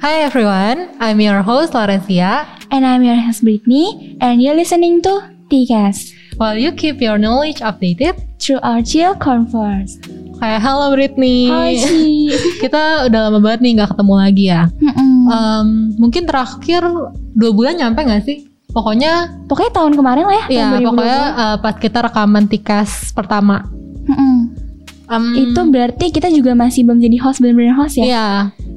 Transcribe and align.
Hi 0.00 0.22
everyone, 0.24 0.92
I'm 1.00 1.18
your 1.18 1.40
host 1.42 1.72
Laurencia. 1.72 2.46
And 2.70 2.84
I'm 2.84 3.02
your 3.02 3.16
host 3.16 3.42
Brittany, 3.42 4.16
and 4.20 4.40
you're 4.40 4.54
listening 4.54 5.00
to 5.02 5.12
TCAS 5.48 6.12
While 6.36 6.58
you 6.58 6.72
keep 6.72 7.00
your 7.00 7.16
knowledge 7.16 7.60
updated, 7.60 8.16
through 8.36 8.60
our 8.60 8.80
chill 8.80 9.16
converse. 9.16 9.96
kayak 10.36 10.60
halo 10.60 10.92
Brittany. 10.92 11.48
Hai 11.48 11.72
Ci. 11.80 12.28
Kita 12.60 13.08
udah 13.08 13.20
lama 13.28 13.40
banget 13.40 13.60
nih 13.64 13.72
nggak 13.74 13.90
ketemu 13.92 14.14
lagi 14.14 14.44
ya. 14.46 14.62
Mm-mm. 14.76 15.12
Em, 15.26 15.68
mungkin 15.96 16.22
terakhir 16.24 16.84
dua 17.32 17.50
bulan 17.50 17.80
nyampe 17.80 18.04
nggak 18.04 18.22
sih? 18.22 18.44
Pokoknya, 18.68 19.32
Pokoknya 19.48 19.72
tahun 19.72 19.96
kemarin 19.96 20.24
lah 20.28 20.44
ya. 20.44 20.46
ya 20.52 20.66
2020. 20.76 20.88
pokoknya 20.92 21.20
eh, 21.32 21.56
pas 21.64 21.74
kita 21.74 21.98
rekaman 22.04 22.44
tikas 22.46 22.90
pertama. 23.10 23.64
Mm-mm. 24.04 24.36
Em, 25.06 25.24
Itu 25.40 25.60
berarti 25.66 26.12
kita 26.12 26.28
juga 26.28 26.52
masih 26.52 26.84
belum 26.84 27.00
jadi 27.00 27.16
host 27.16 27.40
bener-bener 27.40 27.72
host 27.72 27.96
ya. 27.96 28.04
Iya, 28.04 28.26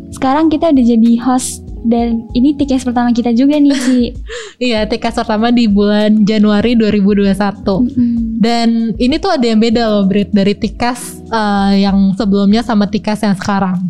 Sekarang 0.10 0.50
kita 0.50 0.74
udah 0.74 0.86
jadi 0.86 1.12
host 1.22 1.70
dan 1.88 2.28
ini 2.36 2.52
TCAS 2.60 2.84
pertama 2.84 3.16
kita 3.16 3.32
juga 3.32 3.56
nih 3.56 3.72
Ci. 3.72 4.00
iya 4.68 4.84
tikas 4.84 5.16
pertama 5.16 5.48
di 5.54 5.70
bulan 5.70 6.28
Januari 6.28 6.76
2021. 6.76 7.36
Mm-mm. 7.64 8.10
Dan 8.40 8.96
ini 9.00 9.16
tuh 9.20 9.32
ada 9.32 9.46
yang 9.48 9.60
beda 9.60 9.84
loh 9.88 10.04
Brit 10.08 10.32
dari 10.36 10.56
tikas 10.56 11.24
eh, 11.32 11.84
yang 11.88 12.16
sebelumnya 12.20 12.66
sama 12.66 12.88
tikas 12.88 13.24
yang 13.24 13.36
sekarang. 13.36 13.88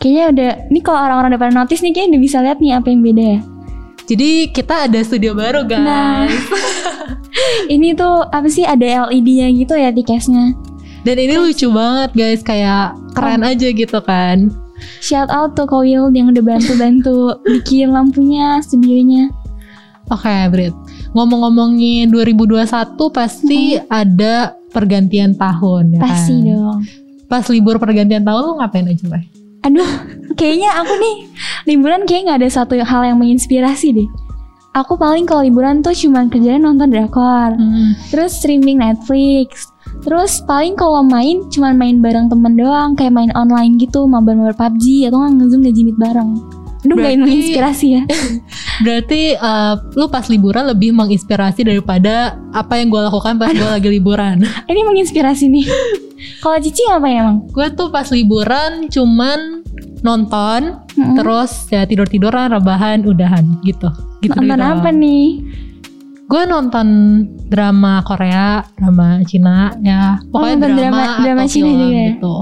Kayaknya 0.00 0.24
udah, 0.32 0.50
ini 0.72 0.80
kalau 0.80 1.00
orang-orang 1.04 1.36
udah 1.36 1.40
pada 1.44 1.52
notice 1.52 1.84
nih 1.84 1.92
kayaknya 1.92 2.16
udah 2.16 2.22
bisa 2.24 2.36
lihat 2.40 2.58
nih 2.60 2.72
apa 2.72 2.88
yang 2.88 3.02
beda 3.04 3.24
ya. 3.24 3.40
Jadi 4.10 4.30
kita 4.50 4.74
ada 4.88 4.98
studio 5.04 5.32
baru 5.36 5.62
guys. 5.68 5.84
Nah, 5.86 6.26
ini 7.74 7.94
tuh 7.94 8.26
apa 8.26 8.48
sih 8.48 8.64
ada 8.66 9.06
LED-nya 9.06 9.52
gitu 9.54 9.76
ya 9.76 9.92
TCAS-nya. 9.92 10.56
Dan 11.04 11.16
ini 11.16 11.36
lucu 11.36 11.68
banget 11.72 12.10
guys, 12.12 12.40
kayak 12.44 12.96
keren 13.14 13.44
aja 13.44 13.68
gitu 13.70 14.00
kan. 14.02 14.52
Shout 15.00 15.28
out 15.28 15.54
to 15.54 15.64
Koil 15.64 16.10
yang 16.10 16.28
udah 16.28 16.44
bantu-bantu 16.44 17.16
bikin 17.44 17.90
lampunya, 17.90 18.60
studionya. 18.60 19.28
Oke 20.06 20.26
Brit, 20.50 20.74
ngomong-ngomongin 21.12 22.10
2021 22.10 22.66
pasti 23.10 23.78
ada 23.86 24.58
pergantian 24.68 25.32
tahun 25.32 25.94
ya 25.94 26.00
Pasti 26.00 26.34
kan? 26.34 26.46
dong. 26.46 26.80
Pas 27.26 27.46
libur 27.46 27.78
pergantian 27.78 28.22
tahun 28.22 28.42
lu 28.42 28.52
ngapain 28.58 28.86
aja 28.86 29.06
Bay? 29.06 29.30
Aduh, 29.60 29.86
kayaknya 30.34 30.72
aku 30.74 30.92
nih 30.96 31.16
liburan 31.66 32.02
kayak 32.02 32.26
nggak 32.26 32.38
ada 32.40 32.50
satu 32.50 32.74
hal 32.76 33.02
yang 33.04 33.18
menginspirasi 33.18 33.94
deh. 33.94 34.08
Aku 34.72 34.94
paling 34.94 35.26
kalau 35.26 35.42
liburan 35.42 35.78
tuh 35.78 35.92
cuman 35.92 36.26
kerjanya 36.26 36.62
nonton 36.64 36.88
drakor, 36.88 37.54
Hmm. 37.54 37.94
terus 38.08 38.34
streaming 38.34 38.78
Netflix, 38.78 39.66
terus 40.00 40.40
paling 40.42 40.74
kalau 40.74 41.02
main 41.02 41.44
cuman 41.48 41.74
main 41.74 41.96
bareng 41.98 42.26
temen 42.26 42.54
doang, 42.54 42.94
kayak 42.94 43.12
main 43.12 43.30
online 43.34 43.76
gitu, 43.76 44.04
mabar-mabar 44.04 44.54
PUBG 44.54 45.06
atau 45.06 45.20
nggak 45.20 45.32
ngezoom 45.36 45.60
ngejimit 45.62 45.96
bareng. 45.96 46.30
Aduh, 46.80 46.96
Berarti- 46.96 47.20
menginspirasi 47.20 47.86
ya. 47.92 48.02
Berarti 48.88 49.36
eh, 49.36 49.74
lu 49.92 50.08
pas 50.08 50.24
liburan 50.26 50.64
lebih 50.64 50.96
menginspirasi 50.96 51.60
daripada 51.60 52.40
apa 52.56 52.80
yang 52.80 52.88
gue 52.88 53.02
lakukan 53.04 53.36
pas 53.36 53.52
gue 53.52 53.68
lagi 53.68 53.92
liburan. 53.92 54.40
Ini 54.72 54.80
menginspirasi 54.88 55.52
nih. 55.52 55.68
Kalau 56.40 56.56
Cici 56.56 56.80
ngapain 56.88 57.20
emang? 57.20 57.36
gue 57.52 57.66
tuh 57.76 57.92
pas 57.92 58.08
liburan 58.08 58.88
cuman 58.88 59.60
nonton, 60.00 60.80
Mm-mm. 60.96 61.16
terus 61.20 61.68
ya 61.68 61.84
tidur-tiduran, 61.84 62.48
rebahan, 62.48 63.04
udahan 63.04 63.44
gitu. 63.60 63.92
Gitu 64.24 64.32
Nonton 64.32 64.60
apa 64.60 64.88
nih? 64.88 65.44
Gue 66.30 66.46
nonton 66.46 66.86
drama 67.50 68.06
Korea, 68.06 68.62
drama 68.78 69.18
Cina, 69.26 69.74
ya 69.82 70.14
pokoknya 70.30 70.54
nonton 70.54 70.70
drama, 70.78 70.94
drama- 70.94 71.18
drama 71.26 71.40
atau 71.42 71.50
Cina 71.50 71.66
film 71.66 71.74
juga 71.74 71.90
ya? 71.90 72.06
gitu. 72.14 72.34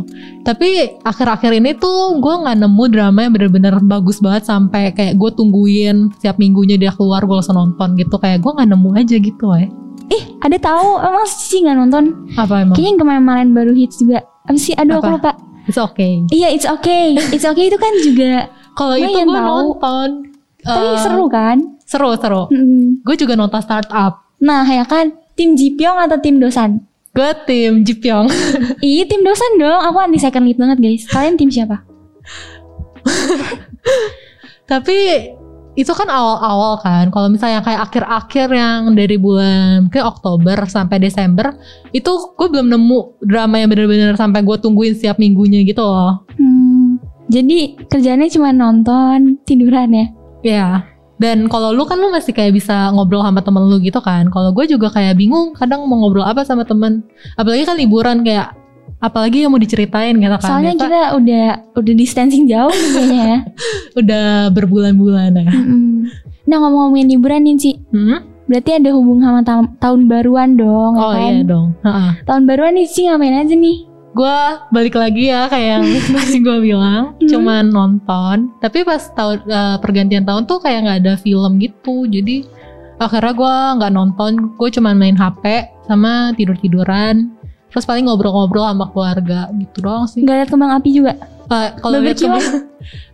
Tapi 0.45 0.69
akhir-akhir 1.01 1.53
ini 1.57 1.71
tuh 1.73 2.21
gue 2.21 2.35
nggak 2.37 2.57
nemu 2.61 2.85
drama 2.93 3.19
yang 3.25 3.33
bener-bener 3.33 3.75
bagus 3.81 4.21
banget 4.21 4.45
sampai 4.45 4.93
kayak 4.93 5.17
gue 5.17 5.31
tungguin 5.33 6.13
setiap 6.21 6.37
minggunya 6.37 6.77
dia 6.77 6.93
keluar 6.93 7.25
gue 7.25 7.33
langsung 7.33 7.57
nonton 7.57 7.97
gitu. 7.97 8.21
Kayak 8.21 8.45
gue 8.45 8.53
nggak 8.53 8.69
nemu 8.69 8.91
aja 8.93 9.17
gitu 9.17 9.47
ya. 9.57 9.69
Ih, 10.09 10.25
ada 10.41 10.57
tahu 10.61 10.89
emang 11.01 11.25
Cici 11.25 11.57
nggak 11.65 11.77
nonton? 11.81 12.05
Apa 12.37 12.55
emang? 12.61 12.77
Kayaknya 12.77 12.91
yang 12.93 13.01
kemarin-kemarin 13.01 13.49
baru 13.57 13.73
hits 13.73 13.97
juga. 14.01 14.21
Apa 14.45 14.57
sih? 14.61 14.77
Aduh, 14.77 15.01
aku 15.01 15.09
Apa? 15.09 15.17
lupa. 15.17 15.33
It's 15.65 15.77
okay. 15.77 16.25
Iya, 16.29 16.49
it's 16.53 16.69
okay. 16.69 17.17
It's 17.33 17.45
okay 17.45 17.69
itu 17.69 17.77
kan 17.77 17.93
juga 18.05 18.49
Kalau 18.79 18.97
itu 18.97 19.17
gue 19.17 19.33
nonton. 19.33 20.09
Tapi 20.63 20.87
Eh, 20.95 21.01
seru 21.03 21.25
kan? 21.31 21.57
Seru 21.87 22.11
seru. 22.19 22.43
Mm. 22.51 23.03
Gue 23.07 23.17
juga 23.17 23.39
nonton 23.39 23.63
startup. 23.63 24.27
Nah, 24.43 24.67
ya 24.67 24.87
kan 24.87 25.15
tim 25.39 25.55
Jipyong 25.55 25.99
atau 26.07 26.19
tim 26.19 26.39
Dosan? 26.39 26.83
Gue 27.15 27.31
tim 27.47 27.83
Jipyong. 27.83 28.27
Iya, 28.85 29.07
tim 29.07 29.23
Dosan 29.27 29.59
dong. 29.59 29.81
Aku 29.91 29.99
anti 29.99 30.19
second 30.23 30.47
lead 30.47 30.59
banget, 30.59 30.79
guys. 30.79 31.03
Kalian 31.11 31.35
tim 31.35 31.51
siapa? 31.51 31.83
Tapi 34.71 34.99
itu 35.79 35.93
kan 35.95 36.11
awal-awal 36.11 36.83
kan. 36.83 37.07
Kalau 37.15 37.31
misalnya 37.31 37.63
kayak 37.63 37.91
akhir-akhir 37.91 38.49
yang 38.51 38.81
dari 38.99 39.15
bulan 39.15 39.87
ke 39.87 40.03
Oktober 40.03 40.59
sampai 40.67 40.99
Desember, 40.99 41.55
itu 41.95 42.11
gue 42.35 42.49
belum 42.51 42.67
nemu 42.67 43.23
drama 43.23 43.63
yang 43.63 43.71
bener-bener 43.71 44.19
sampai 44.19 44.43
gue 44.43 44.57
tungguin 44.59 44.99
setiap 44.99 45.23
minggunya 45.23 45.63
gitu 45.63 45.87
loh. 45.87 46.27
Hmm. 46.35 46.99
Jadi 47.31 47.79
kerjanya 47.87 48.27
cuma 48.27 48.51
nonton, 48.51 49.39
tiduran 49.47 49.95
ya. 49.95 50.07
Ya. 50.43 50.87
Dan 51.19 51.51
kalau 51.51 51.75
lu 51.75 51.83
kan 51.83 51.99
lu 51.99 52.15
masih 52.15 52.31
kayak 52.31 52.55
bisa 52.55 52.95
ngobrol 52.95 53.27
sama 53.27 53.43
temen 53.43 53.67
lu 53.67 53.83
gitu 53.83 53.99
kan. 53.99 54.31
Kalau 54.31 54.55
gue 54.55 54.71
juga 54.71 54.87
kayak 54.89 55.19
bingung 55.19 55.51
kadang 55.53 55.83
mau 55.91 55.99
ngobrol 55.99 56.23
apa 56.23 56.47
sama 56.47 56.63
temen. 56.63 57.03
Apalagi 57.35 57.67
kan 57.67 57.75
liburan 57.75 58.23
kayak 58.23 58.55
apalagi 58.99 59.43
yang 59.43 59.51
mau 59.51 59.59
diceritain 59.59 60.15
gitu 60.15 60.37
kan. 60.39 60.47
Soalnya 60.47 60.75
Biasa 60.75 60.83
kita 60.87 61.01
udah 61.19 61.47
udah 61.75 61.95
distancing 61.99 62.47
jauh 62.47 62.71
kayaknya 62.71 63.19
ya. 63.19 63.39
udah 64.01 64.27
berbulan-bulan 64.55 65.35
ya. 65.35 65.51
Nah, 66.49 66.57
ngomong-ngomongin 66.65 67.13
liburan 67.13 67.45
nih, 67.45 67.57
Ci. 67.61 67.73
Hmm? 67.93 68.25
Berarti 68.49 68.81
ada 68.81 68.91
hubung 68.97 69.21
sama 69.21 69.45
ta- 69.45 69.75
tahun 69.77 70.09
baruan 70.09 70.57
dong, 70.57 70.97
ya 70.97 71.03
Oh 71.05 71.13
kan? 71.13 71.21
iya 71.21 71.43
dong. 71.45 71.69
Heeh. 71.85 72.11
Tahun 72.25 72.43
baruan 72.49 72.73
nih, 72.73 72.87
Ci 72.89 73.05
ngapain 73.05 73.37
aja 73.37 73.53
nih? 73.53 73.77
Gue 74.17 74.39
balik 74.73 74.97
lagi 74.97 75.29
ya 75.29 75.47
kayak 75.47 75.69
yang 75.79 75.85
tadi 76.17 76.37
gue 76.41 76.59
bilang 76.65 77.15
Hmm. 77.19 77.29
cuman 77.29 77.65
nonton. 77.69 78.37
Tapi 78.59 78.83
pas 78.83 79.03
tahun 79.13 79.45
eh, 79.45 79.77
pergantian 79.81 80.25
tahun 80.25 80.49
tuh 80.49 80.59
kayak 80.65 80.81
nggak 80.87 80.99
ada 81.05 81.15
film 81.21 81.61
gitu 81.61 82.09
jadi 82.09 82.45
akhirnya 82.99 83.33
gue 83.37 83.55
nggak 83.79 83.93
nonton. 83.93 84.33
Gue 84.57 84.69
cuman 84.73 84.95
main 84.97 85.17
hp 85.17 85.45
sama 85.87 86.33
tidur 86.37 86.57
tiduran 86.59 87.33
terus 87.69 87.85
paling 87.85 88.09
ngobrol-ngobrol 88.09 88.65
sama 88.65 88.89
keluarga 88.91 89.53
gitu 89.61 89.85
doang 89.85 90.09
sih. 90.09 90.25
Gak 90.25 90.37
liat 90.41 90.49
kembang 90.49 90.73
api 90.73 90.89
juga? 90.89 91.13
Eh, 91.49 91.69
kalau 91.81 92.01
lihat 92.01 92.17
kembang 92.17 92.45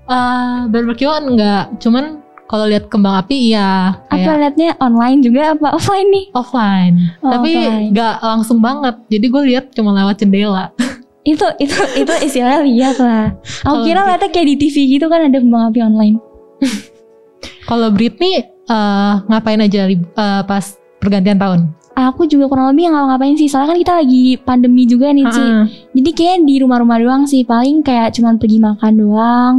eh 0.04 0.58
barbecue 0.68 1.08
enggak 1.08 1.80
cuman 1.80 2.23
kalau 2.44 2.68
lihat 2.68 2.92
kembang 2.92 3.16
api 3.24 3.52
iya 3.52 3.96
Apa 4.12 4.36
liatnya 4.36 4.76
online 4.78 5.24
juga 5.24 5.56
apa 5.56 5.74
offline 5.74 6.08
nih? 6.12 6.26
offline 6.36 6.94
Oh, 7.24 7.32
tapi 7.32 7.50
nggak 7.92 8.14
langsung 8.20 8.60
banget 8.60 8.94
jadi 9.08 9.26
gue 9.32 9.42
lihat 9.54 9.64
cuma 9.72 9.96
lewat 9.96 10.20
jendela 10.20 10.70
Itu 11.24 11.48
itu 11.56 11.72
itu 11.96 12.12
istilahnya 12.20 12.60
lihat 12.68 12.96
lah. 13.00 13.32
Aku 13.64 13.88
kira 13.88 14.04
liatnya 14.04 14.28
kayak 14.28 14.44
di 14.44 14.56
TV 14.60 14.76
gitu 15.00 15.08
kan 15.08 15.24
ada 15.24 15.40
kembang 15.40 15.72
api 15.72 15.80
online. 15.80 16.20
Kalau 17.68 17.88
Britney 17.88 18.44
eh, 18.44 19.12
ngapain 19.24 19.56
aja 19.56 19.88
eh, 19.88 20.42
pas 20.44 20.64
pergantian 21.00 21.40
tahun? 21.40 21.60
Aku 21.96 22.28
juga 22.28 22.50
kurang 22.52 22.74
lebih 22.74 22.92
nggak 22.92 23.06
ngapain 23.06 23.38
sih, 23.40 23.48
soalnya 23.48 23.72
kan 23.72 23.78
kita 23.80 23.92
lagi 24.04 24.24
pandemi 24.42 24.84
juga 24.84 25.14
nih. 25.14 25.24
Heeh. 25.24 25.62
Jadi 25.96 26.10
kayak 26.12 26.36
di 26.44 26.54
rumah-rumah 26.60 26.98
doang 27.00 27.24
sih, 27.24 27.46
paling 27.46 27.80
kayak 27.86 28.12
cuman 28.18 28.36
pergi 28.36 28.58
makan 28.60 28.92
doang. 28.98 29.54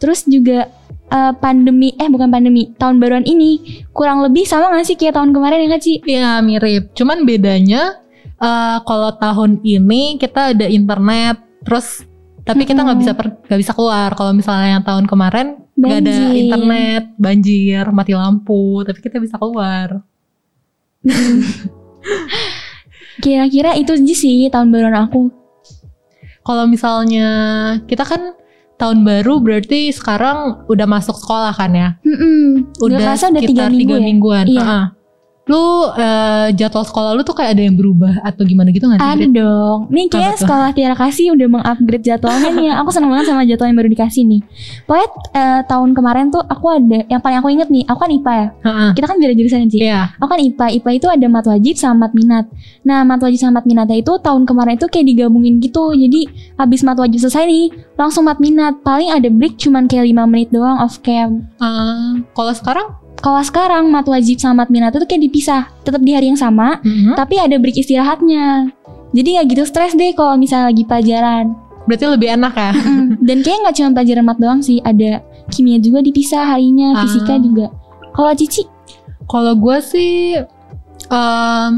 Terus 0.00 0.24
juga 0.24 0.70
eh, 1.10 1.32
pandemi, 1.38 1.92
eh 1.98 2.08
bukan 2.08 2.30
pandemi, 2.30 2.70
tahun 2.78 3.02
baruan 3.02 3.26
ini 3.26 3.82
kurang 3.90 4.22
lebih 4.22 4.46
sama 4.46 4.70
gak 4.74 4.86
sih 4.86 4.96
kayak 4.96 5.18
tahun 5.18 5.34
kemarin 5.34 5.62
ya 5.62 5.66
nggak 5.74 5.82
Ci? 5.82 5.94
Iya 6.06 6.32
mirip. 6.40 6.94
Cuman 6.94 7.26
bedanya 7.26 8.00
eh, 8.38 8.78
kalau 8.86 9.10
tahun 9.18 9.60
ini 9.66 10.16
kita 10.16 10.56
ada 10.56 10.66
internet, 10.70 11.42
terus 11.66 12.06
tapi 12.40 12.64
kita 12.64 12.82
nggak 12.82 12.98
bisa 12.98 13.12
nggak 13.14 13.60
bisa 13.60 13.72
keluar. 13.76 14.10
Kalau 14.16 14.32
misalnya 14.32 14.78
yang 14.78 14.84
tahun 14.84 15.04
kemarin 15.06 15.46
nggak 15.76 15.98
ada 16.02 16.16
internet, 16.34 17.04
banjir, 17.20 17.84
mati 17.92 18.12
lampu, 18.16 18.82
tapi 18.82 18.98
kita 18.98 19.22
bisa 19.22 19.38
keluar. 19.38 20.02
Kira-kira 23.24 23.76
itu 23.76 23.92
aja 23.92 24.14
sih 24.16 24.48
tahun 24.48 24.72
baruan 24.72 24.96
aku. 24.96 25.28
Kalau 26.40 26.64
misalnya 26.64 27.28
kita 27.84 28.08
kan 28.08 28.32
tahun 28.80 29.04
baru 29.04 29.44
berarti 29.44 29.92
sekarang 29.92 30.64
udah 30.64 30.86
masuk 30.88 31.14
sekolah 31.20 31.52
kan 31.52 31.70
ya? 31.76 31.88
Mm-mm. 32.00 32.72
Nggak 32.72 32.80
Udah 32.80 32.98
udah 32.98 33.42
tiga 33.44 33.52
sekitar 33.52 33.68
minggu 33.68 33.84
tiga 33.84 33.96
ya? 33.96 34.02
mingguan. 34.02 34.44
Iya. 34.48 34.60
Heeh. 34.64 34.84
Lu 35.50 35.90
eh, 35.98 36.54
jadwal 36.54 36.86
sekolah 36.86 37.18
lu 37.18 37.26
tuh 37.26 37.34
kayak 37.34 37.58
ada 37.58 37.62
yang 37.66 37.74
berubah 37.74 38.22
atau 38.22 38.46
gimana 38.46 38.70
gitu 38.70 38.86
gak 38.86 39.02
sih? 39.02 39.10
Ada 39.10 39.26
dong. 39.26 39.78
Nih 39.90 40.06
tuh? 40.06 40.22
sekolah 40.38 40.70
Tiara 40.70 40.94
Kasih 40.94 41.34
udah 41.34 41.46
mengupgrade 41.50 42.06
jadwalnya 42.06 42.50
nih. 42.54 42.70
Aku 42.80 42.94
seneng 42.94 43.10
banget 43.10 43.34
sama 43.34 43.42
jadwal 43.42 43.66
yang 43.66 43.78
baru 43.82 43.90
dikasih 43.90 44.22
nih. 44.30 44.40
Pokoknya 44.86 45.08
eh, 45.34 45.60
tahun 45.66 45.90
kemarin 45.98 46.30
tuh 46.30 46.42
aku 46.46 46.66
ada 46.70 46.98
yang 47.10 47.18
paling 47.18 47.38
aku 47.42 47.48
inget 47.50 47.66
nih. 47.66 47.82
Aku 47.90 47.98
kan 47.98 48.10
IPA 48.14 48.32
ya. 48.32 48.46
Heeh. 48.62 48.90
Kita 48.94 49.06
kan 49.10 49.16
beda 49.18 49.34
jurusan 49.34 49.66
sih. 49.66 49.80
Iya. 49.82 50.14
Aku 50.22 50.28
kan 50.30 50.38
IPA. 50.38 50.66
IPA 50.78 50.90
itu 51.02 51.06
ada 51.10 51.26
mat 51.26 51.46
wajib 51.50 51.74
sama 51.74 52.06
mat 52.06 52.12
minat. 52.14 52.46
Nah 52.86 53.02
mat 53.02 53.18
wajib 53.18 53.38
sama 53.42 53.58
mat 53.58 53.66
minatnya 53.66 53.98
itu 53.98 54.12
tahun 54.22 54.46
kemarin 54.46 54.78
itu 54.78 54.86
kayak 54.86 55.06
digabungin 55.10 55.58
gitu. 55.58 55.90
Jadi 55.98 56.30
habis 56.54 56.86
mat 56.86 56.94
wajib 56.94 57.18
selesai 57.18 57.50
nih 57.50 57.74
langsung 57.98 58.22
mat 58.22 58.38
minat. 58.38 58.78
Paling 58.86 59.10
ada 59.10 59.26
break 59.26 59.58
cuman 59.58 59.90
kayak 59.90 60.06
5 60.14 60.30
menit 60.30 60.48
doang 60.54 60.78
off 60.78 61.02
cam. 61.02 61.42
Eh, 61.58 62.10
kalau 62.38 62.54
sekarang? 62.54 63.00
Kalau 63.20 63.40
sekarang 63.40 63.92
mat 63.92 64.04
wajib 64.04 64.40
sama 64.40 64.64
mat 64.64 64.72
minat 64.72 64.92
itu 64.92 65.04
kayak 65.04 65.22
dipisah. 65.22 65.68
Tetap 65.84 66.00
di 66.00 66.12
hari 66.12 66.28
yang 66.28 66.40
sama. 66.40 66.80
Mhm. 66.80 67.14
Tapi 67.14 67.36
ada 67.36 67.56
break 67.56 67.76
istirahatnya. 67.76 68.72
Jadi 69.12 69.28
gak 69.36 69.46
gitu 69.48 69.62
stres 69.64 69.92
deh 69.92 70.12
kalau 70.12 70.34
misalnya 70.34 70.72
lagi 70.72 70.84
pelajaran. 70.84 71.52
Berarti 71.84 72.04
lebih 72.06 72.28
enak 72.30 72.54
ya? 72.54 72.70
Dan 73.18 73.42
kayaknya 73.42 73.60
nggak 73.62 73.76
cuma 73.76 73.90
pelajaran 73.92 74.24
mat 74.24 74.38
doang 74.38 74.60
sih, 74.60 74.78
ada 74.80 75.20
kimia 75.48 75.76
juga 75.76 75.98
dipisah 76.00 76.46
harinya, 76.46 76.94
Ah. 76.94 77.02
fisika 77.02 77.34
juga. 77.36 77.66
Kalau 78.10 78.32
Cici, 78.32 78.62
Kalau 79.26 79.54
gue 79.54 79.78
sih, 79.80 80.34
em 81.08 81.74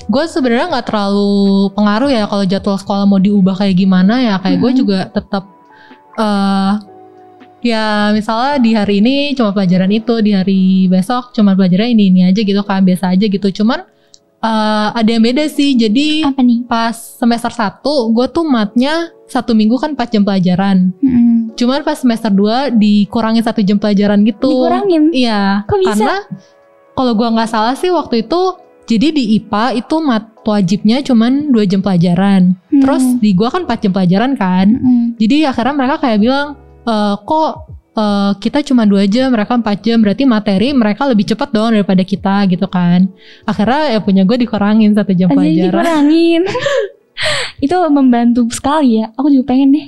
gue 0.00 0.24
sebenarnya 0.24 0.70
nggak 0.70 0.86
terlalu 0.86 1.34
pengaruh 1.72 2.06
ya 2.06 2.24
kalau 2.24 2.44
jadwal 2.44 2.78
sekolah 2.78 3.04
mau 3.04 3.18
diubah 3.18 3.54
kayak 3.54 3.74
gimana 3.76 4.22
ya. 4.22 4.34
Kayak 4.38 4.58
gue 4.60 4.70
Mhm. 4.70 4.78
juga 4.78 4.98
tetap 5.08 5.44
eh 6.16 6.72
ya 7.64 8.14
misalnya 8.14 8.62
di 8.62 8.70
hari 8.74 9.02
ini 9.02 9.16
cuma 9.34 9.50
pelajaran 9.54 9.90
itu, 9.90 10.14
di 10.22 10.32
hari 10.34 10.86
besok 10.86 11.34
cuma 11.34 11.54
pelajaran 11.58 11.92
ini 11.92 12.10
ini 12.10 12.20
aja 12.28 12.40
gitu 12.40 12.62
kan 12.62 12.82
biasa 12.82 13.14
aja 13.14 13.26
gitu. 13.26 13.62
Cuman 13.62 13.82
eh 14.38 14.88
ada 14.94 15.10
yang 15.10 15.22
beda 15.22 15.50
sih. 15.50 15.74
Jadi 15.74 16.22
apa 16.22 16.42
nih? 16.42 16.62
pas 16.70 16.94
semester 16.94 17.50
1 17.50 17.82
gue 18.14 18.26
tuh 18.30 18.44
matnya 18.46 19.10
satu 19.28 19.52
minggu 19.52 19.76
kan 19.76 19.92
4 19.92 20.14
jam 20.14 20.22
pelajaran. 20.24 20.90
Mm-mm. 21.04 21.52
Cuman 21.54 21.84
pas 21.84 22.00
semester 22.00 22.32
2 22.32 22.74
dikurangin 22.80 23.44
satu 23.44 23.60
jam 23.60 23.76
pelajaran 23.76 24.24
gitu. 24.24 24.48
Dikurangin. 24.48 25.12
Iya. 25.12 25.68
Kok 25.68 25.78
bisa? 25.82 25.90
Karena 25.92 26.16
kalau 26.96 27.12
gua 27.14 27.28
nggak 27.30 27.50
salah 27.50 27.74
sih 27.78 27.92
waktu 27.94 28.26
itu 28.26 28.40
jadi 28.88 29.12
di 29.12 29.36
IPA 29.38 29.84
itu 29.84 29.96
mat 30.00 30.32
wajibnya 30.48 31.04
cuman 31.04 31.52
2 31.52 31.70
jam 31.70 31.80
pelajaran. 31.84 32.56
Hmm. 32.72 32.80
Terus 32.80 33.04
di 33.20 33.30
gua 33.36 33.52
kan 33.52 33.68
4 33.68 33.84
jam 33.84 33.92
pelajaran 33.92 34.32
kan. 34.34 34.66
Mm-mm. 34.70 35.20
Jadi 35.20 35.44
akhirnya 35.44 35.74
mereka 35.76 35.96
kayak 36.00 36.18
bilang 36.22 36.48
e, 36.88 36.94
kok 37.28 37.50
eh, 37.98 38.32
kita 38.40 38.58
cuma 38.64 38.88
dua 38.88 39.04
jam, 39.04 39.28
mereka 39.34 39.58
4 39.58 39.84
jam, 39.84 39.98
berarti 40.00 40.24
materi 40.24 40.72
mereka 40.72 41.04
lebih 41.04 41.28
cepat 41.28 41.52
dong 41.52 41.76
daripada 41.76 42.00
kita 42.06 42.46
gitu 42.48 42.64
kan. 42.70 43.10
Akhirnya 43.44 43.98
ya 43.98 44.00
punya 44.00 44.22
gue 44.24 44.36
dikurangin 44.40 44.96
satu 44.96 45.12
jam 45.12 45.28
Aja 45.28 45.36
pelajaran. 45.36 45.66
dikurangin. 45.68 46.42
itu 47.64 47.74
membantu 47.90 48.46
sekali 48.54 49.02
ya. 49.02 49.10
Aku 49.18 49.28
juga 49.28 49.52
pengen 49.52 49.74
deh. 49.74 49.86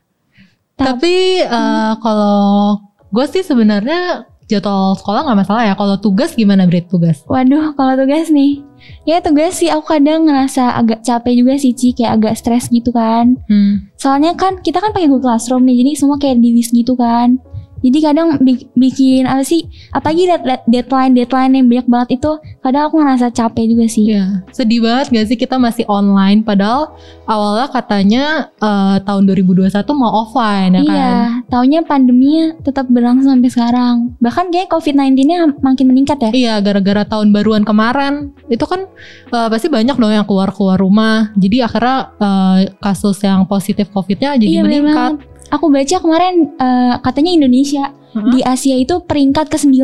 Tapi 0.80 1.44
eh, 1.44 1.92
kalau 2.02 2.80
gue 3.12 3.24
sih 3.28 3.44
sebenarnya 3.44 4.24
jadwal 4.48 4.96
sekolah 4.96 5.28
nggak 5.28 5.38
masalah 5.46 5.62
ya. 5.68 5.74
Kalau 5.76 5.96
tugas 6.00 6.32
gimana 6.34 6.64
Brit 6.64 6.88
tugas? 6.88 7.22
Waduh, 7.28 7.76
kalau 7.76 7.94
tugas 7.96 8.32
nih. 8.32 8.64
Ya 9.02 9.18
tugas 9.18 9.58
sih 9.58 9.66
aku 9.66 9.98
kadang 9.98 10.30
ngerasa 10.30 10.78
agak 10.78 11.02
capek 11.02 11.42
juga 11.42 11.54
sih 11.58 11.74
Ci, 11.74 11.94
kayak 11.94 12.22
agak 12.22 12.34
stres 12.38 12.70
gitu 12.70 12.94
kan. 12.94 13.38
Hmm. 13.50 13.90
Soalnya 13.98 14.38
kan 14.38 14.62
kita 14.62 14.78
kan 14.78 14.94
pakai 14.94 15.10
Google 15.10 15.34
Classroom 15.34 15.66
nih, 15.66 15.82
jadi 15.82 15.90
semua 15.98 16.16
kayak 16.22 16.38
di 16.38 16.50
list 16.54 16.70
gitu 16.70 16.94
kan. 16.94 17.42
Jadi 17.82 17.98
kadang 17.98 18.38
bi- 18.38 18.70
bikin 18.72 19.26
apa 19.26 19.42
sih? 19.42 19.66
Apalagi 19.90 20.24
dead- 20.24 20.64
deadline 20.64 21.12
deadline 21.12 21.52
yang 21.52 21.66
banyak 21.66 21.86
banget 21.86 22.08
itu, 22.16 22.30
kadang 22.58 22.82
aku 22.86 22.96
ngerasa 22.96 23.28
capek 23.28 23.64
juga 23.68 23.86
sih. 23.86 24.06
Iya, 24.08 24.46
sedih 24.50 24.80
banget 24.80 25.06
gak 25.10 25.26
sih 25.26 25.36
kita 25.36 25.58
masih 25.58 25.84
online 25.84 26.40
padahal 26.40 26.94
awalnya 27.24 27.66
katanya 27.68 28.24
eh, 28.56 28.96
tahun 29.02 29.22
2021 29.26 29.68
mau 29.92 30.22
offline 30.22 30.72
ya 30.72 30.82
kan. 30.82 30.86
Iya, 30.86 31.12
taunya 31.48 31.80
pandeminya 31.82 32.54
tetap 32.60 32.86
berlangsung 32.86 33.34
sampai 33.34 33.50
sekarang. 33.50 33.94
Bahkan 34.18 34.46
kayak 34.48 34.70
COVID-19-nya 34.70 35.58
makin 35.58 35.86
meningkat 35.88 36.18
ya. 36.20 36.30
Iya, 36.32 36.54
gara-gara 36.60 37.02
tahun 37.02 37.34
baruan 37.34 37.62
kemarin 37.62 38.30
itu 38.46 38.62
kan 38.62 38.86
eh, 39.28 39.48
pasti 39.50 39.66
banyak 39.66 39.96
dong 39.96 40.12
yang 40.12 40.24
keluar-keluar 40.24 40.78
rumah. 40.78 41.34
Jadi 41.34 41.58
akhirnya 41.60 42.14
eh, 42.14 42.58
kasus 42.78 43.18
yang 43.20 43.42
positif 43.44 43.90
COVID-nya 43.90 44.38
jadi 44.38 44.46
Iya, 44.48 44.62
meningkat. 44.62 45.12
Aku 45.52 45.68
baca 45.68 45.96
kemarin 45.98 46.34
eh, 46.50 46.94
katanya 46.98 47.30
Indonesia 47.34 47.84
Heeh. 48.10 48.30
di 48.30 48.40
Asia 48.42 48.74
itu 48.74 49.00
peringkat 49.00 49.46
ke-9. 49.46 49.76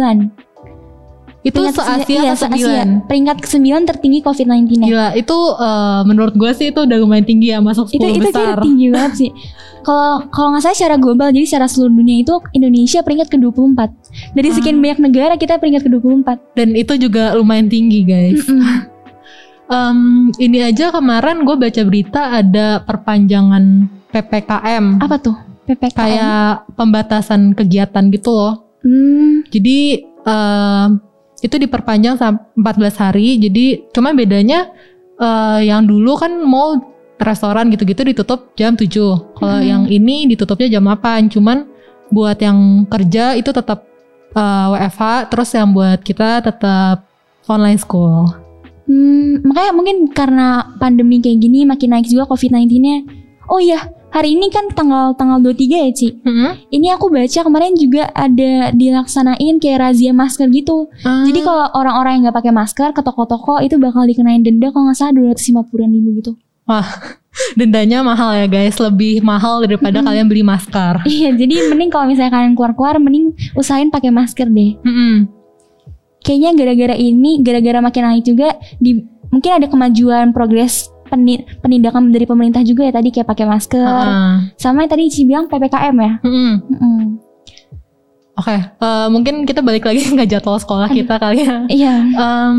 Itu 1.41 1.55
Peringkat 1.55 1.75
se-Asia 1.77 2.03
ke- 2.03 2.13
iya, 2.19 2.23
ke-9. 2.27 2.41
se-Asia. 2.43 2.83
Peringkat 3.05 3.37
ke-9 3.39 3.63
tertinggi 3.85 4.19
COVID-19-nya. 4.21 4.87
Gila, 4.87 5.09
itu 5.15 5.37
eh, 5.55 6.01
menurut 6.03 6.35
gue 6.35 6.51
sih 6.53 6.67
itu 6.69 6.81
udah 6.81 6.97
lumayan 6.99 7.23
tinggi 7.23 7.53
ya 7.53 7.61
masuk 7.61 7.87
10 7.87 7.95
itu 7.95 8.05
itu 8.11 8.21
besar. 8.27 8.57
kayak 8.57 8.65
tinggi 8.65 8.87
banget 8.89 9.13
sih. 9.15 9.31
Kalau 9.79 10.27
kalau 10.29 10.49
nggak 10.51 10.63
salah 10.63 10.77
secara 10.77 10.97
global 10.97 11.29
jadi 11.31 11.47
secara 11.47 11.67
seluruh 11.67 11.95
dunia 11.95 12.19
itu 12.19 12.35
Indonesia 12.51 13.01
peringkat 13.01 13.29
ke-24. 13.31 13.81
Dari 14.35 14.49
sekian 14.51 14.77
Ah. 14.77 14.83
banyak 14.83 15.01
negara 15.03 15.35
kita 15.37 15.57
peringkat 15.57 15.87
ke-24. 15.87 16.29
Dan 16.55 16.75
itu 16.75 16.97
juga 16.99 17.33
lumayan 17.33 17.69
tinggi 17.69 18.03
guys. 18.03 18.43
Em, 19.69 19.99
ini 20.39 20.59
aja 20.63 20.89
kemarin 20.89 21.45
gue 21.45 21.53
baca 21.55 21.83
berita 21.83 22.33
ada 22.35 22.81
perpanjangan 22.81 23.85
PPKM. 24.09 24.97
Apa 24.99 25.17
tuh? 25.19 25.37
PPKM. 25.69 25.93
kayak 25.95 26.49
pembatasan 26.75 27.53
kegiatan 27.53 28.09
gitu 28.09 28.33
loh. 28.33 28.55
Hmm, 28.81 29.45
Jadi 29.53 30.01
eh, 30.25 30.87
itu 31.39 31.55
diperpanjang 31.55 32.17
sampai 32.17 32.43
14 32.57 32.97
hari. 32.99 33.37
Jadi 33.37 33.93
cuma 33.93 34.11
bedanya 34.11 34.73
eh, 35.15 35.61
yang 35.69 35.85
dulu 35.85 36.17
kan 36.17 36.33
mall 36.41 36.81
restoran 37.19 37.69
gitu-gitu 37.69 38.07
ditutup 38.07 38.55
jam 38.55 38.73
7. 38.75 38.89
Kalau 39.35 39.59
Hmm. 39.59 39.67
yang 39.67 39.83
ini 39.87 40.25
ditutupnya 40.27 40.71
jam 40.71 40.87
8. 40.87 41.29
Cuman 41.29 41.67
buat 42.09 42.39
yang 42.39 42.89
kerja 42.89 43.37
itu 43.37 43.51
tetap 43.51 43.85
eh, 44.31 44.67
WFH, 44.73 45.03
terus 45.29 45.51
yang 45.53 45.73
buat 45.73 46.01
kita 46.01 46.41
tetap 46.41 47.05
online 47.47 47.77
school. 47.77 48.29
hmm, 48.85 49.45
makanya 49.45 49.73
mungkin 49.73 49.97
karena 50.09 50.47
pandemi 50.77 51.21
kayak 51.21 51.41
gini 51.41 51.65
makin 51.65 51.93
naik 51.93 52.09
juga 52.09 52.25
COVID-19-nya. 52.25 52.97
Oh 53.49 53.61
iya, 53.61 53.85
hari 54.09 54.35
ini 54.35 54.49
kan 54.49 54.73
tanggal 54.73 55.13
tanggal 55.15 55.39
23 55.41 55.69
ya, 55.69 55.91
Ci. 55.93 56.09
Hmm? 56.25 56.57
Ini 56.73 56.97
aku 56.97 57.13
baca 57.13 57.41
kemarin 57.45 57.73
juga 57.77 58.09
ada 58.13 58.73
dilaksanain 58.73 59.61
kayak 59.61 59.79
razia 59.79 60.13
masker 60.17 60.49
gitu. 60.51 60.89
Jadi 61.05 61.41
kalau 61.45 61.69
orang-orang 61.77 62.19
yang 62.19 62.23
nggak 62.29 62.39
pakai 62.41 62.53
masker 62.53 62.91
ke 62.97 63.01
toko-toko 63.05 63.61
itu 63.61 63.77
bakal 63.77 64.09
dikenain 64.09 64.41
denda 64.41 64.73
kalau 64.73 64.89
nggak 64.89 64.99
salah 64.99 65.15
250 65.17 65.65
ribu 65.89 66.11
gitu. 66.21 66.33
dendanya 67.61 68.05
mahal 68.05 68.35
ya 68.35 68.47
guys, 68.51 68.77
lebih 68.77 69.25
mahal 69.25 69.65
daripada 69.65 70.01
Mm-mm. 70.01 70.09
kalian 70.09 70.27
beli 70.29 70.45
masker. 70.45 71.01
Iya, 71.09 71.33
jadi 71.35 71.71
mending 71.73 71.91
kalau 71.93 72.07
misalnya 72.11 72.33
kalian 72.35 72.53
keluar-keluar 72.53 73.01
mending 73.01 73.33
usahain 73.57 73.89
pakai 73.89 74.13
masker 74.13 74.49
deh. 74.51 74.77
Mm-mm. 74.85 75.31
Kayaknya 76.21 76.51
gara-gara 76.59 76.95
ini, 76.99 77.41
gara-gara 77.41 77.79
makin 77.81 78.03
naik 78.05 78.25
juga 78.27 78.59
di 78.77 79.01
mungkin 79.33 79.51
ada 79.55 79.67
kemajuan 79.69 80.33
progres 80.33 80.89
penindakan 81.09 82.09
dari 82.09 82.25
pemerintah 82.25 82.61
juga 82.61 82.85
ya 82.85 82.93
tadi 82.93 83.09
kayak 83.09 83.27
pakai 83.27 83.45
masker. 83.45 83.83
Ah. 83.83 84.47
Sama 84.55 84.85
yang 84.85 84.91
tadi 84.91 85.09
Ci 85.09 85.25
bilang 85.25 85.47
PPKM 85.47 85.97
ya. 85.97 86.13
Mm-mm. 86.21 86.53
Mm-mm. 86.69 86.99
Oke, 88.35 88.55
eh, 88.55 89.07
mungkin 89.09 89.43
kita 89.43 89.59
balik 89.59 89.83
lagi 89.83 89.99
ke 90.15 90.25
jadwal 90.25 90.57
sekolah 90.57 90.87
kita 90.89 91.19
kali 91.19 91.43
ya. 91.43 91.67
Iya, 91.67 91.95
Em, 92.07 92.59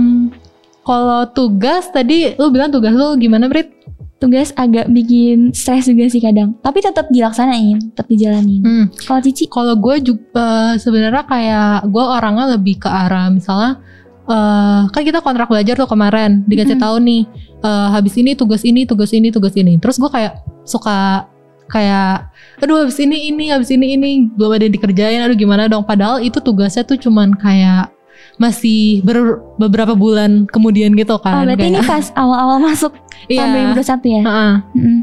kalau 0.82 1.24
tugas 1.30 1.88
tadi 1.88 2.36
lu 2.36 2.50
bilang 2.50 2.68
tugas 2.68 2.92
lu 2.92 3.16
gimana 3.16 3.48
Brit? 3.48 3.80
tugas 4.20 4.52
agak 4.52 4.92
bikin 4.92 5.56
stres 5.56 5.88
juga 5.88 6.12
sih 6.12 6.20
kadang. 6.20 6.52
Tapi 6.60 6.84
tetap 6.84 7.08
dilaksanain, 7.08 7.80
tetap 7.96 8.04
dijalanin. 8.04 8.60
Hmm, 8.60 8.86
Kalau 9.00 9.24
Cici, 9.24 9.48
kalau 9.48 9.80
gue 9.80 9.96
juga 10.04 10.76
sebenarnya 10.76 11.24
kayak 11.24 11.88
gue 11.88 12.04
orangnya 12.04 12.52
lebih 12.52 12.84
ke 12.84 12.92
arah 12.92 13.32
misalnya 13.32 13.80
eh, 14.28 14.82
kan 14.92 15.02
kita 15.02 15.24
kontrak 15.24 15.48
belajar 15.48 15.72
tuh 15.74 15.88
kemarin 15.88 16.44
dikasih 16.44 16.76
Mm-mm. 16.76 16.84
tahu 16.84 16.96
nih 17.00 17.22
eh, 17.60 17.88
habis 17.90 18.16
ini 18.16 18.34
tugas 18.34 18.64
ini 18.64 18.84
tugas 18.84 19.12
ini 19.12 19.30
tugas 19.30 19.54
ini. 19.54 19.76
Terus 19.78 19.98
gue 19.98 20.10
kayak 20.10 20.40
suka 20.64 21.26
kayak 21.70 22.34
aduh 22.58 22.82
habis 22.82 22.98
ini 22.98 23.30
ini 23.30 23.54
habis 23.54 23.70
ini 23.70 23.94
ini 23.94 24.26
belum 24.34 24.58
ada 24.58 24.66
yang 24.66 24.74
dikerjain 24.74 25.22
aduh 25.22 25.38
gimana 25.38 25.70
dong 25.70 25.86
padahal 25.86 26.18
itu 26.18 26.42
tugasnya 26.42 26.82
tuh 26.82 26.98
cuman 26.98 27.38
kayak 27.38 27.94
masih 28.42 29.06
ber- 29.06 29.38
beberapa 29.62 29.94
bulan 29.94 30.50
kemudian 30.50 30.98
gitu 30.98 31.14
oh 31.14 31.22
kan 31.22 31.46
berarti 31.46 31.70
ini 31.70 31.78
kayak- 31.78 31.86
pas 31.86 32.06
awal-awal 32.18 32.58
masuk 32.58 32.90
tahun 33.30 33.76
2021 33.78 33.86
ya? 34.18 34.22
Heeh. 34.26 34.54
Mm-mm. 34.74 34.98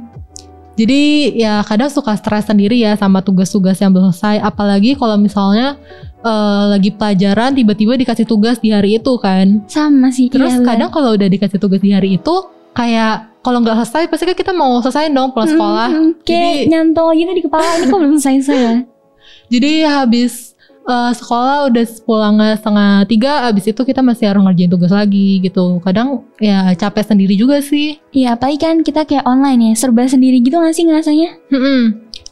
Jadi 0.76 1.00
ya 1.40 1.64
kadang 1.64 1.88
suka 1.88 2.12
stres 2.20 2.44
sendiri 2.44 2.76
ya 2.76 2.92
sama 3.00 3.24
tugas-tugas 3.24 3.80
yang 3.80 3.96
belum 3.96 4.12
selesai. 4.12 4.44
Apalagi 4.44 4.92
kalau 4.92 5.16
misalnya 5.16 5.80
eh, 6.26 6.64
lagi 6.74 6.90
pelajaran 6.90 7.54
tiba-tiba 7.54 7.94
dikasih 7.94 8.26
tugas 8.26 8.58
di 8.58 8.74
hari 8.74 8.98
itu 8.98 9.14
kan. 9.22 9.62
Sama 9.70 10.10
sih. 10.10 10.26
Terus 10.26 10.58
iya, 10.58 10.60
bener. 10.60 10.68
kadang 10.74 10.90
kalau 10.90 11.14
udah 11.14 11.28
dikasih 11.30 11.58
tugas 11.62 11.78
di 11.78 11.94
hari 11.94 12.18
itu 12.18 12.34
kayak 12.74 13.30
kalau 13.46 13.62
nggak 13.62 13.78
selesai 13.78 14.10
pasti 14.10 14.24
kan 14.26 14.36
kita 14.36 14.50
mau 14.50 14.82
selesai 14.82 15.06
dong 15.14 15.30
pulang 15.30 15.46
sekolah. 15.54 15.88
Mm, 15.94 16.10
kayak 16.26 16.42
Jadi- 16.42 16.66
nyantol 16.66 17.08
gitu 17.14 17.30
di 17.30 17.42
kepala 17.46 17.66
ini 17.78 17.84
kok 17.86 17.98
belum 18.02 18.18
selesai 18.18 18.56
ya? 18.58 18.74
Jadi 19.54 19.72
habis 19.86 20.55
eh, 20.86 21.12
sekolah 21.12 21.70
udah 21.70 21.84
pulangnya 22.06 22.54
setengah 22.56 22.90
tiga, 23.10 23.32
abis 23.50 23.70
itu 23.70 23.82
kita 23.82 24.00
masih 24.00 24.30
harus 24.30 24.42
ngerjain 24.42 24.70
tugas 24.70 24.92
lagi 24.94 25.42
gitu. 25.42 25.82
Kadang 25.82 26.24
ya 26.38 26.72
capek 26.78 27.04
sendiri 27.04 27.34
juga 27.34 27.58
sih. 27.60 27.98
Iya, 28.14 28.38
apalagi 28.38 28.58
kan 28.62 28.76
kita 28.86 29.04
kayak 29.04 29.26
online 29.26 29.70
ya, 29.70 29.72
serba 29.76 30.06
sendiri 30.06 30.40
gitu 30.42 30.56
gak 30.58 30.74
sih 30.74 30.86
ngerasanya? 30.86 31.30
Mm-mm. 31.52 31.80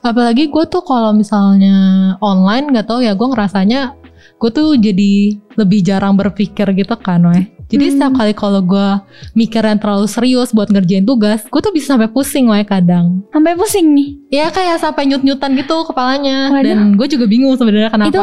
Apalagi 0.04 0.52
gue 0.52 0.64
tuh 0.68 0.84
kalau 0.84 1.16
misalnya 1.16 2.12
online 2.20 2.68
nggak 2.68 2.86
tahu 2.92 3.00
ya 3.00 3.16
gue 3.16 3.24
ngerasanya 3.24 3.96
gue 4.36 4.50
tuh 4.52 4.76
jadi 4.76 5.40
lebih 5.56 5.80
jarang 5.80 6.18
berpikir 6.18 6.68
gitu 6.76 6.92
kan, 7.00 7.24
weh. 7.24 7.53
Jadi 7.64 7.84
Hmm. 7.84 7.92
setiap 7.96 8.12
kali 8.14 8.32
kalau 8.36 8.60
gue 8.60 8.88
mikir 9.32 9.64
yang 9.64 9.80
terlalu 9.80 10.06
serius 10.06 10.52
buat 10.52 10.68
ngerjain 10.68 11.02
tugas, 11.02 11.42
gue 11.48 11.60
tuh 11.60 11.72
bisa 11.72 11.96
sampai 11.96 12.12
pusing, 12.12 12.48
weh 12.52 12.62
kadang. 12.62 13.24
Sampai 13.32 13.56
pusing 13.56 13.92
nih. 13.92 14.08
Ya 14.30 14.46
kayak 14.52 14.78
sampai 14.78 15.08
nyut-nyutan 15.08 15.56
gitu 15.56 15.76
kepalanya. 15.88 16.52
Waduh. 16.52 16.64
Dan 16.64 16.78
gue 16.94 17.06
juga 17.08 17.24
bingung 17.24 17.56
sebenarnya 17.56 17.88
kenapa. 17.88 18.12
Itu 18.12 18.22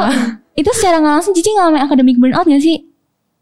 itu 0.51 0.69
secara 0.77 0.99
nggak 0.99 1.13
langsung 1.19 1.33
Cici 1.33 1.49
ngalamin 1.55 1.81
academic 1.81 2.15
burnout 2.19 2.45
gak 2.45 2.61
sih? 2.61 2.85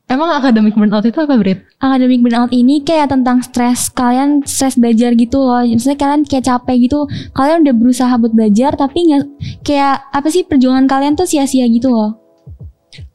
Emang 0.10 0.26
akademik 0.34 0.74
burnout 0.74 1.06
itu 1.06 1.22
apa, 1.22 1.38
Brit? 1.38 1.62
Academic 1.78 2.26
burnout 2.26 2.50
ini 2.50 2.82
kayak 2.82 3.14
tentang 3.14 3.46
stres 3.46 3.94
kalian 3.94 4.42
stres 4.42 4.74
belajar 4.74 5.14
gitu 5.14 5.38
loh. 5.38 5.62
Misalnya 5.62 6.02
kalian 6.02 6.22
kayak 6.26 6.50
capek 6.50 6.90
gitu, 6.90 7.06
kalian 7.38 7.62
udah 7.62 7.76
berusaha 7.78 8.14
buat 8.18 8.34
belajar 8.34 8.74
tapi 8.74 9.06
nggak 9.06 9.26
kayak 9.62 10.02
apa 10.10 10.28
sih 10.34 10.42
perjuangan 10.50 10.90
kalian 10.90 11.14
tuh 11.14 11.30
sia-sia 11.30 11.70
gitu 11.70 11.94
loh. 11.94 12.18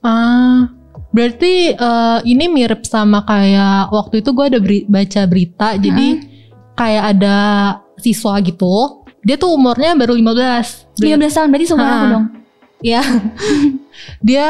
Ah, 0.07 0.71
berarti 1.14 1.71
eh, 1.71 2.18
ini 2.26 2.50
mirip 2.50 2.83
sama 2.83 3.23
kayak 3.23 3.94
waktu 3.94 4.18
itu 4.18 4.35
gue 4.35 4.44
ada 4.50 4.59
beri- 4.59 4.87
baca 4.90 5.23
berita, 5.25 5.68
jadi 5.78 6.09
kayak 6.75 7.04
ada 7.14 7.37
siswa 7.97 8.35
gitu, 8.42 9.06
dia 9.23 9.38
tuh 9.38 9.54
umurnya 9.54 9.94
baru 9.94 10.18
15. 10.18 10.99
15 10.99 11.06
tahun 11.30 11.49
berarti 11.49 11.66
seumuran 11.71 11.94
aku 11.94 12.06
dong. 12.11 12.26
Ya, 12.83 13.00
dia 14.28 14.49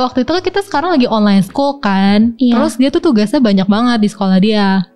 waktu 0.00 0.24
itu 0.24 0.30
kan 0.32 0.42
kita 0.42 0.60
sekarang 0.64 0.90
lagi 0.96 1.06
online 1.06 1.44
school 1.44 1.78
kan, 1.78 2.34
Iya. 2.34 2.58
terus 2.58 2.74
dia 2.74 2.88
tuh 2.88 3.02
tugasnya 3.04 3.38
banyak 3.38 3.68
banget 3.68 3.98
di 4.00 4.08
sekolah 4.08 4.38
dia. 4.40 4.88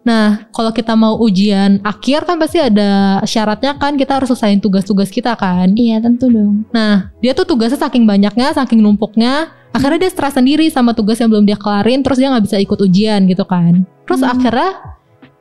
Nah, 0.00 0.48
kalau 0.56 0.72
kita 0.72 0.96
mau 0.96 1.20
ujian 1.20 1.76
akhir 1.84 2.24
kan 2.24 2.40
pasti 2.40 2.56
ada 2.56 3.20
syaratnya 3.28 3.76
kan 3.76 4.00
kita 4.00 4.16
harus 4.16 4.32
selesaiin 4.32 4.56
tugas-tugas 4.56 5.12
kita 5.12 5.36
kan. 5.36 5.76
Iya 5.76 6.00
tentu 6.00 6.32
dong. 6.32 6.64
Nah, 6.72 7.12
dia 7.20 7.36
tuh 7.36 7.44
tugasnya 7.44 7.76
saking 7.76 8.08
banyaknya, 8.08 8.48
saking 8.56 8.80
numpuknya, 8.80 9.52
akhirnya 9.70 9.98
dia 10.00 10.10
stres 10.10 10.34
sendiri 10.34 10.66
sama 10.68 10.90
tugas 10.90 11.16
yang 11.16 11.28
belum 11.28 11.44
dia 11.44 11.54
kelarin, 11.54 12.00
terus 12.00 12.16
dia 12.16 12.28
nggak 12.28 12.44
bisa 12.44 12.56
ikut 12.56 12.78
ujian 12.78 13.24
gitu 13.24 13.44
kan. 13.44 13.86
Terus 14.04 14.20
Hmm. 14.20 14.32
akhirnya 14.32 14.70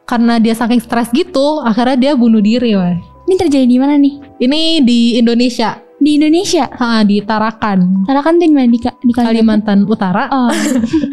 karena 0.03 0.33
dia 0.37 0.53
saking 0.53 0.79
stres 0.79 1.09
gitu, 1.09 1.61
akhirnya 1.61 1.95
dia 1.95 2.11
bunuh 2.13 2.39
diri, 2.39 2.73
weh. 2.73 2.97
Ini 3.25 3.35
terjadi 3.37 3.65
di 3.65 3.77
mana 3.77 3.93
nih? 3.93 4.17
Ini 4.39 4.59
di 4.81 4.99
Indonesia, 5.15 5.77
Di 5.95 6.15
Indonesia. 6.15 6.65
ha, 6.71 7.03
di 7.03 7.21
Tarakan, 7.21 8.07
Karena 8.07 8.21
kan 8.21 8.33
tuh 8.35 8.45
di 8.45 8.55
mana 8.55 8.65
di, 8.65 8.79
Ka- 8.79 8.97
di 8.97 9.13
Kalimantan. 9.13 9.35
Kalimantan 9.35 9.79
Utara. 9.85 10.23
Oh. 10.31 10.49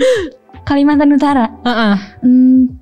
Kalimantan 0.68 1.10
Utara. 1.12 1.46
Ha-ha. 1.62 1.90
Hmm, 2.22 2.72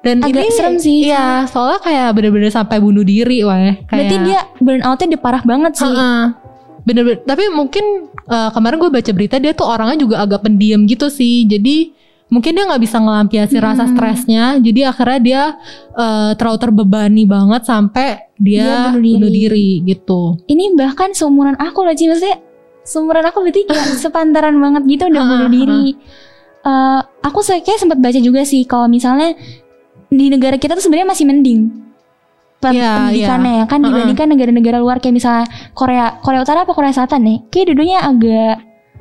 Dan 0.00 0.24
Agak 0.24 0.32
ini 0.32 0.48
serem 0.48 0.76
sih. 0.80 1.12
Iya, 1.12 1.44
soalnya 1.44 1.76
kayak 1.78 2.08
bener-bener 2.16 2.48
sampai 2.48 2.80
bunuh 2.80 3.04
diri, 3.04 3.44
weh. 3.44 3.84
Kayak, 3.84 3.92
berarti 3.92 4.16
dia 4.24 4.40
burnoutnya 4.56 5.06
udah 5.12 5.20
parah 5.20 5.42
banget 5.44 5.72
sih. 5.76 5.92
Ha-ha. 5.92 6.40
Bener-bener. 6.82 7.20
Tapi 7.22 7.44
mungkin 7.50 7.84
eh, 8.26 8.50
kemarin 8.50 8.76
gue 8.78 8.90
baca 8.90 9.10
berita 9.10 9.36
dia 9.36 9.52
tuh 9.52 9.66
orangnya 9.66 9.98
juga 9.98 10.16
agak 10.20 10.44
pendiam 10.44 10.84
gitu 10.84 11.06
sih. 11.06 11.44
Jadi 11.44 11.92
mungkin 12.30 12.54
dia 12.54 12.62
nggak 12.62 12.78
bisa 12.80 12.96
ngelampiasi 12.96 13.56
rasa 13.58 13.84
Hmm. 13.84 13.92
stresnya. 13.92 14.44
Jadi 14.58 14.80
akhirnya 14.82 15.18
dia 15.20 15.42
eh, 15.92 16.30
terlalu 16.34 16.58
terbebani 16.58 17.24
banget 17.24 17.62
sampai 17.64 18.30
dia, 18.34 18.64
Dia 18.64 18.76
bunuh 18.90 19.00
diri. 19.00 19.12
bunuh 19.14 19.30
diri 19.30 19.68
gitu. 19.84 20.22
Ini 20.46 20.72
bahkan 20.74 21.10
seumuran 21.10 21.54
aku 21.54 21.82
loh 21.82 21.92
Ci 21.92 22.06
Maksudnya 22.06 22.38
seumuran 22.80 23.22
aku 23.22 23.38
berarti 23.40 23.62
kayak 23.64 23.86
sepantaran 24.02 24.56
banget 24.56 24.82
gitu 24.88 25.04
udah 25.06 25.22
bunuh 25.22 25.48
diri 25.48 25.84
Eh, 26.60 27.00
Aku 27.20 27.40
kayak 27.40 27.76
sempat 27.76 27.96
baca 27.96 28.16
juga 28.16 28.44
sih 28.44 28.64
Kalau 28.64 28.84
misalnya 28.84 29.32
di 30.08 30.28
negara 30.28 30.56
kita 30.56 30.72
tuh 30.72 30.84
sebenarnya 30.84 31.08
masih 31.08 31.24
mending 31.24 31.60
Iya, 32.62 32.90
pendidikannya 33.00 33.52
ya 33.54 33.64
kan 33.64 33.78
Ha, 33.78 33.82
ha. 33.82 33.88
dibandingkan 33.88 34.26
negara-negara 34.28 34.76
luar 34.76 34.96
kayak 34.98 35.14
misalnya 35.14 35.44
Korea 35.72 36.18
Korea 36.18 36.40
Utara 36.40 36.58
apa 36.60 36.70
Korea 36.70 36.92
Selatan 36.92 37.20
nih 37.22 37.38
kayak 37.48 37.64
dua-duanya 37.68 37.98
agak 38.04 38.56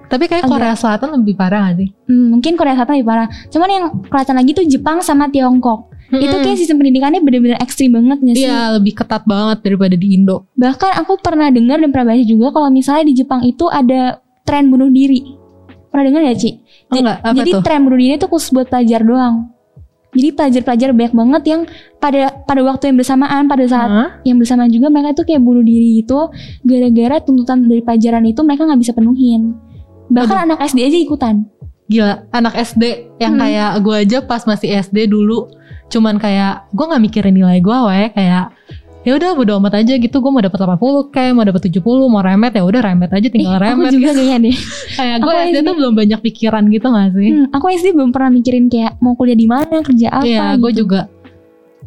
Tapi 0.08 0.26
kayak 0.26 0.42
Agak- 0.42 0.54
Korea 0.56 0.74
Selatan 0.74 1.10
lebih 1.14 1.36
parah 1.36 1.62
gak 1.68 1.76
sih? 1.78 1.90
hmm, 2.04 2.26
mungkin 2.30 2.52
Korea 2.54 2.74
Selatan 2.74 2.94
lebih 2.96 3.08
parah 3.08 3.28
cuman 3.46 3.68
yang 3.70 3.84
kelihatan 4.04 4.36
lagi 4.36 4.52
tuh 4.54 4.66
Jepang 4.66 4.98
sama 5.00 5.28
Tiongkok 5.28 5.92
itu 6.10 6.26
Mm-mm. 6.26 6.42
kayak 6.42 6.58
sistem 6.58 6.78
pendidikannya 6.78 7.20
bener-bener 7.20 7.58
ekstrim 7.58 7.92
banget 7.92 8.18
gak 8.18 8.34
sih 8.34 8.42
Iya 8.42 8.74
lebih 8.74 8.96
ketat 8.96 9.22
banget 9.24 9.62
daripada 9.62 9.94
di 9.94 10.08
Indo. 10.12 10.50
Bahkan 10.54 10.98
aku 10.98 11.20
pernah 11.20 11.50
dengar 11.50 11.78
dan 11.78 11.90
pernah 11.90 12.10
baca 12.10 12.24
juga 12.24 12.48
kalau 12.50 12.70
misalnya 12.70 13.06
di 13.06 13.14
Jepang 13.14 13.44
itu 13.44 13.68
ada 13.68 14.18
tren 14.42 14.66
bunuh 14.68 14.90
diri. 14.90 15.22
Pernah 15.86 16.04
dengar 16.06 16.22
gak 16.24 16.40
Ci? 16.40 16.50
Oh, 16.88 16.98
enggak, 16.98 17.18
apa 17.20 17.34
Jadi 17.36 17.52
tuh? 17.52 17.62
tren 17.62 17.80
bunuh 17.82 18.00
diri 18.00 18.14
itu 18.16 18.26
khusus 18.26 18.50
buat 18.50 18.66
pelajar 18.66 19.02
doang. 19.02 19.54
Jadi 20.10 20.34
pelajar-pelajar 20.34 20.90
banyak 20.90 21.14
banget 21.14 21.44
yang 21.46 21.62
pada 22.02 22.34
pada 22.44 22.62
waktu 22.66 22.90
yang 22.90 22.98
bersamaan 22.98 23.46
pada 23.46 23.62
saat 23.70 23.90
Hah? 23.90 24.10
yang 24.26 24.42
bersamaan 24.42 24.74
juga 24.74 24.90
mereka 24.90 25.22
tuh 25.22 25.26
kayak 25.30 25.38
bunuh 25.40 25.62
diri 25.62 26.02
gitu 26.02 26.34
gara-gara 26.66 27.22
tuntutan 27.22 27.62
dari 27.62 27.86
pelajaran 27.86 28.26
itu 28.26 28.42
mereka 28.42 28.66
nggak 28.66 28.82
bisa 28.82 28.94
penuhin. 28.94 29.54
Bahkan 30.10 30.50
anak 30.50 30.66
SD 30.66 30.82
aja 30.82 30.98
ikutan. 30.98 31.36
Gila, 31.86 32.26
anak 32.30 32.54
SD 32.58 32.84
yang 33.18 33.38
Hmm. 33.38 33.42
kayak 33.46 33.70
gue 33.82 33.96
aja 33.98 34.18
pas 34.22 34.42
masih 34.46 34.70
SD 34.74 35.10
dulu 35.10 35.50
cuman 35.90 36.18
kayak 36.18 36.70
gue 36.70 36.86
nggak 36.86 37.02
mikirin 37.02 37.34
nilai 37.34 37.58
gue 37.60 37.78
weh 37.86 38.14
kayak 38.14 38.54
ya 39.00 39.16
udah 39.16 39.32
bodo 39.32 39.56
amat 39.58 39.80
aja 39.80 39.96
gitu 39.96 40.20
gue 40.20 40.28
mau 40.28 40.40
dapat 40.40 40.60
80 40.60 40.76
kayak 41.10 41.32
mau 41.32 41.42
dapat 41.42 41.62
70 41.66 41.80
mau 42.06 42.20
remet 42.20 42.52
ya 42.52 42.62
udah 42.62 42.82
remet 42.82 43.08
aja 43.10 43.28
tinggal 43.28 43.56
aku 43.56 43.64
remet 43.64 43.92
juga 43.92 44.04
gitu. 44.06 44.18
kayaknya 44.20 44.38
deh. 44.42 44.56
kayak 44.98 45.16
gue 45.18 45.24
aku 45.26 45.40
SD 45.40 45.50
SD. 45.50 45.64
tuh 45.64 45.74
belum 45.74 45.94
banyak 45.96 46.20
pikiran 46.22 46.64
gitu 46.68 46.88
gak 46.90 47.10
sih 47.14 47.30
Hmm, 47.30 47.46
aku 47.50 47.66
SD 47.70 47.88
belum 47.92 48.10
pernah 48.10 48.30
mikirin 48.30 48.66
kayak 48.66 49.00
mau 49.00 49.14
kuliah 49.14 49.34
di 49.34 49.46
mana, 49.46 49.76
kerja 49.80 50.08
apa 50.12 50.24
Iya 50.24 50.46
gue 50.56 50.68
gitu. 50.70 50.80
juga 50.84 51.02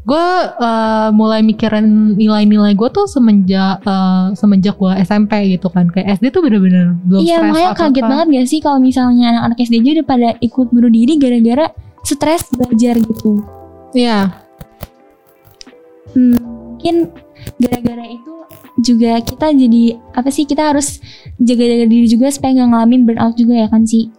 gue 0.03 0.27
eh, 0.59 1.09
mulai 1.13 1.41
mikirin 1.41 1.87
nilai-nilai 2.13 2.73
gue 2.73 2.89
tuh 2.91 3.07
semenjak 3.07 3.79
eh, 3.79 4.27
semenjak 4.33 4.75
gue 4.75 4.93
SMP 4.99 5.33
gitu 5.53 5.69
kan 5.69 5.87
kayak 5.87 6.17
SD 6.17 6.33
tuh 6.33 6.41
bener-bener 6.41 6.97
belum 6.99 7.21
Iya 7.21 7.37
makanya 7.41 7.71
apa-apa. 7.71 7.83
kaget 7.87 8.05
banget 8.05 8.27
gak 8.33 8.47
sih 8.49 8.59
kalau 8.59 8.79
misalnya 8.79 9.27
anak-anak 9.31 9.59
SD 9.61 9.75
aja 9.77 9.91
udah 9.95 10.07
pada 10.09 10.29
ikut 10.41 10.67
bunuh 10.67 10.89
diri 10.89 11.15
gara-gara 11.17 11.67
stres 12.03 12.49
belajar 12.51 12.97
gitu. 12.97 13.45
Iya 13.93 14.33
Hmm, 16.13 16.35
mungkin 16.83 17.15
gara-gara 17.63 18.07
itu 18.11 18.35
juga 18.83 19.23
kita 19.23 19.55
jadi 19.55 20.03
apa 20.19 20.35
sih 20.35 20.43
kita 20.43 20.75
harus 20.75 20.99
jaga-jaga 21.39 21.87
diri 21.87 22.11
juga 22.11 22.27
supaya 22.35 22.59
nggak 22.59 22.69
ngalamin 22.75 23.07
burnout 23.07 23.39
juga 23.39 23.55
ya 23.55 23.67
kan 23.71 23.87
sih. 23.87 24.11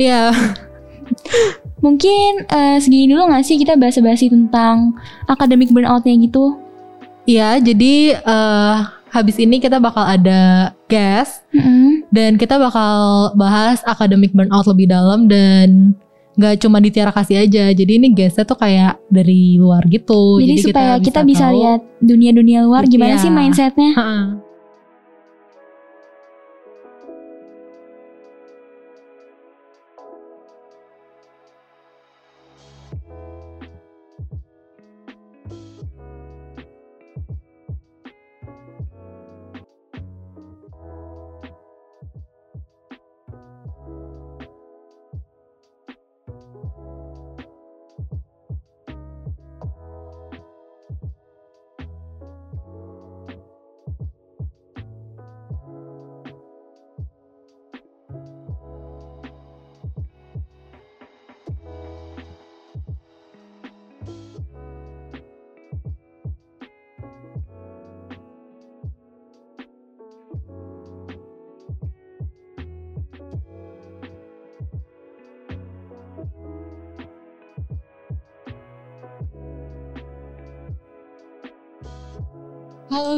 iya 0.00 0.32
Mungkin 1.84 2.48
eh, 2.48 2.80
segini 2.80 3.12
dulu 3.12 3.28
gak 3.28 3.44
sih 3.44 3.60
kita 3.60 3.76
bahas-bahasi 3.76 4.32
tentang 4.32 4.96
akademik 5.28 5.68
burnoutnya 5.68 6.16
gitu. 6.16 6.56
iya 7.28 7.60
jadi 7.60 8.16
eh, 8.16 8.76
habis 9.12 9.36
ini 9.36 9.60
kita 9.60 9.76
bakal 9.76 10.08
ada 10.08 10.72
guest 10.88 11.44
Mm-mm. 11.52 12.08
dan 12.08 12.40
kita 12.40 12.56
bakal 12.56 13.28
bahas 13.36 13.84
akademik 13.84 14.32
burnout 14.32 14.64
lebih 14.64 14.88
dalam 14.88 15.28
dan 15.28 15.92
nggak 16.34 16.54
cuma 16.60 16.78
di 16.78 16.90
Tiara 16.90 17.10
kasih 17.10 17.40
aja 17.40 17.70
jadi 17.70 17.92
ini 17.94 18.10
guestnya 18.10 18.42
tuh 18.42 18.58
kayak 18.58 18.98
dari 19.06 19.54
luar 19.54 19.86
gitu 19.86 20.42
Jadi, 20.42 20.54
supaya 20.60 20.98
kita, 20.98 21.22
bisa, 21.22 21.46
tahu- 21.46 21.54
lihat 21.56 21.80
dunia-dunia 22.02 22.66
luar 22.66 22.84
gimana 22.84 23.14
Iya. 23.14 23.22
sih 23.22 23.30
mindsetnya. 23.30 23.94
Halo 23.94 24.43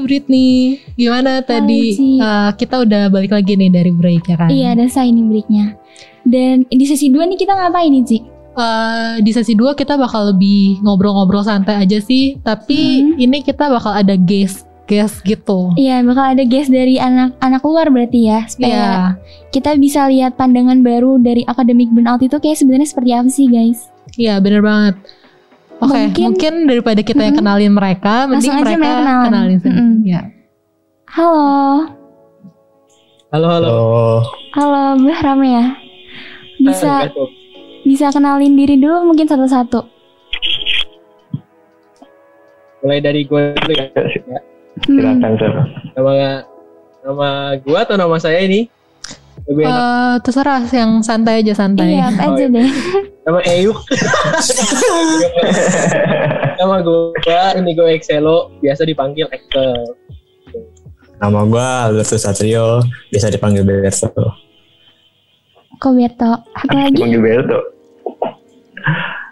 Britney, 0.07 0.79
gimana 0.95 1.43
tadi 1.43 1.83
Ci. 1.93 2.11
eh, 2.17 2.51
kita 2.55 2.81
udah 2.81 3.11
balik 3.11 3.31
lagi 3.31 3.53
nih 3.53 3.69
dari 3.69 3.91
break 3.91 4.25
ya 4.25 4.37
kan? 4.37 4.49
Iya, 4.49 4.73
ada 4.73 4.87
saya 4.87 5.07
ini 5.07 5.21
breaknya. 5.21 5.75
Dan 6.23 6.65
di 6.67 6.85
sesi 6.85 7.07
2 7.07 7.27
nih 7.27 7.37
kita 7.37 7.53
ngapain 7.53 7.91
nih, 7.91 8.05
Ci? 8.05 8.19
Eh, 8.53 9.15
di 9.21 9.31
sesi 9.31 9.53
2 9.53 9.75
kita 9.75 9.95
bakal 9.95 10.33
lebih 10.33 10.81
ngobrol-ngobrol 10.81 11.43
santai 11.43 11.77
aja 11.79 11.99
sih, 11.99 12.39
tapi 12.41 13.05
Hmm. 13.05 13.21
ini 13.21 13.43
kita 13.43 13.67
bakal 13.67 13.93
ada 13.93 14.15
guest 14.15 14.65
guest 14.87 15.21
gitu. 15.21 15.75
Iya, 15.75 16.01
bakal 16.01 16.33
ada 16.33 16.43
guest 16.43 16.71
dari 16.71 16.95
anak-anak 16.97 17.59
luar 17.61 17.91
berarti 17.91 18.21
ya, 18.25 18.47
supaya 18.47 18.71
Iya, 18.71 18.93
kita 19.51 19.75
bisa 19.77 20.07
lihat 20.07 20.35
pandangan 20.35 20.79
baru 20.81 21.19
dari 21.19 21.43
akademik 21.43 21.91
burnout 21.91 22.23
itu 22.23 22.39
kayak 22.39 22.55
sebenarnya 22.55 22.87
seperti 22.87 23.11
apa 23.11 23.27
sih, 23.29 23.47
guys? 23.47 23.91
iya 24.15 24.39
bener 24.39 24.63
banget. 24.63 24.97
Oke, 25.77 25.93
Mungkin- 25.93 26.25
mungkin, 26.25 26.53
daripada 26.65 27.01
kita 27.05 27.21
yang 27.21 27.37
kenalin 27.37 27.73
mereka, 27.73 28.25
mending 28.25 28.49
aja 28.49 28.77
mereka 28.81 29.13
kenalin 29.29 29.59
sendiri. 29.61 29.77
Mm-mm. 29.77 30.09
Ya. 30.09 30.23
Halo. 31.07 31.45
Halo, 33.29 33.47
halo. 33.53 33.69
Halo, 34.57 34.73
Halo, 34.73 34.81
Mbah 34.97 35.21
Rame 35.21 35.49
ya. 35.53 35.67
Bisa 36.57 37.05
Hai, 37.05 37.13
bisa 37.85 38.09
kenalin 38.09 38.57
diri 38.57 38.81
dulu 38.81 39.13
mungkin 39.13 39.29
satu-satu. 39.29 39.85
Mulai 42.81 43.01
dari 43.05 43.29
gue 43.29 43.43
dulu 43.53 43.73
ya. 43.77 43.85
Hmm. 43.93 44.97
silakan 44.97 45.33
sir. 45.37 45.53
Nama 45.93 46.13
nama 47.03 47.29
gue 47.57 47.79
atau 47.79 47.97
nama 47.97 48.17
saya 48.17 48.41
ini? 48.41 48.73
Lebih 49.47 49.63
enak. 49.63 49.79
Eh, 49.79 50.15
terserah 50.21 50.63
yang 50.69 50.91
santai 51.01 51.41
aja 51.41 51.55
santai. 51.55 51.95
Iya, 51.95 52.11
apa 52.11 52.23
Oh, 52.25 52.35
aja 52.35 52.43
iya. 52.43 52.49
deh. 52.51 52.69
Nama 53.23 53.41
Eyuk. 53.45 53.79
nama 56.57 56.77
gue 56.79 56.99
ini 57.57 57.71
gue 57.73 57.89
Excelo, 57.93 58.51
biasa 58.59 58.83
dipanggil 58.83 59.27
Excel. 59.29 59.75
Nama 61.17 61.41
gue 61.43 61.67
Alberto 61.89 62.17
Satrio, 62.17 62.83
bisa 63.09 63.27
dipanggil 63.27 63.63
Berto. 63.63 64.13
Kok 65.77 65.93
Berto? 65.93 66.31
Apa 66.53 66.73
lagi? 66.73 66.93
Dipanggil 66.95 67.21
Berto. 67.21 67.59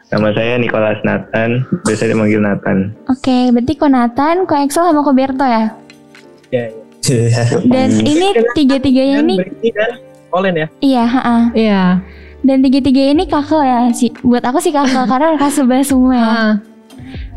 Nama 0.09 0.29
saya 0.31 0.55
Nicholas 0.57 0.99
Nathan, 1.03 1.51
biasa 1.83 2.07
dipanggil 2.07 2.39
Nathan. 2.39 2.95
Oke, 3.07 3.51
berarti 3.51 3.73
kok 3.75 3.91
Nathan, 3.91 4.37
kok 4.45 4.59
Excel 4.59 4.87
sama 4.87 5.03
kok 5.03 5.17
Berto 5.17 5.45
ya? 5.45 5.65
Ya, 6.51 6.65
ya. 6.65 6.84
Dan 7.65 7.89
ini 8.01 8.27
tiga-tiganya 8.53 9.21
Dan 9.21 9.29
ini 9.29 9.69
dan 9.71 9.91
Olen 10.31 10.55
ya. 10.57 10.67
iya, 10.81 11.05
ha 11.05 11.51
Iya. 11.53 11.83
Dan 12.41 12.61
tiga-tiga 12.61 13.13
ini 13.13 13.25
kakak 13.25 13.63
ya 13.63 13.81
sih. 13.91 14.11
Buat 14.21 14.45
aku 14.45 14.61
sih 14.61 14.71
kakak 14.71 15.07
karena 15.11 15.37
kakak 15.37 15.53
sebelah 15.53 15.85
semua 15.85 16.15
ya. 16.15 16.35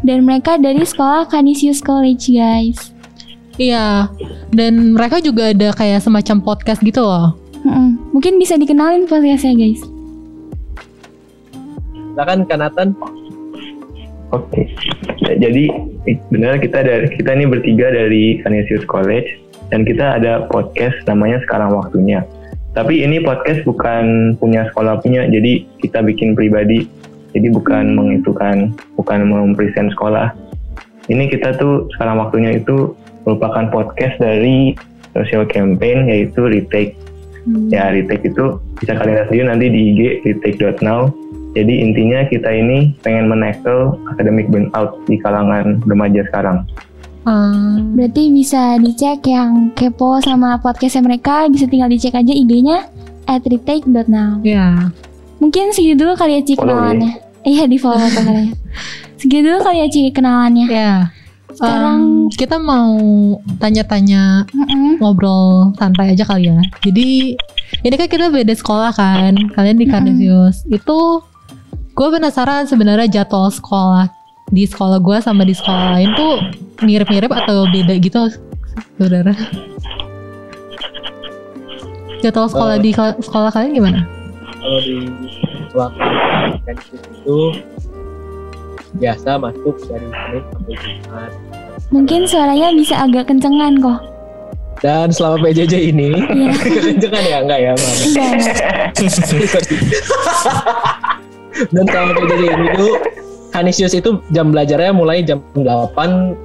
Dan 0.01 0.23
mereka 0.23 0.55
dari 0.55 0.81
sekolah 0.81 1.27
Canisius 1.27 1.79
College, 1.79 2.29
guys. 2.29 2.91
iya. 3.57 4.07
Dan 4.49 4.93
mereka 4.93 5.17
juga 5.19 5.51
ada 5.51 5.73
kayak 5.73 6.01
semacam 6.01 6.37
podcast 6.41 6.79
gitu 6.81 7.01
loh. 7.01 7.35
Mm-mm. 7.61 7.97
Mungkin 8.13 8.37
bisa 8.37 8.55
dikenalin 8.55 9.05
podcastnya, 9.05 9.53
guys. 9.53 9.81
Silakan 12.13 12.45
Kanatan. 12.45 12.87
Oke. 14.29 14.67
Jadi 15.37 15.69
benar 16.31 16.59
kita 16.59 16.83
dari 16.83 17.07
kita 17.15 17.31
ini 17.31 17.45
bertiga 17.47 17.87
dari 17.89 18.41
Canisius 18.41 18.83
College 18.83 19.27
dan 19.71 19.83
kita 19.83 20.19
ada 20.19 20.47
podcast 20.47 20.95
namanya 21.07 21.43
Sekarang 21.43 21.75
Waktunya. 21.75 22.23
Tapi 22.77 23.01
ini 23.01 23.17
podcast 23.25 23.65
bukan 23.65 24.37
punya 24.37 24.69
sekolah 24.69 25.01
punya, 25.01 25.25
jadi 25.25 25.65
kita 25.81 26.05
bikin 26.05 26.37
pribadi. 26.37 26.85
Jadi 27.33 27.53
bukan 27.53 27.93
mengitukan, 27.93 28.73
bukan 28.97 29.19
mempresent 29.29 29.93
sekolah. 29.93 30.33
Ini 31.09 31.29
kita 31.29 31.57
tuh 31.57 31.89
sekarang 31.95 32.21
waktunya 32.21 32.57
itu 32.57 32.93
merupakan 33.25 33.67
podcast 33.73 34.17
dari 34.21 34.77
social 35.17 35.43
campaign 35.49 36.05
yaitu 36.05 36.45
retake. 36.45 36.93
Ya 37.73 37.89
retake 37.89 38.29
itu 38.29 38.59
bisa 38.77 38.93
kalian 38.93 39.21
lihat 39.21 39.27
sendiri 39.31 39.45
nanti 39.49 39.65
di 39.73 39.81
IG 39.93 40.01
retake.now. 40.23 41.09
Jadi 41.57 41.73
intinya 41.81 42.21
kita 42.29 42.49
ini 42.53 42.93
pengen 43.01 43.25
menekel 43.31 43.97
academic 44.13 44.45
burnout 44.53 45.01
di 45.09 45.17
kalangan 45.17 45.81
remaja 45.89 46.21
sekarang. 46.29 46.61
Ah, 47.27 47.75
Berarti 47.91 48.31
bisa 48.31 48.79
dicek 48.79 49.27
yang 49.27 49.75
kepo 49.75 50.23
sama 50.23 50.55
podcastnya 50.57 51.03
mereka 51.03 51.43
bisa 51.47 51.67
tinggal 51.67 51.91
dicek 51.91 52.15
aja 52.15 52.31
IG-nya 52.31 52.87
at 53.27 53.43
retake.now. 53.43 54.39
Iya. 54.39 54.95
Mungkin 55.37 55.69
segitu 55.69 56.01
dulu 56.01 56.15
kali 56.15 56.39
ya 56.39 56.41
Ci 56.41 56.55
Follow 56.55 56.71
kenalannya. 56.71 57.11
Iya 57.43 57.63
di 57.63 57.77
follow 57.77 57.99
kalian. 58.01 58.55
Segitu 59.15 59.43
dulu 59.45 59.59
kali 59.61 59.77
ya 59.83 59.87
Ci 59.87 60.01
kenalannya. 60.09 60.65
Ya. 60.67 60.93
Sekarang- 61.51 62.27
Em, 62.27 62.31
kita 62.31 62.55
mau 62.57 62.95
tanya-tanya 63.57 64.47
ngobrol 64.97 65.73
santai 65.75 66.13
aja 66.13 66.23
kali 66.23 66.47
ya. 66.47 66.59
Jadi 66.81 67.35
ini 67.81 67.95
kan 67.95 68.07
kita 68.07 68.29
beda 68.29 68.51
sekolah 68.51 68.91
kan. 68.91 69.35
Kalian 69.51 69.77
di 69.77 69.85
Mm-mm. 69.85 69.93
Canisius. 69.93 70.63
Itu 70.65 71.21
gue 71.91 72.07
penasaran 72.07 72.65
sebenarnya 72.65 73.21
jadwal 73.21 73.49
sekolah 73.49 74.05
di 74.47 74.63
sekolah 74.63 74.97
gue 74.97 75.17
sama 75.19 75.43
di 75.43 75.51
sekolah 75.51 75.93
lain 75.93 76.09
tuh 76.15 76.39
mirip-mirip 76.81 77.27
atau 77.27 77.67
beda 77.67 77.93
gitu 77.99 78.31
saudara? 78.95 79.35
Jadwal 82.17 82.47
sekolah 82.47 82.75
Eh. 82.77 82.81
di 82.81 82.91
sekolah 82.95 83.49
kalian 83.51 83.73
gimana? 83.73 83.99
Kalau 84.57 84.79
di 84.81 84.95
belakang 85.69 86.13
kan 86.63 86.75
itu 87.13 87.39
biasa 88.97 89.29
masuk 89.37 89.75
dari 89.85 90.07
Senin 90.07 90.43
sampai 90.49 90.75
Jumat. 90.75 91.31
Mungkin 91.87 92.21
suaranya 92.25 92.67
bisa 92.73 92.95
agak 92.97 93.27
kencengan 93.27 93.77
kok. 93.77 93.99
Dan 94.77 95.09
selama 95.09 95.41
PJJ 95.41 95.89
ini, 95.89 96.13
Iya. 96.13 96.51
kekencengan 96.61 97.23
ya 97.23 97.37
enggak 97.41 97.59
ya, 97.59 97.71
enggak. 97.73 97.95
Dan 101.67 101.83
selama 101.83 102.11
PJJ 102.15 102.43
ini 102.45 102.67
tuh 102.75 102.93
Canisius 103.57 103.97
itu 103.97 104.21
jam 104.29 104.53
belajarnya 104.53 104.93
mulai 104.93 105.25
jam 105.25 105.41
8 105.57 105.65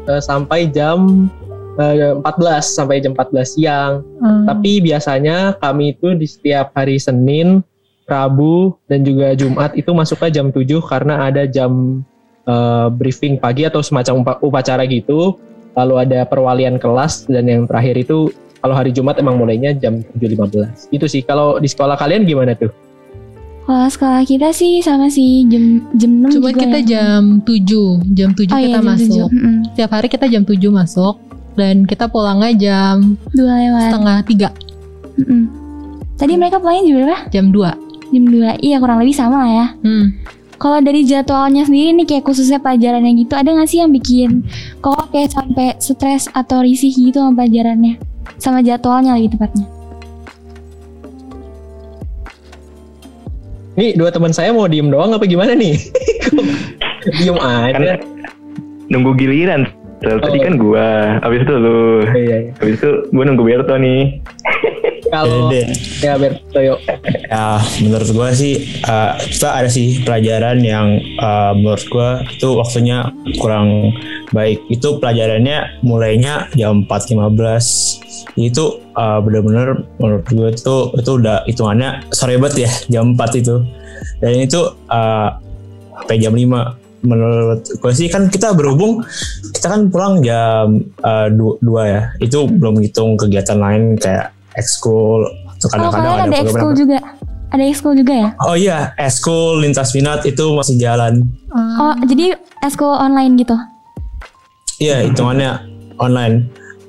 eh, 0.08 0.22
sampai 0.24 0.72
jam 0.72 1.28
eh, 1.76 2.16
14 2.16 2.24
sampai 2.64 3.04
jam 3.04 3.12
14 3.12 3.44
siang. 3.44 4.00
Hmm. 4.24 4.48
Tapi 4.48 4.80
biasanya 4.80 5.60
kami 5.60 5.92
itu 5.92 6.16
di 6.16 6.24
setiap 6.24 6.72
hari 6.72 6.96
Senin, 6.96 7.60
Rabu 8.08 8.80
dan 8.88 9.04
juga 9.04 9.36
Jumat 9.36 9.76
itu 9.76 9.92
masuknya 9.92 10.40
jam 10.40 10.48
7 10.48 10.64
karena 10.88 11.28
ada 11.28 11.44
jam 11.44 12.00
eh, 12.48 12.88
briefing 12.96 13.36
pagi 13.36 13.68
atau 13.68 13.84
semacam 13.84 14.24
upa- 14.24 14.40
upacara 14.40 14.88
gitu. 14.88 15.36
Lalu 15.76 15.94
ada 16.08 16.24
perwalian 16.24 16.80
kelas 16.80 17.28
dan 17.28 17.44
yang 17.48 17.68
terakhir 17.68 17.96
itu 18.00 18.32
kalau 18.60 18.72
hari 18.72 18.92
Jumat 18.92 19.20
emang 19.20 19.36
mulainya 19.36 19.76
jam 19.76 20.00
7.15. 20.16 20.94
Itu 20.96 21.04
sih. 21.08 21.20
Kalau 21.24 21.60
di 21.60 21.68
sekolah 21.68 21.96
kalian 21.96 22.24
gimana 22.24 22.56
tuh? 22.56 22.72
Kalau 23.62 23.86
sekolah 23.86 24.22
kita 24.22 24.50
sih 24.50 24.82
sama 24.82 25.06
sih 25.06 25.46
jam 25.46 25.86
jam 25.94 26.10
6 26.26 26.34
Cuma 26.34 26.50
juga 26.50 26.66
kita 26.66 26.78
ya. 26.82 26.86
jam 26.98 27.22
7, 27.40 28.10
jam 28.10 28.30
7 28.34 28.50
oh, 28.50 28.58
iya, 28.58 28.66
kita 28.66 28.74
jam 28.74 28.84
masuk. 28.84 29.28
7. 29.30 29.34
Mm-mm. 29.38 29.56
Setiap 29.70 29.90
hari 29.92 30.08
kita 30.10 30.26
jam 30.26 30.42
7 30.42 30.58
masuk 30.68 31.14
dan 31.52 31.76
kita 31.84 32.04
pulangnya 32.08 32.50
jam 32.52 32.94
Dua 33.30 33.54
lewat. 33.54 33.88
setengah 33.92 34.18
tiga, 34.24 34.48
Mm-mm. 35.14 35.42
Tadi 36.16 36.32
mereka 36.34 36.58
pulangnya 36.58 36.82
jam 36.84 36.96
berapa? 36.98 37.18
jam 37.30 37.46
2. 37.54 38.12
Jam 38.12 38.24
2. 38.28 38.60
Iya 38.60 38.76
kurang 38.76 38.98
lebih 38.98 39.14
sama 39.14 39.36
lah 39.40 39.50
ya. 39.50 39.66
Hmm. 39.80 40.06
Kalau 40.56 40.78
dari 40.78 41.02
jadwalnya 41.02 41.66
sendiri 41.66 41.90
nih 41.92 42.06
kayak 42.06 42.22
khususnya 42.22 42.58
pelajarannya 42.58 43.18
gitu 43.18 43.34
ada 43.34 43.50
nggak 43.50 43.66
sih 43.66 43.82
yang 43.82 43.90
bikin 43.90 44.46
kok 44.78 45.10
kayak 45.10 45.34
sampai 45.34 45.74
stres 45.76 46.30
atau 46.30 46.62
risih 46.62 46.90
gitu 46.90 47.18
sama 47.18 47.42
pelajarannya? 47.42 47.98
Sama 48.38 48.62
jadwalnya 48.62 49.18
lebih 49.18 49.34
tepatnya. 49.34 49.66
Nih 53.72 53.96
dua 53.96 54.12
teman 54.12 54.30
saya 54.30 54.52
mau 54.52 54.68
diem 54.68 54.88
doang 54.88 55.12
apa 55.12 55.24
gimana 55.24 55.56
nih? 55.56 55.76
diem 57.18 57.36
Kan 57.36 57.72
aja. 57.72 57.96
nunggu 58.88 59.16
giliran. 59.16 59.64
Tadi 60.02 60.34
Oh. 60.34 60.42
kan 60.42 60.54
gua, 60.58 60.88
habis 61.22 61.46
itu 61.46 61.54
lu, 61.54 62.02
Iya, 62.10 62.36
iya. 62.42 62.50
habis 62.58 62.74
itu 62.74 62.90
gua 63.14 63.22
nunggu 63.22 63.46
Berto 63.46 63.74
nih. 63.78 64.18
Kalau 65.12 65.52
ya 66.00 66.16
Berto 66.16 66.60
yuk. 66.64 66.80
Ya, 67.28 67.60
menurut 67.84 68.08
gua 68.16 68.32
sih 68.32 68.80
uh, 68.88 69.20
kita 69.20 69.60
ada 69.60 69.68
sih 69.68 70.00
pelajaran 70.00 70.64
yang 70.64 70.96
uh, 71.20 71.52
menurut 71.52 71.84
gua 71.92 72.24
itu 72.24 72.48
waktunya 72.56 73.12
kurang 73.36 73.92
baik. 74.32 74.64
Itu 74.72 74.96
pelajarannya 74.96 75.84
mulainya 75.84 76.48
jam 76.56 76.88
4.15. 76.88 78.40
Itu 78.40 78.80
uh, 78.96 79.20
bener-bener 79.20 79.84
menurut 80.00 80.24
gua 80.32 80.48
itu 80.48 80.76
itu 80.96 81.10
udah 81.20 81.44
hitungannya 81.44 82.08
sore 82.08 82.40
banget 82.40 82.64
ya 82.64 82.72
jam 82.88 83.12
4 83.12 83.40
itu. 83.44 83.60
Dan 84.24 84.32
itu 84.40 84.60
uh, 84.88 85.28
sampai 86.00 86.16
jam 86.24 86.32
5 86.32 86.80
menurut 87.02 87.66
gue 87.66 87.92
sih 87.92 88.06
kan 88.06 88.30
kita 88.30 88.54
berhubung 88.54 89.02
kita 89.50 89.74
kan 89.74 89.90
pulang 89.90 90.22
jam 90.22 90.86
uh, 91.02 91.26
2, 91.26 91.58
ya 91.82 92.14
itu 92.22 92.46
belum 92.46 92.78
hitung 92.78 93.18
kegiatan 93.18 93.58
lain 93.58 93.98
kayak 93.98 94.30
ekskul 94.54 95.26
atau 95.56 95.66
Oh 95.66 95.70
kadang-kadang 95.70 96.02
kalian 96.02 96.18
ada 96.18 96.26
program 96.26 96.44
ekskul 96.46 96.72
juga? 96.74 96.98
Ada 97.52 97.62
ekskul 97.68 97.92
juga 97.92 98.14
ya? 98.16 98.28
Oh 98.40 98.56
iya, 98.56 98.78
eskul 98.96 99.60
lintas 99.60 99.92
minat 99.92 100.24
itu 100.24 100.44
masih 100.56 100.80
jalan. 100.80 101.28
Oh 101.52 101.92
jadi 102.04 102.36
ekskul 102.64 102.88
online 102.88 103.36
gitu? 103.36 103.56
Iya, 104.80 105.06
hitungannya 105.06 105.60
online. 106.00 106.48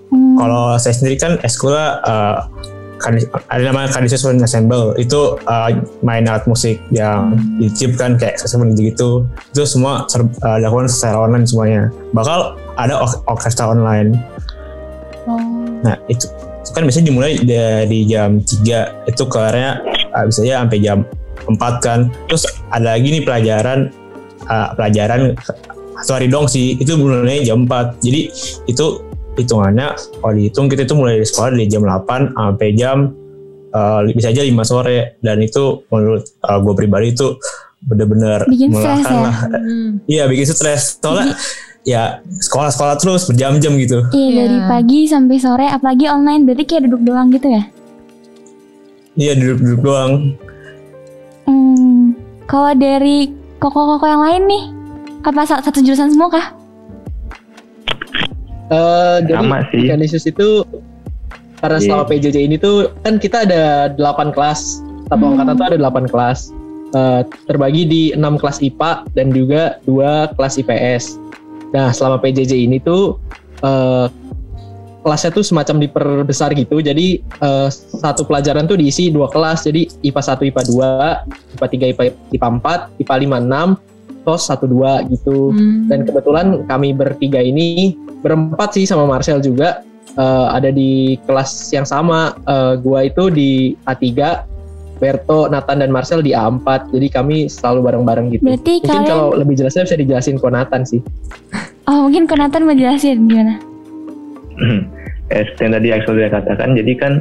Hmm. 0.10 0.38
Kalau 0.40 0.78
saya 0.80 0.96
sendiri 0.96 1.18
kan 1.20 1.36
eskulnya 1.44 2.00
uh, 2.06 2.38
Kadis- 3.04 3.28
ada 3.52 3.60
namanya 3.68 3.92
Kadisius 3.92 4.24
Ensemble 4.24 4.96
itu 4.96 5.36
uh, 5.44 5.70
main 6.00 6.24
alat 6.24 6.48
musik 6.48 6.80
yang 6.88 7.36
dicip 7.60 8.00
kan 8.00 8.16
kayak 8.16 8.40
gitu 8.40 9.28
itu 9.28 9.62
semua 9.68 10.08
ser- 10.08 10.24
uh, 10.24 10.56
dilakukan 10.56 10.88
secara 10.88 11.20
online 11.20 11.44
semuanya 11.44 11.92
bakal 12.16 12.56
ada 12.80 13.04
or- 13.04 13.20
orkestra 13.28 13.68
online 13.68 14.16
Oh. 15.24 15.40
nah 15.84 15.96
itu, 16.12 16.28
itu 16.64 16.72
kan 16.72 16.84
biasanya 16.88 17.08
dimulai 17.12 17.36
dari 17.44 18.08
jam 18.08 18.40
3 18.40 19.12
itu 19.12 19.24
kelarnya 19.28 19.84
bisa 20.24 20.40
aja 20.48 20.64
sampai 20.64 20.80
jam 20.80 21.04
4 21.44 21.60
kan 21.84 22.00
terus 22.32 22.48
ada 22.72 22.96
lagi 22.96 23.12
nih 23.12 23.24
pelajaran 23.28 23.92
uh, 24.48 24.72
pelajaran 24.80 25.36
satu 26.00 26.12
hari 26.16 26.28
dong 26.32 26.48
sih 26.48 26.80
itu 26.80 26.96
mulai 26.96 27.44
jam 27.44 27.68
4 27.68 28.00
jadi 28.00 28.22
itu 28.72 28.86
hitungannya 29.36 29.92
kalau 30.24 30.34
dihitung 30.34 30.72
kita 30.72 30.88
itu 30.88 30.96
mulai 30.96 31.20
di 31.20 31.28
sekolah 31.28 31.52
dari 31.52 31.68
jam 31.68 31.84
8 31.84 32.32
sampai 32.32 32.70
jam 32.80 33.12
uh, 33.76 34.00
bisa 34.08 34.32
aja 34.32 34.48
5 34.48 34.56
sore 34.64 35.20
dan 35.20 35.44
itu 35.44 35.84
menurut 35.92 36.24
uh, 36.48 36.60
gue 36.64 36.74
pribadi 36.80 37.12
itu 37.12 37.36
bener-bener 37.84 38.48
Bikin 38.48 38.72
stres 38.72 39.04
melelahkan 39.04 39.12
ya? 39.12 39.20
lah. 39.20 39.36
Hmm. 39.60 39.90
Iya 40.08 40.24
bikin 40.32 40.48
stres 40.48 40.84
soalnya 41.04 41.36
ya 41.84 42.20
sekolah-sekolah 42.24 42.96
terus 42.96 43.28
berjam-jam 43.28 43.76
gitu. 43.76 44.08
Iya 44.10 44.30
dari 44.44 44.58
Iya. 44.58 44.68
pagi 44.68 45.00
sampai 45.06 45.38
sore 45.38 45.68
apalagi 45.68 46.08
online 46.08 46.44
berarti 46.44 46.64
kayak 46.64 46.88
duduk 46.88 47.02
doang 47.04 47.28
gitu 47.30 47.48
ya. 47.48 47.64
Iya 49.14 49.34
duduk-duduk 49.36 49.82
doang. 49.82 50.14
Hmm. 51.44 52.16
Kalau 52.48 52.72
dari 52.74 53.30
koko-koko 53.58 54.04
yang 54.04 54.24
lain 54.24 54.44
nih 54.48 54.64
apa 55.24 55.44
sa- 55.44 55.62
satu 55.62 55.80
jurusan 55.80 56.12
semua 56.12 56.28
kah? 56.30 56.46
Eh, 58.68 59.18
jadi 59.28 59.38
Sama 59.38 59.60
sih. 59.70 59.86
Itu 60.26 60.66
karena 61.60 61.78
Iya. 61.78 61.84
selama 61.86 62.04
PJJ 62.08 62.38
ini 62.42 62.56
tuh 62.58 62.92
kan 63.04 63.20
kita 63.20 63.44
ada 63.44 63.92
8 63.92 64.32
kelas. 64.32 64.82
Satu 65.06 65.20
Hmm. 65.20 65.32
angkatan 65.36 65.54
tuh 65.56 65.66
ada 65.68 65.78
8 65.78 66.06
kelas. 66.08 66.40
Eh, 66.94 67.22
terbagi 67.46 67.84
di 67.86 68.04
6 68.14 68.38
kelas 68.38 68.62
IPA 68.62 68.92
dan 69.14 69.28
juga 69.30 69.82
2 69.84 70.30
kelas 70.34 70.54
IPS. 70.58 71.18
Nah, 71.74 71.90
selama 71.90 72.22
PJJ 72.22 72.70
ini 72.70 72.78
tuh 72.78 73.18
eh, 73.66 74.08
kelasnya 75.04 75.36
tuh 75.36 75.44
semacam 75.44 75.84
diperbesar 75.84 76.56
gitu. 76.56 76.80
Jadi 76.80 77.20
eh, 77.20 77.70
satu 77.74 78.24
pelajaran 78.24 78.70
tuh 78.70 78.80
diisi 78.80 79.12
dua 79.12 79.28
kelas. 79.28 79.68
Jadi 79.68 79.90
IPA 80.06 80.22
1, 80.40 80.50
IPA 80.54 80.62
2, 80.72 81.60
IPA 81.60 81.68
3, 81.68 81.92
IPA, 81.94 82.04
IPA 82.32 82.48
4, 82.64 83.04
IPA 83.04 83.16
5, 83.28 83.82
6, 83.84 84.24
TOS 84.24 84.42
1, 84.56 84.72
2 84.72 85.12
gitu. 85.12 85.38
Hmm. 85.52 85.92
Dan 85.92 86.00
kebetulan 86.08 86.64
kami 86.70 86.96
bertiga 86.96 87.44
ini 87.44 88.00
berempat 88.24 88.80
sih 88.80 88.88
sama 88.88 89.04
Marcel 89.04 89.44
juga 89.44 89.84
eh, 90.16 90.48
ada 90.54 90.72
di 90.72 91.20
kelas 91.28 91.74
yang 91.76 91.84
sama. 91.84 92.38
Eh, 92.48 92.74
gua 92.80 93.04
itu 93.04 93.28
di 93.28 93.76
A3, 93.84 94.08
Berto, 95.02 95.50
Nathan 95.50 95.82
dan 95.82 95.90
Marcel 95.90 96.22
di 96.22 96.34
A4. 96.34 96.94
Jadi 96.94 97.08
kami 97.10 97.50
selalu 97.50 97.92
bareng-bareng 97.92 98.26
gitu. 98.34 98.44
Berarti 98.46 98.74
Mungkin 98.82 98.90
kalian 98.90 99.10
kalau 99.10 99.28
lebih 99.36 99.56
jelasnya 99.58 99.84
bisa 99.90 99.98
dijelasin 99.98 100.38
ke 100.38 100.48
Nathan 100.50 100.84
sih. 100.86 101.02
Oh 101.84 102.08
mungkin 102.08 102.32
Konatan 102.32 102.64
mau 102.64 102.72
jelasin 102.72 103.28
gimana? 103.28 103.60
Eh, 105.32 105.50
seperti 105.50 105.66
yang 105.66 105.74
tadi 105.74 105.88
Axel 105.90 106.14
sudah 106.14 106.30
katakan, 106.30 106.78
jadi 106.78 106.92
kan 107.00 107.14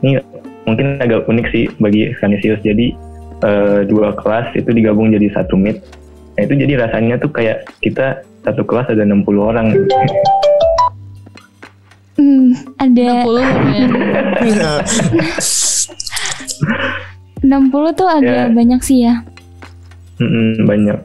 ini 0.00 0.16
mungkin 0.64 0.96
agak 1.02 1.28
unik 1.28 1.46
sih 1.52 1.68
bagi 1.82 2.14
Canisius. 2.16 2.62
Jadi 2.64 2.96
eh, 3.44 3.80
dua 3.84 4.16
kelas 4.16 4.56
itu 4.56 4.72
digabung 4.72 5.12
jadi 5.12 5.28
satu 5.36 5.58
meet. 5.58 5.84
Nah 6.38 6.48
itu 6.48 6.54
jadi 6.54 6.80
rasanya 6.80 7.20
tuh 7.20 7.28
kayak 7.28 7.68
kita 7.84 8.24
satu 8.46 8.64
kelas 8.64 8.88
ada 8.88 9.04
60 9.04 9.20
orang. 9.36 9.74
Hmm, 12.16 12.56
ada 12.78 13.04
60 13.26 13.36
lumayan. 13.36 13.90
60 17.40 17.70
tuh 17.94 18.08
agak 18.08 18.48
Ya. 18.48 18.52
banyak 18.52 18.80
sih 18.82 18.98
ya. 19.04 19.22
Mm-mm, 20.18 20.66
banyak. 20.66 20.98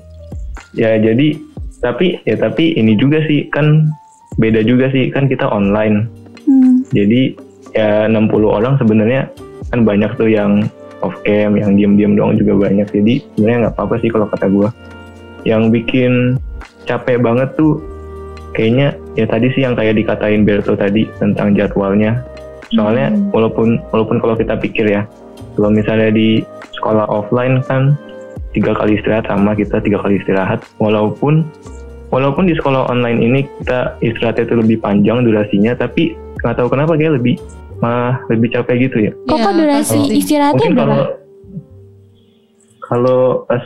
Ya 0.74 0.98
jadi 0.98 1.38
tapi 1.80 2.18
ya 2.24 2.36
tapi 2.36 2.74
ini 2.74 2.96
juga 2.96 3.22
sih 3.28 3.46
kan 3.48 3.92
beda 4.36 4.66
juga 4.66 4.90
sih 4.90 5.14
kan 5.14 5.30
kita 5.30 5.46
online. 5.46 6.10
Hmm. 6.44 6.82
Jadi 6.90 7.38
ya 7.72 8.10
60 8.10 8.50
orang 8.50 8.74
sebenarnya 8.78 9.30
kan 9.70 9.86
banyak 9.86 10.12
tuh 10.18 10.30
yang 10.30 10.66
off 11.02 11.14
cam, 11.24 11.54
yang 11.54 11.78
diam-diam 11.78 12.18
doang 12.18 12.34
juga 12.36 12.66
banyak. 12.66 12.90
Jadi 12.90 13.22
sebenarnya 13.36 13.70
nggak 13.70 13.76
apa-apa 13.78 13.96
sih 14.02 14.10
kalau 14.10 14.26
kata 14.26 14.48
gua. 14.50 14.70
Yang 15.44 15.64
bikin 15.72 16.14
capek 16.84 17.20
banget 17.22 17.54
tuh 17.54 17.78
kayaknya 18.54 18.96
ya 19.14 19.26
tadi 19.28 19.52
sih 19.54 19.62
yang 19.62 19.76
kayak 19.76 19.94
dikatain 19.94 20.42
Berto 20.42 20.74
tadi 20.74 21.06
tentang 21.22 21.54
jadwalnya. 21.54 22.24
Soalnya 22.74 23.14
Hmm. 23.14 23.30
walaupun 23.30 23.78
walaupun 23.94 24.18
kalau 24.18 24.34
kita 24.34 24.58
pikir 24.58 24.90
ya, 24.90 25.06
kalau 25.54 25.70
misalnya 25.70 26.10
di 26.10 26.42
sekolah 26.78 27.06
offline 27.10 27.62
kan 27.70 27.94
tiga 28.54 28.74
kali 28.78 28.98
istirahat 28.98 29.26
sama 29.28 29.58
kita 29.58 29.82
tiga 29.82 30.02
kali 30.02 30.22
istirahat. 30.22 30.62
Walaupun 30.78 31.46
walaupun 32.14 32.46
di 32.46 32.54
sekolah 32.58 32.90
online 32.90 33.20
ini 33.22 33.40
kita 33.62 33.98
istirahatnya 34.02 34.46
itu 34.50 34.56
lebih 34.62 34.78
panjang 34.82 35.26
durasinya, 35.26 35.74
tapi 35.78 36.14
nggak 36.42 36.56
tahu 36.58 36.68
kenapa 36.70 36.94
kayak 36.98 37.18
lebih 37.18 37.38
malah 37.82 38.22
lebih 38.30 38.54
capek 38.54 38.90
gitu 38.90 38.98
ya. 39.10 39.12
Kok 39.28 39.38
kok 39.42 39.54
durasi 39.58 40.00
pasti. 40.00 40.18
istirahatnya 40.22 40.58
Mungkin 40.58 40.74
berapa? 40.78 40.88
kalau 40.88 41.06
kalau 42.84 43.22
pas 43.50 43.64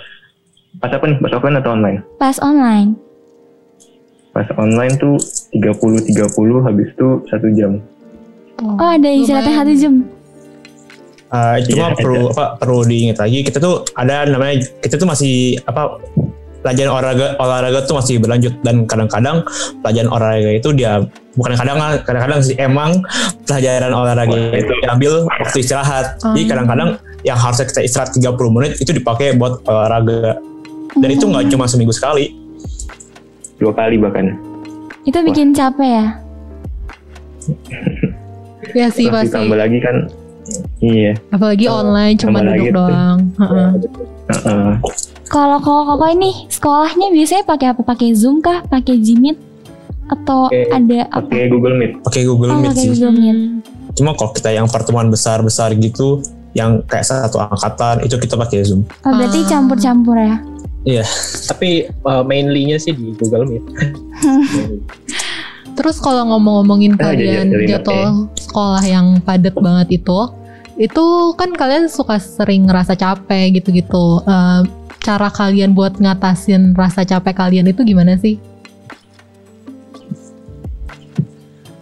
pas 0.79 0.91
apa 0.95 1.05
nih? 1.07 1.17
Pas 1.19 1.33
offline 1.35 1.57
atau 1.59 1.71
online? 1.75 1.99
Pas 2.17 2.37
online. 2.39 2.89
Pas 4.31 4.47
online 4.55 4.93
tuh 5.01 5.17
30 5.55 6.13
30 6.13 6.67
habis 6.67 6.87
itu 6.93 7.07
satu 7.27 7.47
jam. 7.57 7.81
Oh 8.57 8.89
ada 8.89 9.09
istirahatnya 9.09 9.53
satu 9.53 9.73
jam. 9.77 9.93
Uh, 11.27 11.59
cuma 11.67 11.91
Iya, 11.91 11.99
perlu 11.99 12.23
apa 12.31 12.55
perlu 12.55 12.79
diingat 12.83 13.19
lagi. 13.19 13.43
Kita 13.43 13.59
tuh 13.59 13.83
ada 13.93 14.23
namanya 14.23 14.63
kita 14.79 14.95
tuh 14.95 15.03
masih 15.03 15.59
apa 15.63 15.99
pelajaran 16.57 16.87
olahraga 16.89 17.27
olahraga 17.35 17.79
tuh 17.83 17.99
masih 17.99 18.15
berlanjut. 18.17 18.55
Dan 18.63 18.87
kadang-kadang 18.87 19.43
pelajaran 19.79 20.07
olahraga 20.07 20.51
itu 20.53 20.69
dia 20.71 21.03
bukan 21.35 21.53
kadang 21.53 21.77
kadang-kadang 22.01 22.39
sih 22.39 22.55
emang 22.55 23.03
pelajaran 23.43 23.91
olahraga 23.91 24.33
Wah, 24.33 24.55
itu. 24.55 24.73
diambil 24.81 25.11
waktu 25.27 25.57
istirahat. 25.59 26.05
Jadi 26.17 26.41
Hmm. 26.41 26.49
kadang-kadang 26.49 26.89
yang 27.21 27.35
harusnya 27.35 27.67
kita 27.67 27.81
istirahat 27.83 28.11
30 28.11 28.47
menit 28.49 28.79
itu 28.79 28.91
dipakai 28.91 29.35
buat 29.35 29.59
olahraga. 29.63 30.39
Dan 30.95 31.09
itu 31.11 31.27
nggak 31.27 31.51
cuma 31.51 31.67
seminggu 31.67 31.91
sekali. 31.91 32.31
Dua 33.57 33.75
kali 33.75 33.99
bahkan. 33.99 34.31
Itu 35.03 35.19
bikin 35.21 35.51
capek 35.51 35.89
ya. 35.89 36.05
Ya 38.73 38.91
sih 38.91 39.07
pasti. 39.07 39.31
ditambah 39.31 39.55
lagi 39.55 39.79
kan 39.79 39.95
iya. 40.79 41.13
Apalagi 41.29 41.65
online 41.65 42.15
cuma 42.15 42.39
duduk 42.39 42.51
lagi 42.51 42.67
tuh. 42.67 42.73
doang. 42.73 43.17
Heeh. 43.35 43.69
Heeh. 44.27 44.71
Kalau 45.25 45.57
koko-koko 45.57 46.05
ini 46.09 46.47
sekolahnya 46.47 47.07
biasanya 47.09 47.43
pakai 47.43 47.67
apa? 47.69 47.81
Pakai 47.81 48.09
Zoom 48.11 48.39
kah? 48.39 48.63
Pakai 48.63 48.95
Gmeet? 48.97 49.37
Atau 50.07 50.47
Oke, 50.47 50.63
ada 50.67 50.99
apa? 51.09 51.27
Pakai 51.27 51.47
Google 51.47 51.75
Meet. 51.75 51.91
pakai 51.99 52.21
Google 52.23 52.49
Oh, 52.49 52.57
Meet 52.57 52.69
pakai 52.69 52.79
sih 52.79 52.89
Google 52.93 53.13
Meet. 53.13 53.37
Cuma 53.93 54.11
kalau 54.13 54.31
kita 54.31 54.49
yang 54.49 54.65
pertemuan 54.65 55.07
besar-besar 55.07 55.75
gitu 55.75 56.23
yang 56.53 56.79
kayak 56.81 57.03
satu 57.03 57.37
angkatan 57.37 58.01
itu 58.01 58.15
kita 58.15 58.33
pakai 58.33 58.63
Zoom 58.63 58.87
Oh, 59.01 59.11
berarti 59.11 59.41
Ah. 59.41 59.47
campur-campur 59.49 60.15
ya. 60.15 60.39
Tapi 61.45 61.69
uh, 62.01 62.23
mainly-nya 62.23 62.77
sih 62.77 62.91
di 62.91 63.11
Google 63.13 63.43
Meet. 63.45 63.63
Terus 65.73 65.99
kalau 65.99 66.25
ngomong-ngomongin 66.27 66.95
Ah, 66.95 67.11
kalian 67.11 67.47
jadi- 67.47 67.53
jadi 67.53 67.65
jadwal 67.75 68.13
sekolah 68.33 68.81
yang 68.81 69.05
padat 69.19 69.53
banget 69.53 69.87
itu, 69.93 70.19
itu 70.77 71.05
kan 71.33 71.57
kalian 71.57 71.89
suka 71.89 72.21
sering 72.21 72.69
ngerasa 72.69 72.93
capek 72.93 73.57
gitu-gitu. 73.57 74.21
Eh, 74.23 74.61
cara 75.01 75.29
kalian 75.33 75.73
buat 75.73 75.97
ngatasin 75.97 76.77
rasa 76.77 77.01
capek 77.01 77.33
kalian 77.33 77.69
itu 77.69 77.81
gimana 77.81 78.13
sih? 78.21 78.37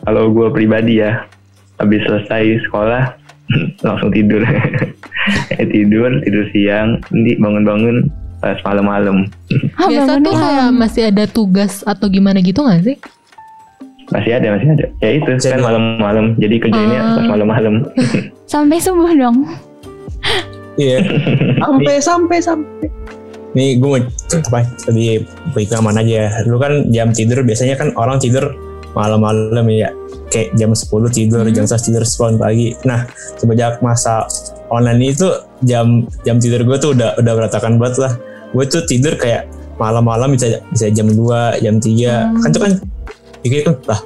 Kalau 0.06 0.32
gue 0.32 0.48
pribadi 0.54 1.02
ya, 1.04 1.28
habis 1.82 2.00
selesai 2.08 2.64
sekolah 2.70 3.04
langsung 3.86 4.10
tidur. 4.16 4.42
Eh, 5.58 5.66
tidur, 5.66 6.22
tidur 6.22 6.46
siang, 6.54 7.02
nanti 7.10 7.34
bangun-bangun 7.42 8.14
pas 8.38 8.62
malam-malam. 8.62 9.26
Biasa 9.74 10.22
tuh 10.22 10.38
kayak 10.38 10.70
masih 10.70 11.10
ada 11.10 11.26
tugas 11.26 11.82
atau 11.82 12.06
gimana 12.14 12.46
gitu 12.46 12.62
gak 12.62 12.86
sih? 12.86 13.02
Masih 14.06 14.32
ada, 14.34 14.48
masih 14.54 14.68
ada. 14.72 14.86
Ya 15.00 15.10
itu 15.14 15.30
Masih 15.30 15.50
kan 15.50 15.62
malam-malam. 15.62 16.26
Jadi 16.38 16.56
kerjanya 16.60 17.00
Ah. 17.00 17.14
pas 17.16 17.26
malam-malam. 17.28 17.74
Sampai 18.54 18.78
subuh 18.78 19.10
dong. 19.10 19.46
iya 20.76 21.00
Sampai 21.64 21.96
sampai 21.98 22.38
sampai. 22.40 22.88
Nih 23.56 23.80
gue 23.80 23.88
mau 23.88 24.00
apa 24.36 24.60
tadi 24.78 25.24
pengalaman 25.56 25.96
aja. 25.98 26.44
Dulu 26.44 26.58
kan 26.60 26.74
jam 26.90 27.10
tidur 27.10 27.40
biasanya 27.42 27.80
kan 27.80 27.96
orang 27.96 28.20
tidur 28.20 28.52
malam-malam 28.92 29.64
ya. 29.72 29.90
Kayak 30.28 30.52
jam 30.56 30.76
10 30.76 31.08
tidur, 31.08 31.48
Hmm. 31.48 31.56
jam 31.56 31.64
11 31.64 31.80
tidur 31.82 32.04
10 32.04 32.36
pagi. 32.36 32.76
Nah, 32.84 33.08
semenjak 33.36 33.80
masa 33.80 34.28
online 34.68 35.16
itu 35.16 35.32
jam 35.64 36.04
jam 36.22 36.36
tidur 36.38 36.68
gue 36.68 36.76
tuh 36.76 36.92
udah 36.92 37.16
udah 37.16 37.34
berantakan 37.34 37.80
banget 37.80 38.04
lah. 38.04 38.14
Gue 38.52 38.68
tuh 38.68 38.84
tidur 38.84 39.16
kayak 39.16 39.48
malam-malam 39.76 40.36
bisa 40.36 40.60
bisa 40.68 40.92
jam 40.92 41.08
2, 41.08 41.56
jam 41.64 41.80
3. 41.80 42.28
Hmm. 42.28 42.44
Kan 42.44 42.50
tuh 42.52 42.62
kan 42.68 42.72
pikir 43.46 43.62
kan 43.70 43.78
lah 43.86 44.02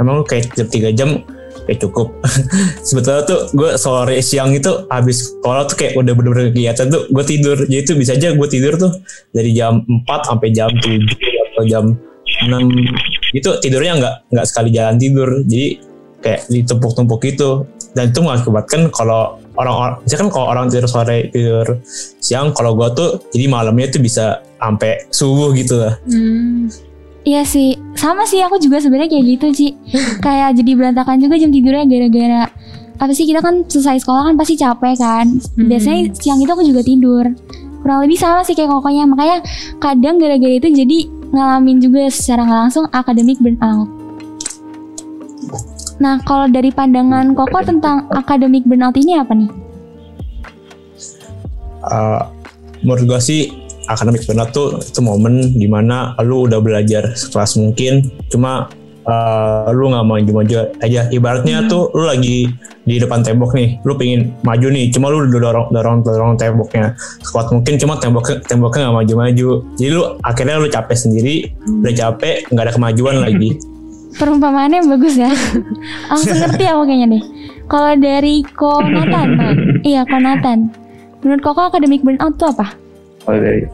emang 0.00 0.22
lu 0.22 0.24
kayak 0.24 0.54
tiap 0.56 0.72
tiga 0.72 0.88
jam 0.94 1.20
kayak 1.68 1.84
cukup. 1.84 2.08
Sebetulnya 2.88 3.22
tuh 3.28 3.52
gue 3.52 3.76
sore 3.76 4.16
siang 4.24 4.56
itu 4.56 4.88
habis 4.88 5.36
sekolah 5.36 5.68
tuh 5.68 5.76
kayak 5.76 6.00
udah 6.00 6.12
bener-bener 6.16 6.48
kegiatan 6.54 6.88
tuh 6.88 7.04
gue 7.12 7.24
tidur. 7.28 7.58
Jadi 7.68 7.82
tuh 7.84 7.96
bisa 8.00 8.16
aja 8.16 8.32
gue 8.32 8.48
tidur 8.48 8.80
tuh 8.80 8.92
dari 9.36 9.52
jam 9.52 9.84
4 9.84 10.08
sampai 10.24 10.48
jam 10.56 10.72
7 10.72 11.04
atau 11.52 11.62
jam 11.68 11.84
6 12.48 13.36
itu 13.36 13.50
tidurnya 13.60 13.92
nggak 14.00 14.14
nggak 14.32 14.46
sekali 14.48 14.72
jalan 14.72 14.96
tidur. 14.96 15.28
Jadi 15.44 15.66
kayak 16.24 16.40
ditumpuk-tumpuk 16.48 17.20
gitu. 17.28 17.68
Dan 17.92 18.14
itu 18.14 18.20
mengakibatkan 18.24 18.88
kalau 18.94 19.36
orang-orang 19.58 19.98
misalkan 20.06 20.28
kalau 20.32 20.46
orang 20.48 20.70
tidur 20.70 20.86
sore 20.86 21.28
tidur 21.34 21.82
siang 22.22 22.54
kalau 22.54 22.78
gue 22.78 22.88
tuh 22.94 23.10
jadi 23.34 23.50
malamnya 23.50 23.90
tuh 23.90 24.00
bisa 24.00 24.40
sampai 24.56 25.04
subuh 25.12 25.52
gitu 25.52 25.84
lah. 25.84 25.94
Hmm. 26.08 26.87
Iya 27.28 27.44
sih, 27.44 27.76
sama 27.92 28.24
sih 28.24 28.40
aku 28.40 28.56
juga 28.56 28.80
sebenarnya 28.80 29.12
kayak 29.12 29.24
gitu 29.36 29.46
sih. 29.52 29.70
kayak 30.24 30.56
jadi 30.56 30.70
berantakan 30.72 31.20
juga 31.20 31.36
jam 31.36 31.52
tidurnya 31.52 31.84
gara-gara 31.84 32.48
apa 32.98 33.12
sih 33.14 33.30
kita 33.30 33.38
kan 33.38 33.62
selesai 33.68 34.02
sekolah 34.02 34.32
kan 34.32 34.34
pasti 34.40 34.56
capek 34.56 34.96
kan. 34.96 35.26
Hmm. 35.36 35.68
Biasanya 35.68 36.16
siang 36.16 36.40
itu 36.40 36.48
aku 36.48 36.64
juga 36.64 36.80
tidur. 36.80 37.28
Kurang 37.84 38.00
lebih 38.08 38.16
sama 38.16 38.40
sih 38.48 38.56
kayak 38.56 38.72
kokonya. 38.72 39.04
Makanya 39.04 39.44
kadang 39.76 40.16
gara-gara 40.16 40.56
itu 40.56 40.72
jadi 40.72 40.98
ngalamin 41.28 41.78
juga 41.84 42.08
secara 42.08 42.48
nggak 42.48 42.60
langsung 42.64 42.84
academic 42.96 43.36
burnout. 43.44 43.92
Nah, 45.98 46.22
kalau 46.24 46.46
dari 46.48 46.70
pandangan 46.72 47.34
Koko 47.34 47.58
tentang 47.60 48.08
academic 48.14 48.64
burnout 48.64 48.96
ini 48.96 49.20
apa 49.20 49.36
nih? 49.36 49.50
Uh, 51.84 52.24
menurut 52.82 53.04
gue 53.04 53.20
sih 53.20 53.67
akademik 53.88 54.22
burnout 54.28 54.52
tuh 54.52 54.78
itu 54.78 55.00
momen 55.00 55.56
di 55.56 55.66
mana 55.66 56.12
lu 56.22 56.44
udah 56.44 56.60
belajar 56.60 57.16
sekelas 57.16 57.56
mungkin 57.56 58.12
cuma 58.28 58.68
uh, 59.08 59.72
lu 59.72 59.88
nggak 59.90 60.04
maju-maju 60.04 60.54
aja 60.84 61.08
ibaratnya 61.08 61.64
tuh 61.66 61.88
lu 61.96 62.04
lagi 62.04 62.52
di 62.84 62.96
depan 63.00 63.24
tembok 63.24 63.56
nih 63.56 63.80
lu 63.82 63.96
pengen 63.96 64.36
maju 64.44 64.66
nih 64.68 64.92
cuma 64.92 65.08
lu 65.08 65.24
udah 65.24 65.40
dorong 65.40 65.66
dorong 65.72 65.98
dorong 66.04 66.32
temboknya 66.36 66.92
sekuat 67.24 67.48
mungkin 67.50 67.80
cuma 67.80 67.96
temboknya 67.96 68.36
temboknya 68.44 68.88
nggak 68.88 68.96
maju-maju 69.04 69.48
jadi 69.80 69.90
lu 69.90 70.02
akhirnya 70.20 70.56
lu 70.60 70.68
capek 70.68 70.96
sendiri 70.96 71.34
udah 71.64 71.92
capek 71.96 72.46
nggak 72.52 72.64
ada 72.68 72.72
kemajuan 72.76 73.16
lagi 73.26 73.56
Perumpamaannya 74.18 74.88
bagus 74.88 75.14
ya. 75.14 75.30
Langsung 76.10 76.40
ngerti 76.40 76.64
aku 76.66 76.82
kayaknya 76.90 77.06
deh. 77.18 77.24
Kalau 77.68 77.92
dari 78.00 78.40
Ko 78.56 78.82
Nathan, 78.82 79.28
Nah, 79.36 79.52
iya 79.88 80.02
Ko 80.08 80.16
Nathan. 80.18 80.72
Menurut 81.22 81.40
Koko 81.44 81.70
academic 81.70 82.02
burnout 82.02 82.34
tuh 82.34 82.50
apa? 82.50 82.74
Kalau 83.28 83.44
dari 83.44 83.68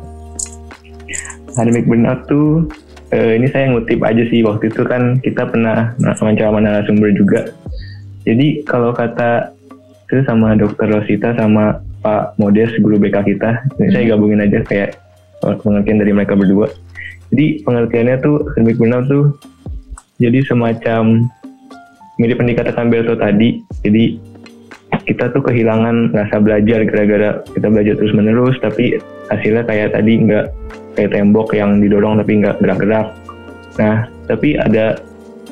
academic 1.55 1.87
burnout 1.87 2.27
tuh 2.27 2.67
eh, 3.15 3.39
ini 3.39 3.47
saya 3.55 3.71
ngutip 3.71 4.03
aja 4.03 4.27
sih 4.27 4.43
waktu 4.43 4.67
itu 4.67 4.83
kan 4.83 5.23
kita 5.23 5.47
pernah 5.47 5.95
wawancara 6.03 6.59
narasumber 6.59 7.15
juga. 7.15 7.55
Jadi 8.27 8.67
kalau 8.67 8.91
kata 8.91 9.55
itu 10.11 10.27
sama 10.27 10.59
Dokter 10.59 10.91
Rosita 10.91 11.39
sama 11.39 11.79
Pak 12.03 12.35
Modes 12.43 12.75
guru 12.83 12.99
BK 12.99 13.31
kita, 13.31 13.63
ini 13.79 13.95
saya 13.95 14.19
gabungin 14.19 14.43
aja 14.43 14.59
kayak 14.67 14.99
pengertian 15.63 16.03
dari 16.03 16.11
mereka 16.11 16.35
berdua. 16.35 16.67
Jadi 17.31 17.63
pengertiannya 17.63 18.17
tuh 18.19 18.43
academic 18.51 18.75
burnout 18.75 19.07
tuh 19.07 19.39
jadi 20.19 20.43
semacam 20.51 21.31
mirip 22.19 22.43
yang 22.43 22.51
dikatakan 22.51 22.91
Berto 22.91 23.15
tadi. 23.15 23.63
Jadi 23.87 24.19
kita 25.05 25.31
tuh 25.37 25.45
kehilangan 25.45 26.17
rasa 26.17 26.41
belajar 26.41 26.85
gara-gara 26.89 27.31
kita 27.53 27.69
belajar 27.69 27.95
terus 28.01 28.15
menerus 28.17 28.57
tapi 28.61 28.97
hasilnya 29.29 29.65
kayak 29.69 29.93
tadi 29.93 30.13
nggak 30.25 30.47
kayak 30.97 31.11
tembok 31.13 31.53
yang 31.53 31.81
didorong 31.81 32.17
tapi 32.21 32.41
nggak 32.41 32.57
gerak-gerak. 32.65 33.13
Nah 33.77 34.09
tapi 34.27 34.57
ada 34.57 34.99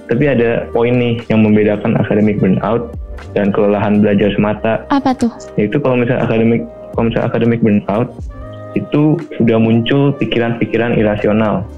tapi 0.09 0.25
ada 0.29 0.69
poin 0.73 0.93
nih 0.97 1.21
yang 1.29 1.45
membedakan 1.45 1.97
academic 2.01 2.41
burnout 2.41 2.93
dan 3.37 3.53
kelelahan 3.53 4.01
belajar 4.01 4.33
semata. 4.35 4.85
Apa 4.89 5.13
tuh? 5.17 5.33
yaitu 5.61 5.77
kalau 5.81 6.01
misalnya 6.01 6.25
akademik 6.25 6.63
kalau 6.97 7.05
misalnya 7.09 7.29
academic 7.29 7.61
burnout 7.61 8.09
itu 8.73 9.21
sudah 9.37 9.61
muncul 9.61 10.17
pikiran-pikiran 10.17 10.97
irasional. 10.97 11.69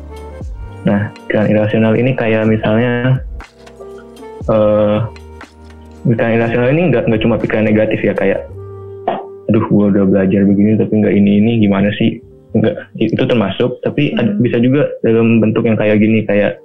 Nah 0.87 1.10
pikiran 1.26 1.46
irasional 1.50 1.92
ini 1.98 2.14
kayak 2.14 2.46
misalnya 2.46 3.18
eh 4.46 4.98
pikiran 6.04 6.32
irasional 6.34 6.68
ini 6.68 6.82
nggak 6.86 7.02
nggak 7.04 7.20
cuma 7.20 7.34
pikiran 7.36 7.64
negatif 7.64 7.98
ya 7.98 8.12
kayak 8.12 8.40
aduh 9.44 9.64
gua 9.66 9.88
udah 9.88 10.04
belajar 10.04 10.40
begini 10.42 10.74
tapi 10.74 10.92
nggak 10.94 11.14
ini 11.14 11.30
ini 11.38 11.52
gimana 11.58 11.88
sih 11.92 12.20
nggak 12.52 12.74
itu 12.96 13.18
termasuk 13.20 13.80
tapi 13.80 14.12
ad- 14.14 14.38
bisa 14.38 14.56
juga 14.56 14.86
dalam 15.00 15.38
bentuk 15.38 15.62
yang 15.62 15.74
kayak 15.74 15.96
gini 15.96 16.22
kayak 16.22 16.60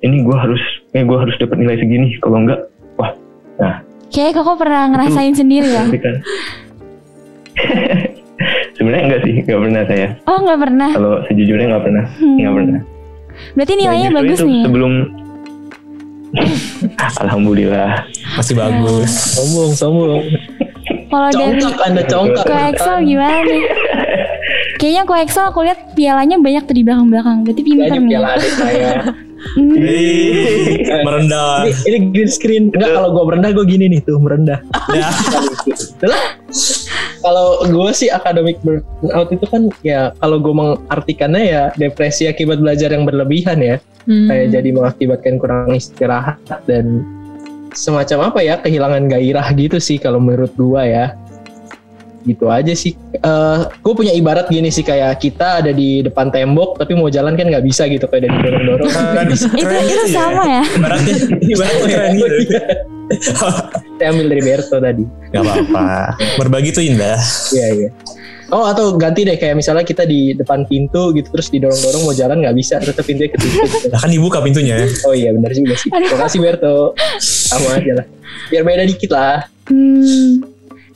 ini 0.00 0.20
gua 0.20 0.40
harus 0.40 0.60
eh 0.90 1.02
gua 1.02 1.20
harus 1.20 1.36
dapat 1.36 1.56
nilai 1.56 1.76
segini 1.76 2.16
kalau 2.18 2.40
enggak 2.40 2.60
wah 2.96 3.12
nah 3.56 3.84
Kayaknya 4.10 4.34
Koko 4.36 4.52
pernah 4.56 4.82
ngerasain 4.88 5.34
sendiri 5.34 5.70
ya? 5.70 5.86
kan 6.02 6.16
sebenarnya 8.72 9.04
enggak 9.04 9.22
sih 9.22 9.34
nggak 9.40 9.60
pernah 9.60 9.82
saya 9.84 10.08
Oh 10.24 10.38
nggak 10.40 10.60
pernah. 10.60 10.90
kalau 10.90 11.12
sejujurnya 11.26 11.66
nggak 11.68 11.84
pernah 11.84 12.04
Hmm. 12.16 12.36
nggak 12.36 12.54
pernah 12.54 12.80
Berarti 13.50 13.72
nilainya 13.72 14.08
Nah, 14.10 14.16
bagus 14.20 14.36
itu 14.36 14.46
nih. 14.46 14.62
sebelum 14.66 14.92
alhamdulillah 17.18 18.06
masih 18.36 18.54
bagus 18.54 19.10
Sombong, 19.34 19.72
sombong. 19.74 20.24
Kalau 21.10 21.26
dari 21.34 21.58
Congkak, 21.58 21.82
anda 21.84 22.02
congkak. 22.06 22.44
Ko 22.46 22.54
Excel 22.70 22.96
gimana 23.02 23.42
nih? 23.42 23.62
Kayaknya 24.78 25.02
Ko 25.02 25.14
Excel 25.18 25.44
aku 25.44 25.66
lihat 25.66 25.90
pialanya 25.92 26.38
banyak 26.38 26.62
tuh 26.64 26.72
di 26.72 26.86
belakang-belakang. 26.86 27.42
Berarti 27.42 27.62
pinter 27.62 27.90
Kayaknya 27.90 27.98
nih. 27.98 28.08
piala 28.08 28.28
adik 28.30 28.52
saya. 28.54 28.90
Hmm. 29.40 29.72
Merendah 31.02 31.64
Ini, 31.64 31.72
ini 31.88 31.96
green 32.12 32.30
screen. 32.30 32.64
Enggak, 32.70 32.94
kalau 32.94 33.10
gue 33.10 33.24
merendah 33.26 33.50
gue 33.50 33.64
gini 33.66 33.90
nih 33.90 34.00
tuh 34.04 34.22
merendah. 34.22 34.62
ya. 34.92 35.08
Kalau 37.20 37.60
gue 37.68 37.90
sih 37.92 38.08
akademik 38.08 38.56
burnout 38.64 39.28
itu 39.28 39.44
kan 39.44 39.68
ya 39.84 40.16
kalau 40.24 40.40
gue 40.40 40.54
mengartikannya 40.56 41.44
ya 41.44 41.64
depresi 41.76 42.24
akibat 42.24 42.60
belajar 42.64 42.88
yang 42.92 43.04
berlebihan 43.04 43.60
ya. 43.60 43.76
Hmm. 44.08 44.32
Kayak 44.32 44.46
jadi 44.56 44.68
mengakibatkan 44.72 45.34
kurang 45.36 45.76
istirahat 45.76 46.40
dan 46.64 47.04
semacam 47.76 48.32
apa 48.32 48.40
ya 48.42 48.58
kehilangan 48.58 49.06
gairah 49.06 49.46
gitu 49.54 49.78
sih 49.78 50.00
kalau 50.00 50.18
menurut 50.18 50.50
gue 50.56 50.82
ya. 50.82 51.12
Gitu 52.24 52.44
aja 52.52 52.72
sih. 52.76 52.92
Eh 53.16 53.58
gue 53.68 53.94
punya 53.96 54.12
ibarat 54.12 54.48
gini 54.52 54.68
sih 54.68 54.84
kayak 54.84 55.20
kita 55.20 55.64
ada 55.64 55.72
di 55.72 56.04
depan 56.04 56.28
tembok 56.28 56.76
tapi 56.76 56.92
mau 56.96 57.08
jalan 57.08 57.36
kan 57.36 57.48
nggak 57.48 57.64
bisa 57.64 57.88
gitu 57.88 58.04
kayak 58.08 58.26
ada 58.26 58.28
didorong-dorong. 58.36 58.90
Nggak 58.90 59.26
bisa. 59.32 59.46
itu 59.56 59.74
itu 59.74 59.86
gitu 59.88 60.06
ya. 60.06 60.16
sama 60.16 60.44
ya. 60.44 60.62
ibaratnya 60.76 61.14
ibaratnya 61.40 61.86
keren 61.88 62.12
gitu 62.16 62.36
Saya 63.98 64.08
ambil 64.14 64.26
dari 64.30 64.42
Berto 64.46 64.76
tadi. 64.78 65.04
Gak 65.34 65.42
apa-apa. 65.42 66.14
Berbagi 66.38 66.70
tuh 66.70 66.84
indah. 66.86 67.18
Iya 67.50 67.68
iya. 67.74 67.90
Oh 68.50 68.66
atau 68.66 68.98
ganti 68.98 69.22
deh 69.22 69.38
kayak 69.38 69.62
misalnya 69.62 69.86
kita 69.86 70.02
di 70.02 70.34
depan 70.34 70.66
pintu 70.66 71.14
gitu 71.14 71.30
terus 71.30 71.54
didorong-dorong 71.54 72.02
mau 72.02 72.14
jalan 72.14 72.42
nggak 72.42 72.56
bisa 72.58 72.82
tetap 72.82 73.06
pintunya 73.06 73.30
ketutup. 73.30 73.66
gitu. 73.70 73.86
Lah 73.94 74.00
kan 74.02 74.10
dibuka 74.10 74.38
pintunya. 74.42 74.82
Oh 75.06 75.14
iya 75.14 75.30
benar 75.30 75.54
juga 75.54 75.78
sih. 75.78 75.90
Terima 75.90 76.26
kasih 76.26 76.38
Berto. 76.42 76.98
Sama 77.22 77.78
aja 77.78 78.02
lah. 78.02 78.06
Biar 78.50 78.62
beda 78.66 78.84
dikit 78.86 79.10
lah. 79.14 79.46
Hmm. 79.70 80.49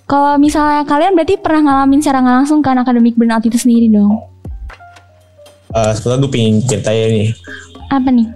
Kalau 0.04 0.36
misalnya 0.36 0.84
kalian 0.84 1.16
berarti 1.16 1.40
pernah 1.40 1.60
ngalamin 1.64 2.04
secara 2.04 2.20
nggak 2.20 2.36
langsung 2.44 2.60
kan 2.60 2.76
academic 2.76 3.16
burnout 3.16 3.40
itu 3.40 3.56
sendiri 3.56 3.88
dong. 3.88 4.20
Eh 5.72 5.90
sebetulnya 5.96 6.18
gue 6.22 6.30
pengen 6.30 6.54
ceritain 6.68 7.08
nih. 7.08 7.28
Apa 7.88 8.08
nih? 8.12 8.28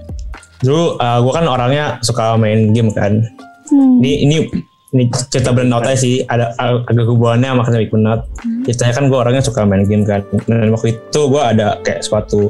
Dulu 0.64 0.96
gue 0.98 1.32
kan 1.36 1.44
orangnya 1.44 2.00
suka 2.00 2.40
main 2.40 2.72
game 2.72 2.88
kan. 2.96 3.20
Hmm. 3.68 4.00
Ini 4.00 4.12
ini 4.24 4.36
ini 4.96 5.12
cerita 5.28 5.52
burnout 5.52 5.84
aja 5.84 6.00
sih. 6.00 6.24
Ada 6.24 6.56
ag- 6.56 6.88
agak 6.88 7.04
hubungannya 7.04 7.52
sama 7.52 7.60
academic 7.68 7.92
burnout. 7.92 8.20
Ceritanya 8.64 8.94
kan 8.96 9.04
gue 9.12 9.18
orangnya 9.20 9.42
suka 9.44 9.60
main 9.68 9.84
game 9.84 10.08
kan. 10.08 10.24
Dan 10.48 10.72
waktu 10.72 10.96
itu 10.96 11.20
gue 11.28 11.42
ada 11.44 11.76
kayak 11.84 12.00
suatu 12.00 12.48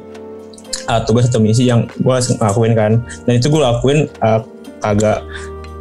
uh, 0.86 1.00
tugas 1.02 1.26
atau 1.26 1.42
misi 1.42 1.66
yang 1.66 1.90
gue 1.98 2.14
lakuin 2.38 2.78
kan. 2.78 3.02
Dan 3.26 3.42
itu 3.42 3.50
gue 3.50 3.58
lakuin 3.58 4.06
uh, 4.22 4.40
kagak 4.78 5.26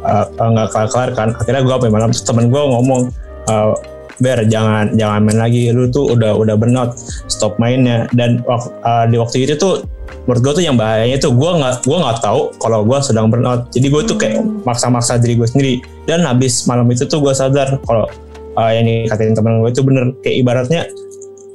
uh, 0.02 0.26
uh, 0.26 0.48
nggak 0.50 0.68
kelar-kelar 0.74 1.10
kan. 1.14 1.28
Akhirnya 1.38 1.62
gue 1.62 1.74
apa 1.78 1.86
malam 1.86 2.10
terus 2.10 2.26
temen 2.26 2.50
gue 2.50 2.58
ngomong 2.58 3.14
uh, 3.48 3.72
Ber 4.18 4.42
jangan 4.50 4.98
jangan 4.98 5.20
main 5.22 5.38
lagi. 5.38 5.70
Lu 5.70 5.86
tuh 5.90 6.18
udah 6.18 6.34
udah 6.34 6.54
burnout. 6.58 6.98
Stop 7.30 7.56
mainnya. 7.62 8.10
Dan 8.10 8.42
uh, 8.50 9.06
di 9.06 9.14
waktu 9.14 9.46
itu 9.46 9.54
tuh 9.54 9.86
menurut 10.26 10.42
gue 10.42 10.52
tuh 10.58 10.64
yang 10.64 10.74
bahayanya 10.74 11.22
tuh 11.22 11.32
gue 11.32 11.46
nggak 11.46 11.86
gue 11.86 11.98
nggak 11.98 12.18
tahu 12.18 12.50
kalau 12.58 12.82
gue 12.82 12.98
sedang 12.98 13.30
burnout. 13.30 13.70
Jadi 13.70 13.86
gue 13.86 14.02
tuh 14.02 14.16
kayak 14.18 14.42
maksa-maksa 14.66 15.22
diri 15.22 15.38
gue 15.38 15.46
sendiri. 15.46 15.74
Dan 16.10 16.26
habis 16.26 16.66
malam 16.66 16.90
itu 16.90 17.06
tuh 17.06 17.22
gue 17.22 17.30
sadar 17.30 17.78
kalau 17.86 18.10
uh, 18.58 18.70
yang 18.74 18.86
dikatain 18.86 19.38
temen 19.38 19.62
gue 19.62 19.70
itu 19.70 19.82
bener. 19.86 20.10
Kayak 20.26 20.36
ibaratnya 20.42 20.82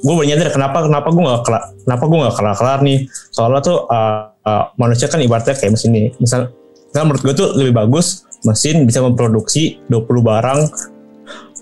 gue 0.04 0.14
bernyadar 0.16 0.48
kenapa 0.52 0.84
kenapa 0.84 1.08
gue 1.12 1.22
nggak 1.24 1.42
kelar 1.48 1.64
kenapa 1.80 2.04
gue 2.04 2.18
nggak 2.24 2.36
kelar 2.40 2.56
kelar 2.56 2.80
nih. 2.80 2.98
Soalnya 3.28 3.60
tuh 3.60 3.78
uh, 3.92 4.32
uh, 4.40 4.72
manusia 4.80 5.12
kan 5.12 5.20
ibaratnya 5.20 5.52
kayak 5.52 5.76
mesin 5.76 5.92
nih. 5.92 6.16
Misal 6.16 6.48
misal 6.88 7.04
menurut 7.04 7.22
gue 7.28 7.34
tuh 7.36 7.48
lebih 7.60 7.76
bagus 7.76 8.24
mesin 8.44 8.84
bisa 8.84 9.00
memproduksi 9.00 9.80
20 9.88 10.04
barang 10.20 10.60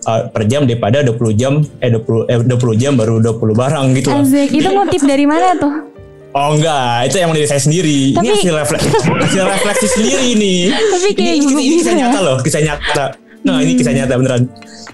uh, 0.05 0.27
per 0.27 0.43
jam 0.45 0.62
daripada 0.62 1.03
20 1.03 1.19
jam 1.35 1.53
eh 1.79 1.88
20 1.88 2.27
eh 2.27 2.38
20 2.41 2.53
jam 2.77 2.93
baru 2.95 3.19
20 3.19 3.38
barang 3.53 3.87
gitu 3.95 4.09
loh. 4.09 4.21
Azek 4.21 4.49
itu 4.51 4.69
ngutip 4.69 5.03
dari 5.03 5.25
mana 5.25 5.55
tuh? 5.55 5.75
Oh 6.33 6.57
enggak, 6.57 7.07
itu 7.07 7.21
emang 7.21 7.37
dari 7.37 7.45
saya 7.45 7.61
sendiri. 7.61 8.17
Tapi- 8.17 8.25
Ini 8.25 8.33
hasil 8.35 8.55
refleksi, 8.57 8.88
hasil 8.97 9.45
refleksi 9.45 9.87
sendiri 9.91 10.25
ini. 10.33 10.55
Tapi 10.69 10.81
Ini, 11.05 11.12
kayak 11.15 11.35
ini, 11.35 11.45
ini 11.45 11.62
gitu 11.69 11.77
kisah 11.79 11.93
ya. 11.93 11.99
nyata 12.01 12.19
loh, 12.21 12.37
kisah 12.41 12.62
nyata. 12.62 13.05
Nah 13.43 13.57
ini 13.61 13.73
kisah 13.75 13.93
nyata 13.93 14.12
beneran. 14.17 14.43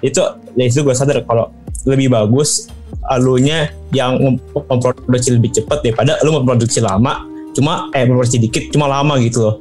Itu 0.01 0.18
dari 0.51 0.66
situ 0.66 0.83
gue 0.83 0.92
sadar 0.92 1.23
kalau 1.23 1.55
lebih 1.85 2.11
bagus 2.11 2.66
alunya 3.05 3.71
yang 3.90 4.18
mem- 4.18 4.42
memproduksi 4.51 5.31
lebih 5.31 5.55
cepat 5.55 5.81
daripada 5.81 6.18
lu 6.21 6.35
memproduksi 6.35 6.79
lama, 6.79 7.23
cuma 7.53 7.87
eh 7.92 8.03
memproduksi 8.03 8.37
dikit 8.37 8.68
cuma 8.68 8.85
lama 8.87 9.14
gitu 9.18 9.38
loh. 9.40 9.55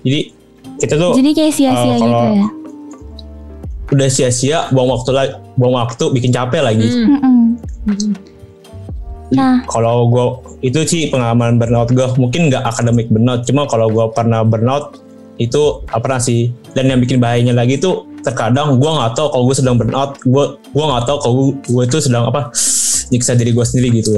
Jadi 0.00 0.30
kita 0.76 0.94
tuh 0.94 1.12
Jadi 1.14 1.30
kayak 1.32 1.52
sia-sia 1.52 1.92
Eh, 1.92 1.98
gitu 1.98 2.24
ya. 2.32 2.46
Udah 3.92 4.08
sia-sia 4.08 4.72
buang 4.72 4.88
waktu 4.88 5.10
lagi, 5.12 5.32
buang 5.60 5.76
waktu 5.76 6.04
bikin 6.14 6.30
capek 6.32 6.60
lagi. 6.64 6.88
Hmm. 6.88 7.08
Mm-mm. 7.20 7.36
Mm-mm. 7.90 8.12
Nah, 9.34 9.64
Kalau 9.66 10.08
gue 10.08 10.26
itu 10.62 10.78
sih 10.86 11.02
pengalaman 11.10 11.58
burnout 11.58 11.90
gue 11.90 12.06
mungkin 12.20 12.52
nggak 12.52 12.64
akademik 12.64 13.10
burnout, 13.10 13.42
cuma 13.48 13.66
kalau 13.66 13.90
gue 13.90 14.06
pernah 14.14 14.46
burnout 14.46 15.00
itu 15.42 15.82
apa 15.90 16.20
sih. 16.22 16.54
Dan 16.74 16.90
yang 16.90 17.00
bikin 17.02 17.18
bahayanya 17.18 17.54
lagi 17.54 17.78
tuh 17.78 18.06
terkadang 18.22 18.78
gue 18.78 18.90
nggak 18.90 19.14
tahu 19.18 19.28
kalau 19.30 19.44
gue 19.50 19.56
sedang 19.56 19.76
burnout, 19.76 20.16
gue 20.22 20.44
gue 20.60 20.84
nggak 20.84 21.04
tahu 21.04 21.18
kalau 21.20 21.34
gue 21.56 21.82
itu 21.84 21.98
sedang 22.00 22.30
apa 22.30 22.54
nyiksa 23.10 23.36
diri 23.36 23.50
gue 23.52 23.64
sendiri 23.66 23.88
gitu. 24.00 24.16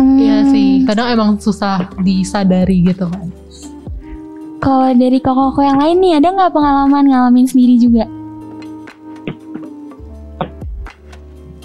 mm, 0.00 0.18
Iya 0.18 0.36
sih, 0.50 0.68
kadang 0.88 1.06
emang 1.12 1.30
susah 1.38 1.86
disadari 2.02 2.82
gitu 2.82 3.06
kan. 3.06 3.28
Kalau 4.62 4.94
dari 4.94 5.18
koko-koko 5.18 5.60
yang 5.66 5.78
lain 5.82 5.98
nih, 5.98 6.12
ada 6.22 6.28
nggak 6.30 6.54
pengalaman 6.54 7.10
ngalamin 7.10 7.46
sendiri 7.50 7.74
juga? 7.82 8.06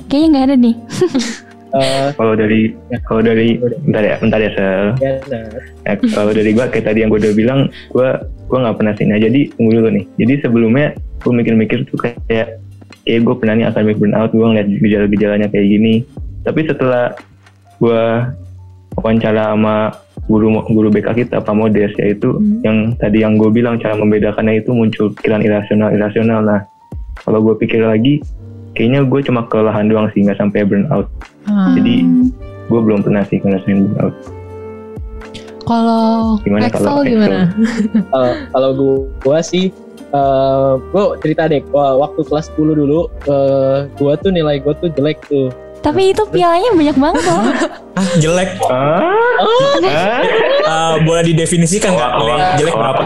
Kayaknya 0.08 0.28
nggak 0.30 0.46
ada 0.46 0.56
deh. 0.58 0.76
Eh, 1.68 2.08
Kalau 2.16 2.34
dari 2.34 2.72
kalau 3.04 3.20
dari 3.20 3.60
bentar 3.60 4.00
ya, 4.00 4.16
bentar 4.18 4.40
ya 4.40 4.52
Sel. 4.56 4.86
ya, 4.98 5.12
nah, 5.84 5.96
kalau 6.10 6.32
dari 6.32 6.56
gua 6.56 6.66
kayak 6.68 6.88
tadi 6.88 7.04
yang 7.04 7.12
gue 7.12 7.20
udah 7.20 7.36
bilang, 7.36 7.60
gua 7.92 8.24
gua 8.48 8.58
nggak 8.64 8.78
pernah 8.80 8.94
sih. 8.96 9.04
Nah 9.04 9.20
jadi 9.20 9.52
tunggu 9.52 9.72
dulu 9.76 9.90
nih. 9.92 10.06
Jadi 10.16 10.34
sebelumnya 10.42 10.86
gue 11.20 11.34
mikir-mikir 11.34 11.84
tuh 11.86 12.00
kayak 12.00 12.24
kayak 12.24 13.20
gue 13.20 13.36
pernah 13.36 13.54
nih 13.54 13.66
academic 13.68 14.00
burnout, 14.00 14.32
gue 14.32 14.42
ngeliat 14.42 14.68
gejala-gejalanya 14.80 15.48
kayak 15.48 15.68
gini. 15.68 15.94
Tapi 16.42 16.60
setelah 16.64 17.12
gua 17.78 18.32
wawancara 18.96 19.52
sama 19.52 19.92
guru 20.26 20.50
guru 20.66 20.88
BK 20.90 21.08
kita 21.20 21.38
Pak 21.40 21.54
Modes 21.54 21.94
yaitu 22.00 22.32
Hmm. 22.32 22.64
yang 22.64 22.78
tadi 22.96 23.22
yang 23.22 23.36
gue 23.36 23.52
bilang 23.52 23.78
cara 23.78 23.94
membedakannya 23.94 24.60
itu 24.60 24.72
muncul 24.72 25.12
pikiran 25.14 25.44
irasional 25.44 25.92
irasional. 25.92 26.40
Nah 26.42 26.64
kalau 27.20 27.44
gue 27.44 27.60
pikir 27.60 27.84
lagi, 27.84 28.24
kayaknya 28.78 29.02
gue 29.02 29.20
cuma 29.26 29.42
kelelahan 29.44 29.90
doang 29.90 30.08
sih 30.14 30.22
nggak 30.22 30.38
sampai 30.38 30.62
burnout. 30.62 31.10
Ah. 31.46 31.74
Jadi 31.74 32.06
Hmm. 32.06 32.30
gue 32.68 32.80
belum 32.80 33.02
pernah 33.02 33.26
sih 33.26 33.42
ngerasain 33.42 33.90
burnout. 33.90 34.14
Kalau 35.66 36.40
Gimana 36.40 36.72
Excel 36.72 36.86
kalau 36.86 37.04
gimana? 37.04 37.52
kalau 38.14 38.32
kalau 38.48 38.70
gua, 38.72 38.96
gua 39.20 39.40
sih 39.42 39.68
eh 40.08 40.72
gua 40.90 41.20
cerita 41.20 41.44
deh 41.46 41.60
gua 41.68 42.00
waktu 42.00 42.24
kelas 42.24 42.48
10 42.56 42.72
dulu 42.78 43.12
eh 43.28 43.80
gua 44.00 44.16
tuh 44.16 44.32
nilai 44.32 44.64
gua 44.64 44.72
tuh 44.74 44.88
jelek 44.90 45.20
tuh 45.28 45.52
Tapi 45.78 46.12
itu 46.12 46.24
pialanya 46.28 46.74
banyak 46.74 46.98
banget 46.98 47.22
loh. 47.24 47.44
Ah 48.00 48.10
jelek, 48.16 48.50
Ah? 48.66 49.02
Ah? 49.82 50.22
Ah, 50.66 50.94
boleh 51.02 51.24
didefinisikan 51.24 51.94
nggak? 51.94 52.12
Oh, 52.14 52.28
oh, 52.28 52.38
jelek 52.56 52.74
oh. 52.74 52.82
berapa? 52.82 53.04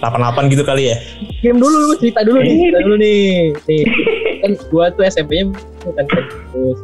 Ah, 0.00 0.10
88 0.38 0.52
gitu 0.52 0.62
kali 0.62 0.90
ya? 0.90 0.96
game 1.40 1.56
dulu 1.56 1.96
cerita 1.96 2.20
dulu 2.20 2.38
nih 2.40 2.56
cerita 2.60 2.80
dulu 2.80 2.96
nih 2.96 3.20
nih 3.64 3.80
kan 4.40 4.52
gua 4.72 4.90
tuh 4.92 5.04
SMP-nya 5.06 5.52
bukan 5.84 6.04
kampus. 6.08 6.78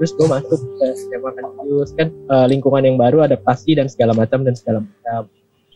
Terus 0.00 0.10
gua 0.16 0.26
masuk 0.40 0.58
ke 0.58 0.84
SMA 0.96 1.30
Kandius 1.36 1.90
kan 1.94 2.08
eh, 2.10 2.46
lingkungan 2.48 2.82
yang 2.86 2.96
baru 2.96 3.26
adaptasi 3.26 3.76
dan 3.76 3.86
segala 3.90 4.14
macam 4.16 4.42
dan 4.46 4.54
segala 4.56 4.82
macam. 4.82 5.28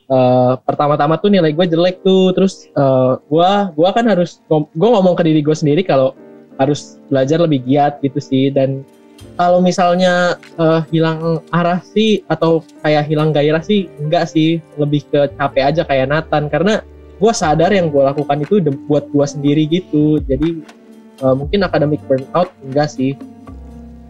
Eh, 0.05 0.55
pertama-tama 0.68 1.16
tuh 1.16 1.33
nilai 1.33 1.57
gue 1.57 1.64
jelek 1.64 2.05
tuh 2.05 2.29
terus 2.37 2.68
eh, 2.68 3.12
gua 3.33 3.73
gua 3.73 3.88
kan 3.97 4.05
harus 4.05 4.37
gua 4.53 4.88
ngomong 5.01 5.16
ke 5.16 5.25
diri 5.25 5.40
gue 5.40 5.57
sendiri 5.57 5.81
kalau 5.81 6.12
harus 6.61 7.01
belajar 7.09 7.40
lebih 7.40 7.64
giat 7.64 8.05
gitu 8.05 8.20
sih. 8.20 8.53
Dan 8.53 8.85
kalau 9.40 9.64
misalnya 9.64 10.37
eh, 10.61 10.81
hilang 10.92 11.40
arah 11.57 11.81
sih 11.81 12.20
atau 12.29 12.61
kayak 12.85 13.09
hilang 13.09 13.33
gairah 13.33 13.64
sih 13.64 13.88
enggak 13.97 14.29
sih. 14.29 14.61
Lebih 14.77 15.09
ke 15.09 15.20
capek 15.40 15.73
aja 15.73 15.83
kayak 15.88 16.12
Nathan 16.12 16.53
karena 16.53 16.85
gue 17.16 17.33
sadar 17.33 17.73
yang 17.73 17.88
gue 17.88 18.05
lakukan 18.05 18.44
itu 18.44 18.61
buat 18.85 19.09
gue 19.09 19.25
sendiri 19.25 19.64
gitu. 19.73 20.20
Jadi 20.20 20.61
eh, 21.22 21.35
mungkin 21.35 21.61
academic 21.62 22.00
burnout 22.09 22.50
enggak 22.64 22.88
sih. 22.90 23.14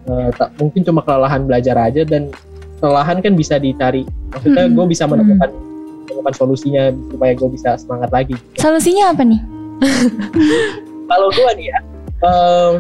Eh, 0.05 0.29
tak 0.37 0.53
mungkin 0.61 0.85
cuma 0.85 1.01
kelelahan 1.01 1.49
belajar 1.49 1.77
aja 1.81 2.05
dan 2.05 2.29
kelelahan 2.81 3.25
kan 3.25 3.33
bisa 3.35 3.57
dicari. 3.57 4.05
Maksudnya 4.33 4.69
Mm-mm. 4.69 4.77
gue 4.77 4.87
bisa 4.93 5.05
menemukan 5.09 5.51
menemukan 6.05 6.35
solusinya 6.37 6.93
supaya 7.09 7.33
gue 7.33 7.49
bisa 7.49 7.81
semangat 7.81 8.13
lagi. 8.13 8.37
Solusinya 8.61 9.17
apa 9.17 9.25
nih? 9.25 9.41
kalau 11.11 11.29
gue 11.33 11.51
nih 11.61 11.67
ya 11.69 11.79
eh, 12.25 12.73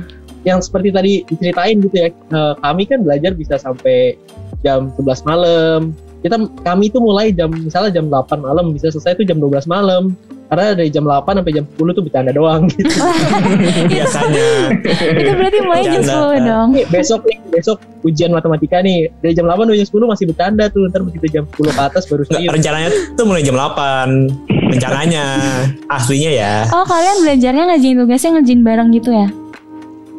yang 0.45 0.61
seperti 0.61 0.89
tadi 0.93 1.13
diceritain 1.29 1.81
gitu 1.81 1.97
ya 1.97 2.09
eh, 2.13 2.55
kami 2.61 2.83
kan 2.85 3.01
belajar 3.05 3.33
bisa 3.33 3.57
sampai 3.57 4.17
jam 4.65 4.93
11 4.97 5.29
malam. 5.29 5.81
Kita 6.25 6.41
kami 6.65 6.89
itu 6.89 7.01
mulai 7.05 7.37
jam 7.37 7.53
misalnya 7.53 8.01
jam 8.01 8.09
8 8.09 8.41
malam 8.41 8.73
bisa 8.73 8.89
selesai 8.89 9.21
itu 9.21 9.29
jam 9.29 9.37
12 9.37 9.69
malam 9.69 10.17
karena 10.45 10.65
dari 10.73 10.89
jam 10.89 11.03
8 11.03 11.25
sampai 11.35 11.53
jam 11.53 11.65
10 11.67 11.97
tuh 11.97 12.03
bercanda 12.03 12.31
doang 12.31 12.63
gitu. 12.69 12.87
Biasanya. 13.87 14.49
itu 15.15 15.31
berarti 15.33 15.59
mulai 15.61 15.83
jam 15.83 16.01
Bercanda. 16.01 16.39
10 16.39 16.49
dong. 16.49 16.69
Nih, 16.71 16.85
besok 16.89 17.21
nih 17.25 17.39
besok 17.51 17.77
ujian 18.03 18.31
matematika 18.31 18.79
nih 18.79 19.09
dari 19.19 19.33
jam 19.33 19.45
8 19.45 19.57
sampai 19.59 19.79
jam 19.79 19.89
10 19.89 20.05
masih 20.07 20.25
bercanda 20.29 20.65
tuh 20.69 20.87
ntar 20.89 21.01
begitu 21.03 21.27
jam 21.31 21.45
10 21.49 21.65
ke 21.67 21.83
atas 21.83 22.05
baru 22.05 22.23
serius 22.25 22.51
rencananya 22.51 22.89
tuh 23.15 23.25
mulai 23.25 23.41
jam 23.41 23.57
8 23.57 24.31
rencananya 24.71 25.25
aslinya 25.89 26.31
ya 26.31 26.55
Oh 26.71 26.85
kalian 26.85 27.17
belajarnya 27.21 27.65
ngerjain 27.67 27.97
tugasnya 27.97 28.31
ngerjain 28.35 28.61
bareng 28.63 28.89
gitu 28.93 29.11
ya? 29.11 29.27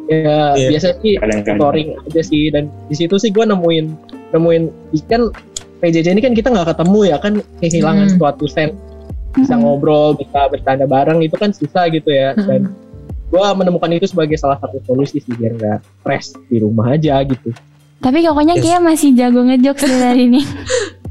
ya 0.06 0.54
Iya. 0.54 0.68
biasa 0.70 0.88
sih 1.00 1.14
Kadang-kadang. 1.16 1.58
tutoring 1.58 1.88
aja 2.00 2.22
sih 2.22 2.42
dan 2.48 2.70
di 2.86 2.94
situ 2.94 3.14
sih 3.16 3.28
gue 3.28 3.42
nemuin 3.42 3.84
nemuin 4.32 4.62
kan 5.04 5.30
PJJ 5.76 6.06
ini 6.08 6.20
kan 6.20 6.32
kita 6.32 6.48
nggak 6.48 6.72
ketemu 6.72 7.00
ya 7.04 7.16
kan 7.16 7.32
kehilangan 7.60 8.06
Hmm. 8.06 8.16
suatu 8.16 8.46
sen 8.46 8.70
bisa 9.36 9.52
Mm-mm. 9.52 9.62
ngobrol 9.62 10.12
bisa 10.12 10.46
bercanda 10.46 10.84
bareng 10.84 11.20
itu 11.20 11.34
kan 11.34 11.50
susah 11.50 11.86
gitu 11.88 12.08
ya 12.08 12.32
Hmm. 12.32 12.42
dan 12.42 12.60
gue 13.26 13.42
menemukan 13.54 13.90
itu 13.92 14.06
sebagai 14.06 14.34
salah 14.34 14.56
satu 14.56 14.78
solusi 14.82 15.18
sih 15.18 15.32
biar 15.32 15.52
nggak 15.52 15.78
stres 16.00 16.26
di 16.46 16.58
rumah 16.58 16.90
aja 16.90 17.20
gitu 17.22 17.52
Tapi 17.96 18.20
pokoknya 18.22 18.54
Yes. 18.54 18.62
kayak 18.62 18.80
masih 18.82 19.10
jago 19.12 19.40
ngejokes 19.42 19.82
dari 19.82 19.98
hari 19.98 20.22
ini. 20.26 20.40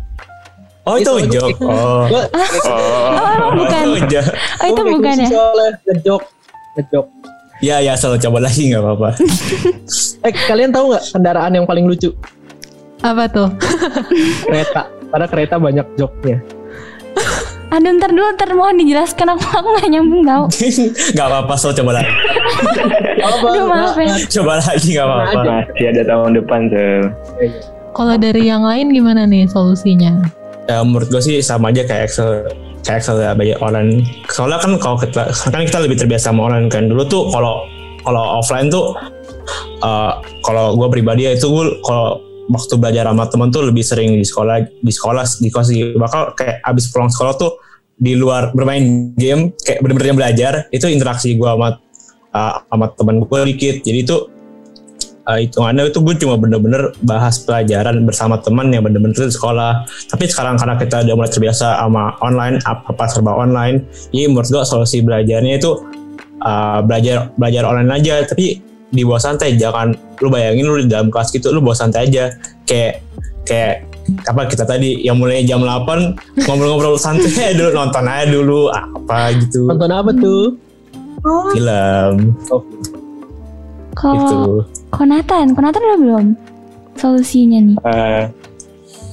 oh 0.88 0.95
itu 0.95 1.11
Itu- 1.19 1.33
joke 1.35 1.57
oh 1.59 2.05
Oh, 2.05 2.25
Oh, 2.67 3.49
bukan. 3.55 3.83
Oh, 3.83 3.95
itu 3.95 4.05
jo- 4.07 4.33
Oh 4.55 4.67
itu 4.67 4.81
bukan 4.88 5.15
ya? 5.15 5.27
ngejok 5.83 6.21
ngejok 6.75 7.05
ya 7.57 7.79
ya 7.79 7.93
selalu 7.93 8.19
coba 8.21 8.39
lagi 8.43 8.69
nggak 8.69 8.81
apa-apa 8.81 9.09
eh 10.27 10.33
kalian 10.45 10.69
tahu 10.69 10.91
nggak 10.91 11.03
kendaraan 11.09 11.51
yang 11.53 11.65
paling 11.65 11.85
lucu 11.85 12.11
Apa 12.99 13.27
tuh? 13.27 13.47
kereta 14.41 14.81
karena 15.07 15.25
kereta 15.25 15.55
banyak 15.57 15.88
joknya 15.95 16.38
Aduh 17.73 17.91
ntar 17.97 18.10
dulu 18.13 18.28
ntar 18.38 18.49
mohon 18.54 18.78
dijelaskan 18.78 19.28
aku 19.34 19.45
aku 19.58 19.67
gak 19.82 19.89
nyambung 19.89 20.21
tau. 20.23 20.43
nggak 21.15 21.28
apa-apa 21.28 21.54
selalu 21.58 21.75
coba 21.82 21.91
lagi 21.97 22.12
apa 23.25 23.45
Aduh 23.49 23.65
maaf 23.65 23.95
ya. 23.97 24.15
coba 24.30 24.51
lagi 24.62 24.88
nggak 24.93 25.08
apa-apa 25.08 25.39
masih 25.43 25.86
ada 25.89 26.01
tahun 26.06 26.32
depan 26.38 26.60
Sel. 26.69 27.01
Kalau 27.95 28.15
dari 28.19 28.43
yang 28.45 28.62
lain 28.62 28.91
gimana 28.91 29.23
nih 29.23 29.47
solusinya? 29.47 30.19
ya, 30.65 30.82
menurut 30.82 31.08
gue 31.10 31.21
sih 31.21 31.38
sama 31.39 31.69
aja 31.69 31.86
kayak 31.86 32.10
Excel 32.10 32.41
kayak 32.82 33.01
Excel 33.01 33.21
ya 33.21 33.32
banyak 33.38 33.58
online 33.62 34.01
soalnya 34.30 34.58
kan 34.62 34.71
kalau 34.82 34.97
kita 34.97 35.30
kan 35.49 35.62
kita 35.62 35.80
lebih 35.82 35.97
terbiasa 35.97 36.34
sama 36.34 36.49
online 36.49 36.69
kan 36.69 36.89
dulu 36.89 37.06
tuh 37.06 37.30
kalau 37.30 37.65
kalau 38.01 38.41
offline 38.41 38.69
tuh 38.69 38.93
eh, 39.82 40.12
kalau 40.41 40.73
gue 40.73 40.88
pribadi 40.89 41.30
ya 41.30 41.38
itu 41.38 41.45
gue 41.45 41.65
kalau 41.86 42.17
waktu 42.49 42.73
belajar 42.77 43.10
sama 43.10 43.25
temen 43.29 43.47
tuh 43.49 43.63
lebih 43.69 43.81
sering 43.81 44.17
di 44.17 44.25
sekolah 44.25 44.62
di 44.62 44.91
sekolah 44.93 45.23
di 45.41 45.49
kelas 45.49 45.67
di 45.73 45.79
bakal 45.97 46.34
kayak 46.38 46.62
abis 46.62 46.93
pulang 46.93 47.10
sekolah 47.10 47.34
tuh 47.38 47.58
di 47.95 48.13
luar 48.13 48.51
bermain 48.51 49.15
game 49.15 49.55
kayak 49.55 49.79
bener-bener 49.79 50.15
belajar 50.15 50.53
itu 50.69 50.86
interaksi 50.91 51.34
gue 51.39 51.47
sama 51.47 51.79
eh, 52.36 52.55
sama 52.67 52.86
temen 52.93 53.23
gue 53.23 53.39
dikit. 53.55 53.75
Jadi 53.88 53.99
itu 54.03 54.17
uh, 55.25 55.39
hitungannya 55.41 55.89
itu 55.89 55.99
gue 56.03 56.15
cuma 56.21 56.36
bener-bener 56.38 56.93
bahas 57.01 57.41
pelajaran 57.41 58.05
bersama 58.05 58.38
teman 58.39 58.69
yang 58.69 58.86
bener-bener 58.86 59.15
di 59.15 59.34
sekolah. 59.34 59.88
Tapi 60.12 60.23
sekarang 60.29 60.60
karena 60.60 60.75
kita 60.77 61.08
udah 61.08 61.15
mulai 61.17 61.31
terbiasa 61.31 61.67
sama 61.81 62.19
online 62.21 62.62
apa 62.67 62.93
apa 62.93 63.05
serba 63.10 63.34
online 63.34 63.88
jadi 64.13 64.29
menurut 64.29 64.47
gue 64.47 64.63
solusi 64.63 65.01
belajarnya 65.01 65.53
itu 65.58 65.71
uh, 66.45 66.79
belajar 66.86 67.34
belajar 67.36 67.63
online 67.65 67.91
aja. 67.95 68.15
Tapi 68.27 68.74
di 68.93 69.02
bawah 69.02 69.21
santai 69.21 69.58
jangan 69.58 69.93
lu 70.21 70.28
bayangin 70.30 70.65
lu 70.65 70.78
di 70.82 70.89
dalam 70.89 71.10
kelas 71.10 71.34
gitu 71.34 71.54
lu 71.54 71.62
bawa 71.62 71.76
santai 71.78 72.10
aja. 72.10 72.34
Kayak 72.65 73.06
kayak 73.46 73.75
apa 74.29 74.46
kita 74.46 74.63
tadi 74.65 75.02
yang 75.02 75.17
mulai 75.17 75.42
jam 75.46 75.65
8 75.65 76.46
ngobrol-ngobrol 76.46 76.98
santai 76.98 77.58
dulu 77.58 77.73
nonton 77.73 78.06
aja 78.06 78.25
dulu 78.29 78.69
apa 78.69 79.33
gitu. 79.42 79.65
Nonton 79.65 79.92
apa 79.92 80.12
tuh? 80.13 80.44
Film. 81.58 82.38
Oh, 82.54 82.62
gitu. 84.13 84.42
Konatan, 84.94 85.56
Konatan 85.58 85.81
udah 85.81 86.00
belum? 86.00 86.25
Solusinya 87.00 87.60
nih. 87.63 87.77
Eh, 87.81 88.23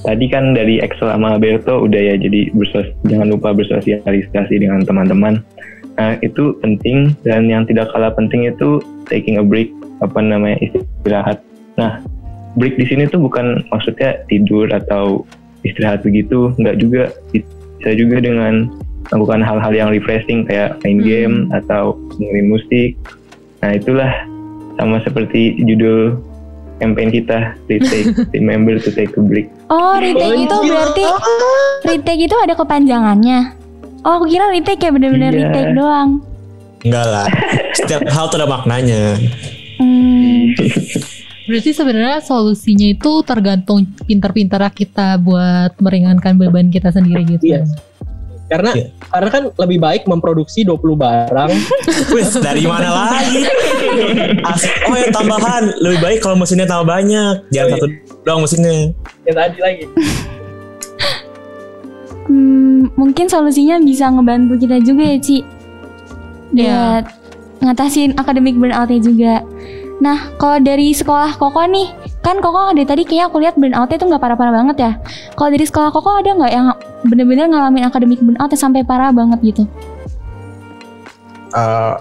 tadi 0.03 0.25
kan 0.29 0.53
dari 0.53 0.77
Excel 0.83 1.09
sama 1.09 1.39
Berto 1.39 1.87
udah 1.87 2.01
ya 2.13 2.15
jadi 2.19 2.51
bersos 2.53 2.87
jangan 3.07 3.33
lupa 3.33 3.55
bersosialisasi 3.55 4.55
dengan 4.59 4.83
teman-teman. 4.83 5.41
Nah 5.97 6.19
itu 6.21 6.57
penting 6.59 7.15
dan 7.23 7.47
yang 7.47 7.63
tidak 7.65 7.89
kalah 7.95 8.11
penting 8.13 8.45
itu 8.49 8.83
taking 9.05 9.37
a 9.37 9.43
break 9.43 9.69
apa 9.99 10.19
namanya 10.19 10.57
istirahat 10.59 11.39
nah 11.75 11.99
break 12.53 12.75
di 12.75 12.85
sini 12.85 13.05
tuh 13.05 13.19
bukan 13.19 13.63
maksudnya 13.69 14.21
tidur 14.27 14.69
atau 14.69 15.25
istirahat 15.61 16.01
begitu 16.01 16.51
nggak 16.55 16.77
juga 16.77 17.09
bisa 17.31 17.91
juga 17.93 18.19
dengan 18.19 18.67
melakukan 19.09 19.41
hal-hal 19.41 19.73
yang 19.73 19.89
refreshing 19.89 20.43
kayak 20.43 20.79
main 20.81 20.97
Hmm. 20.97 21.05
game 21.05 21.35
atau 21.51 21.95
dengerin 22.15 22.47
musik 22.47 22.89
nah 23.59 23.71
itulah 23.71 24.11
sama 24.75 24.99
seperti 25.01 25.55
judul 25.61 26.17
campaign 26.77 27.09
kita 27.09 27.53
retake 27.65 28.11
remember 28.35 28.75
to 28.75 28.89
take 28.89 29.13
a 29.13 29.21
break 29.21 29.47
Oh, 29.67 29.97
retake 29.97 30.37
itu 30.39 30.57
berarti 30.63 31.05
retake 31.83 32.23
itu 32.23 32.35
ada 32.37 32.53
kepanjangannya. 32.53 33.57
Oh, 34.03 34.19
aku 34.19 34.29
kira 34.29 34.51
retake 34.51 34.77
kayak 34.77 34.93
bener-bener 34.93 35.31
Iya. 35.31 35.39
retake 35.41 35.71
doang. 35.73 36.09
Enggak 36.83 37.05
lah. 37.07 37.25
Setiap 37.73 38.01
hal 38.05 38.25
tuh 38.27 38.37
ada 38.37 38.47
maknanya. 38.47 39.17
Hmm, 39.75 40.53
Berarti 41.43 41.71
sebenarnya 41.71 42.19
solusinya 42.19 42.87
itu 42.87 43.11
tergantung 43.21 43.83
pinter-pinter 44.01 44.63
kita 44.69 45.17
buat 45.17 45.75
meringankan 45.77 46.37
beban 46.37 46.69
kita 46.69 46.87
sendiri 46.87 47.27
gitu. 47.27 47.51
Iya. 47.51 47.67
Karena 48.43 48.71
Iya. 48.71 48.87
karena 49.09 49.29
kan 49.29 49.43
lebih 49.57 49.77
baik 49.77 50.03
memproduksi 50.05 50.61
20 50.61 50.77
barang 50.93 51.51
Wis 52.15 52.37
dari 52.37 52.63
mana 52.63 52.91
lagi? 53.09 53.49
As- 54.41 54.69
oh 54.85 54.93
ya 54.93 55.09
tambahan 55.09 55.73
lebih 55.79 55.99
baik 55.99 56.19
kalau 56.21 56.37
mesinnya 56.37 56.63
tambah 56.63 56.85
banyak. 56.87 57.49
Jangan 57.49 57.65
Oh, 57.65 57.71
iya. 57.71 57.81
satu 57.81 57.87
doang 58.21 58.41
mesinnya. 58.41 58.75
yang 59.23 59.35
tadi 59.35 59.57
lagi. 59.59 59.83
hmm, 62.23 62.93
mungkin 62.93 63.25
solusinya 63.27 63.79
bisa 63.79 64.07
ngebantu 64.07 64.53
kita 64.57 64.77
juga 64.79 65.03
ya, 65.05 65.17
Ci. 65.17 65.37
Iya. 66.53 66.71
Buat 67.01 67.05
ngatasin 67.63 68.19
akademik 68.19 68.59
burnout-nya 68.59 68.99
juga. 68.99 69.35
Nah, 70.03 70.35
kalau 70.35 70.59
dari 70.59 70.91
sekolah 70.91 71.39
Koko 71.39 71.63
nih, 71.63 71.87
kan 72.19 72.43
Koko 72.43 72.75
dari 72.75 72.83
tadi 72.83 73.03
kayak 73.07 73.31
aku 73.31 73.39
lihat 73.39 73.55
burnout-nya 73.55 73.95
tuh 73.95 74.07
nggak 74.11 74.21
parah-parah 74.21 74.53
banget 74.53 74.77
ya. 74.83 74.91
Kalau 75.39 75.49
dari 75.49 75.63
sekolah 75.63 75.89
Koko 75.95 76.09
ada 76.19 76.29
nggak 76.35 76.51
yang 76.51 76.67
bener-bener 77.07 77.47
ngalamin 77.47 77.87
akademik 77.87 78.19
burnout 78.19 78.51
yang 78.51 78.61
sampai 78.61 78.83
parah 78.83 79.15
banget 79.15 79.39
gitu? 79.41 79.63
Eh, 81.55 81.93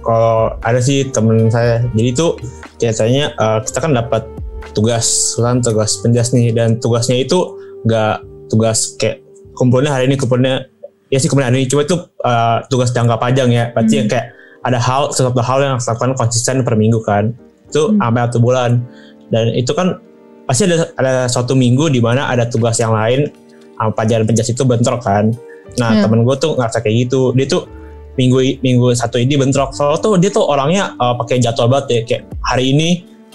kalau 0.00 0.56
ada 0.64 0.80
sih 0.80 1.04
temen 1.12 1.52
saya. 1.52 1.84
Jadi 1.92 2.10
tuh 2.16 2.40
biasanya 2.80 3.36
eh, 3.36 3.58
kita 3.68 3.78
kan 3.84 3.92
dapat 3.92 4.24
tugas 4.72 5.36
kan 5.36 5.58
tugas 5.60 5.98
penjas 6.00 6.30
nih 6.30 6.54
dan 6.54 6.78
tugasnya 6.78 7.20
itu 7.20 7.58
nggak 7.84 8.22
tugas 8.52 8.94
kayak 8.96 9.24
kumpulnya 9.56 9.90
hari 9.92 10.06
ini 10.06 10.16
kumpulnya 10.16 10.68
ya 11.10 11.18
sih 11.18 11.26
kumpulnya 11.26 11.50
hari 11.50 11.64
ini 11.64 11.68
cuma 11.68 11.82
itu 11.84 11.96
eh, 12.24 12.58
tugas 12.70 12.94
jangka 12.94 13.18
panjang 13.18 13.50
ya 13.50 13.74
berarti 13.74 14.04
Hmm. 14.04 14.08
kayak 14.08 14.26
ada 14.60 14.76
hal 14.76 15.08
sesuatu 15.12 15.40
hal 15.40 15.58
yang 15.64 15.72
harus 15.76 15.88
dilakukan 15.88 16.12
konsisten 16.16 16.56
per 16.66 16.76
minggu 16.76 17.00
kan. 17.02 17.32
Itu 17.70 17.94
Hmm. 17.94 18.02
sampai 18.02 18.20
satu 18.28 18.38
bulan. 18.42 18.70
Dan 19.30 19.54
itu 19.54 19.72
kan 19.72 19.96
pasti 20.44 20.66
ada 20.66 20.90
ada 20.98 21.12
suatu 21.30 21.54
minggu 21.54 21.88
di 21.88 22.02
mana 22.02 22.26
ada 22.28 22.44
tugas 22.44 22.76
yang 22.82 22.90
lain 22.92 23.30
sama 23.78 23.90
pelajaran 23.94 24.26
penjas 24.26 24.50
itu 24.50 24.62
bentrok 24.66 25.00
kan. 25.00 25.30
Nah 25.78 25.90
Ya. 25.96 26.02
temen 26.04 26.26
gue 26.26 26.36
tuh 26.36 26.58
ngerasa 26.58 26.82
kayak 26.82 27.08
gitu. 27.08 27.30
Dia 27.38 27.46
tuh 27.46 27.64
minggu 28.18 28.60
minggu 28.60 28.92
satu 28.92 29.16
ini 29.16 29.38
bentrok. 29.38 29.72
Soalnya 29.72 30.02
tuh 30.02 30.18
dia 30.18 30.30
tuh 30.34 30.44
orangnya 30.44 30.92
uh, 30.98 31.14
pakai 31.16 31.38
jadwal 31.40 31.70
banget 31.70 31.86
ya. 31.88 32.00
Kayak 32.04 32.22
hari 32.42 32.74
ini 32.74 32.88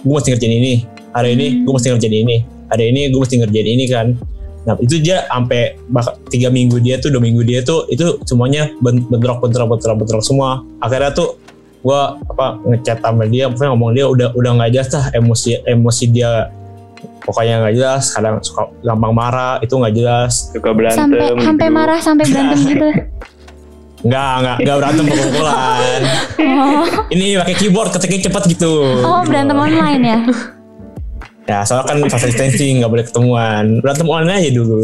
gue 0.04 0.14
mesti 0.14 0.30
ngerjain 0.36 0.56
ini. 0.62 0.74
Hari 1.16 1.30
ini 1.34 1.46
gue 1.64 1.74
mesti 1.74 1.88
ngerjain 1.96 2.16
ini. 2.28 2.38
Hari 2.70 2.84
ini 2.92 3.02
gue 3.10 3.20
mesti 3.24 3.36
ngerjain 3.42 3.68
ini 3.72 3.86
kan 3.88 4.08
nah 4.66 4.74
itu 4.82 4.98
dia 4.98 5.30
sampai 5.30 5.78
bak- 5.88 6.18
tiga 6.28 6.50
minggu 6.50 6.82
dia 6.82 6.98
tuh 6.98 7.14
dua 7.14 7.22
minggu 7.22 7.46
dia 7.46 7.62
tuh 7.62 7.86
itu 7.88 8.18
semuanya 8.26 8.74
ben- 8.82 9.06
bentrok 9.06 9.40
bentrok 9.40 9.78
bentrok 9.78 9.96
bentrok 10.02 10.24
semua 10.26 10.66
akhirnya 10.82 11.14
tuh 11.14 11.38
gue 11.86 12.02
apa 12.34 12.58
ngechat 12.66 12.98
sama 12.98 13.30
dia 13.30 13.46
pokoknya 13.46 13.70
ngomong 13.78 13.92
dia 13.94 14.06
udah 14.10 14.28
udah 14.34 14.52
nggak 14.58 14.72
jelas 14.74 14.90
lah 14.90 15.06
emosi 15.14 15.62
emosi 15.64 16.04
dia 16.10 16.50
pokoknya 17.22 17.62
nggak 17.62 17.74
jelas 17.78 18.04
kadang 18.10 18.42
suka 18.42 18.74
gampang 18.82 19.14
marah 19.14 19.62
itu 19.62 19.70
nggak 19.70 19.94
jelas 19.94 20.50
suka 20.50 20.74
berantem 20.74 21.14
sampai 21.14 21.26
sampai 21.46 21.68
gitu. 21.70 21.78
marah 21.78 22.00
sampai 22.02 22.26
berantem 22.26 22.60
gitu. 22.66 22.90
nggak 24.02 24.34
nggak 24.42 24.56
nggak 24.66 24.76
berantem 24.82 25.04
pukul-pukulan 25.06 26.02
Oh, 26.56 26.86
ini 27.10 27.38
pakai 27.38 27.56
keyboard 27.56 27.90
ketiknya 27.94 28.30
cepet 28.30 28.44
gitu 28.58 28.72
oh 29.02 29.22
berantem 29.22 29.54
online 29.54 30.02
ya. 30.02 30.20
Ya 31.46 31.62
soalnya 31.62 31.86
kan 31.94 31.98
social 32.10 32.30
distancing 32.34 32.82
nggak 32.82 32.92
boleh 32.92 33.06
ketemuan. 33.06 33.64
Berantem 33.86 34.10
online 34.10 34.38
aja 34.42 34.50
dulu. 34.50 34.82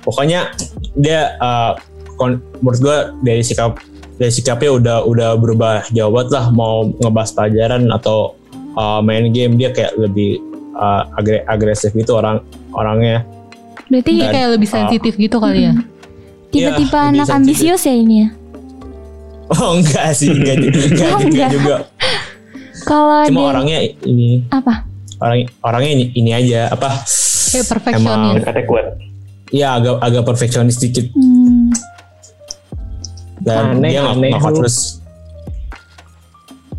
Pokoknya 0.00 0.48
dia 0.96 1.36
uh, 1.36 1.76
kon- 2.16 2.40
menurut 2.64 2.80
gue 2.80 2.96
dari 3.20 3.44
sikap 3.44 3.76
dari 4.16 4.32
sikapnya 4.32 4.70
udah 4.72 4.96
udah 5.04 5.30
berubah 5.36 5.84
jauh 5.92 6.08
banget 6.12 6.40
lah 6.40 6.48
mau 6.48 6.88
ngebahas 6.88 7.30
pelajaran 7.36 7.84
atau 7.92 8.32
uh, 8.80 9.04
main 9.04 9.28
game 9.28 9.60
dia 9.60 9.72
kayak 9.72 9.92
lebih 10.00 10.40
uh, 10.72 11.04
agre- 11.20 11.44
agresif 11.44 11.92
gitu 11.92 12.16
orang 12.16 12.40
orangnya. 12.72 13.24
Berarti 13.92 14.12
Jadi 14.16 14.32
kayak 14.32 14.48
lebih 14.56 14.68
sensitif 14.72 15.12
gitu 15.20 15.36
kali 15.36 15.68
ya. 15.68 15.74
Iya, 16.50 16.74
lebih 16.80 16.88
anak 16.90 17.28
ambisius 17.28 17.84
ya 17.84 17.94
ini 17.94 18.14
ya. 18.24 18.28
Oh 19.50 19.76
enggak 19.76 20.14
sih 20.16 20.32
enggak, 20.32 20.64
juga- 20.64 20.80
enggak, 20.80 20.96
juga 20.96 21.24
enggak. 21.28 21.50
juga. 21.52 21.76
Kalau 22.88 23.20
Cuma 23.28 23.40
orangnya 23.52 23.78
ini 24.08 24.48
apa? 24.48 24.88
Orang 25.20 25.38
orangnya 25.60 25.90
ini, 25.94 26.04
ini 26.14 26.30
aja 26.32 26.68
apa? 26.68 27.04
Kayak 27.50 27.64
Emang 27.64 27.70
perfeksionis. 27.70 28.34
Dekatnya 28.40 28.64
kuat 28.66 28.86
ya 29.50 29.68
agak 29.74 29.98
agak 29.98 30.22
perfeksionis 30.24 30.78
dikit 30.78 31.10
Hmm, 31.10 31.74
dan 33.42 33.82
Aneh, 33.82 33.90
dia 33.90 34.00
nggak 34.00 34.14
aneh 34.14 34.30
nggak 34.30 34.54
terus. 34.54 34.76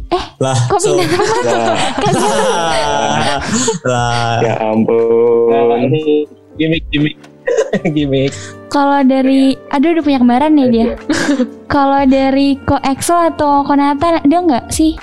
Eh, 0.08 0.24
lah, 0.40 0.56
kok 0.68 0.80
so- 0.80 0.96
pindah 0.96 1.08
Nah, 1.48 3.40
lah 3.84 4.36
ya 4.40 4.54
Nah, 4.56 4.72
ampun 4.72 5.80
ini 5.84 6.28
gimmick 6.56 6.84
gimmick 6.88 7.16
gimmick. 7.96 8.32
Kalau 8.72 9.04
dari, 9.04 9.60
aduh 9.68 9.92
udah 9.92 10.04
punya 10.04 10.20
kembaran 10.20 10.56
nih 10.56 10.68
dia. 10.72 10.88
Kalau 11.74 12.08
dari 12.08 12.56
Ko 12.64 12.80
Excel 12.80 13.36
atau 13.36 13.68
Konata 13.68 14.24
dia 14.24 14.40
nggak 14.40 14.72
sih? 14.72 14.96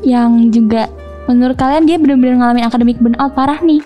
Yang 0.00 0.32
juga 0.50 0.88
menurut 1.32 1.56
kalian 1.56 1.88
dia 1.88 1.96
benar-benar 1.96 2.36
ngalamin 2.38 2.64
akademik 2.68 2.98
burnout 3.00 3.32
parah 3.32 3.58
nih. 3.64 3.80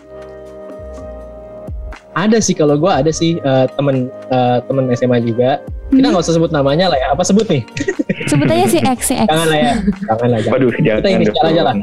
Ada 2.16 2.40
sih 2.40 2.56
kalau 2.56 2.80
gue 2.80 2.88
ada 2.88 3.12
sih 3.12 3.36
eh, 3.36 3.66
temen 3.76 4.08
eh, 4.32 4.58
temen 4.64 4.88
SMA 4.96 5.20
juga. 5.20 5.60
Kita 5.86 6.10
Hmm, 6.10 6.18
nggak 6.18 6.24
usah 6.26 6.34
sebut 6.34 6.50
namanya 6.50 6.90
lah 6.90 6.98
ya. 6.98 7.06
Apa 7.14 7.22
sebut 7.22 7.46
nih? 7.46 7.62
sebut 8.26 8.48
aja 8.50 8.66
si 8.66 8.78
X, 8.82 8.98
si 9.06 9.14
X. 9.14 9.28
Jangan 9.30 9.46
lah 9.46 9.58
ya. 9.58 9.72
Jangan 10.08 10.28
lah. 10.32 10.38
Jangan. 10.42 10.54
waduh 10.58 10.72
jangan 10.82 11.00
Kita 11.04 11.10
inisial 11.14 11.46
aja 11.46 11.62
lah. 11.62 11.74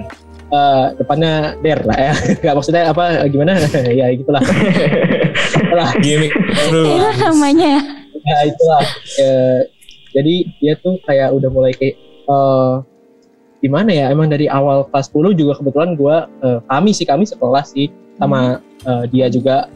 Eh, 0.54 0.86
depannya 1.00 1.34
der 1.64 1.80
lah 1.88 1.98
ya. 1.98 2.14
Gak 2.44 2.54
maksudnya 2.60 2.84
apa 2.92 3.24
gimana? 3.32 3.56
ya 4.00 4.06
gitulah. 4.18 4.44
Itulah. 5.56 5.90
gimmick 6.02 6.34
Itu 6.34 6.82
terus 6.82 7.18
namanya 7.22 7.68
ya. 7.80 7.82
itulah. 8.44 8.84
Eh, 9.22 9.60
jadi 10.14 10.34
dia 10.62 10.74
tuh 10.82 10.98
kayak 11.06 11.34
udah 11.34 11.50
mulai 11.50 11.74
kayak 11.74 11.96
eh 12.24 12.74
gimana 13.64 13.90
ya? 13.90 14.06
Emang 14.12 14.28
dari 14.28 14.52
awal 14.52 14.84
kelas 14.92 15.08
10 15.10 15.40
juga 15.40 15.56
kebetulan 15.56 15.96
gue 15.96 16.16
kami 16.68 16.92
sih 16.92 17.08
kami 17.08 17.24
sekelas 17.24 17.72
sih 17.72 17.88
sama 18.20 18.60
eh, 18.84 19.04
dia 19.10 19.32
juga 19.32 19.72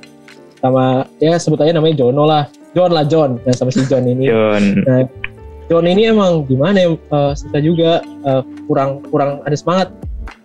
sama 0.60 1.06
ya 1.24 1.40
sebut 1.40 1.64
aja 1.64 1.72
namanya 1.72 1.96
Jono 2.04 2.28
lah. 2.28 2.44
John 2.76 2.92
lah 2.94 3.08
John. 3.08 3.40
Nah, 3.42 3.54
sama 3.56 3.72
si 3.72 3.82
John 3.88 4.06
ini. 4.06 4.28
John 4.30 5.08
John 5.68 5.84
ini 5.84 6.08
emang 6.08 6.44
gimana 6.46 6.78
ya 6.78 6.90
eh, 6.94 7.32
kita 7.34 7.60
juga 7.64 7.92
eh, 8.04 8.42
kurang 8.68 9.00
kurang 9.08 9.40
ada 9.48 9.56
semangat. 9.56 9.88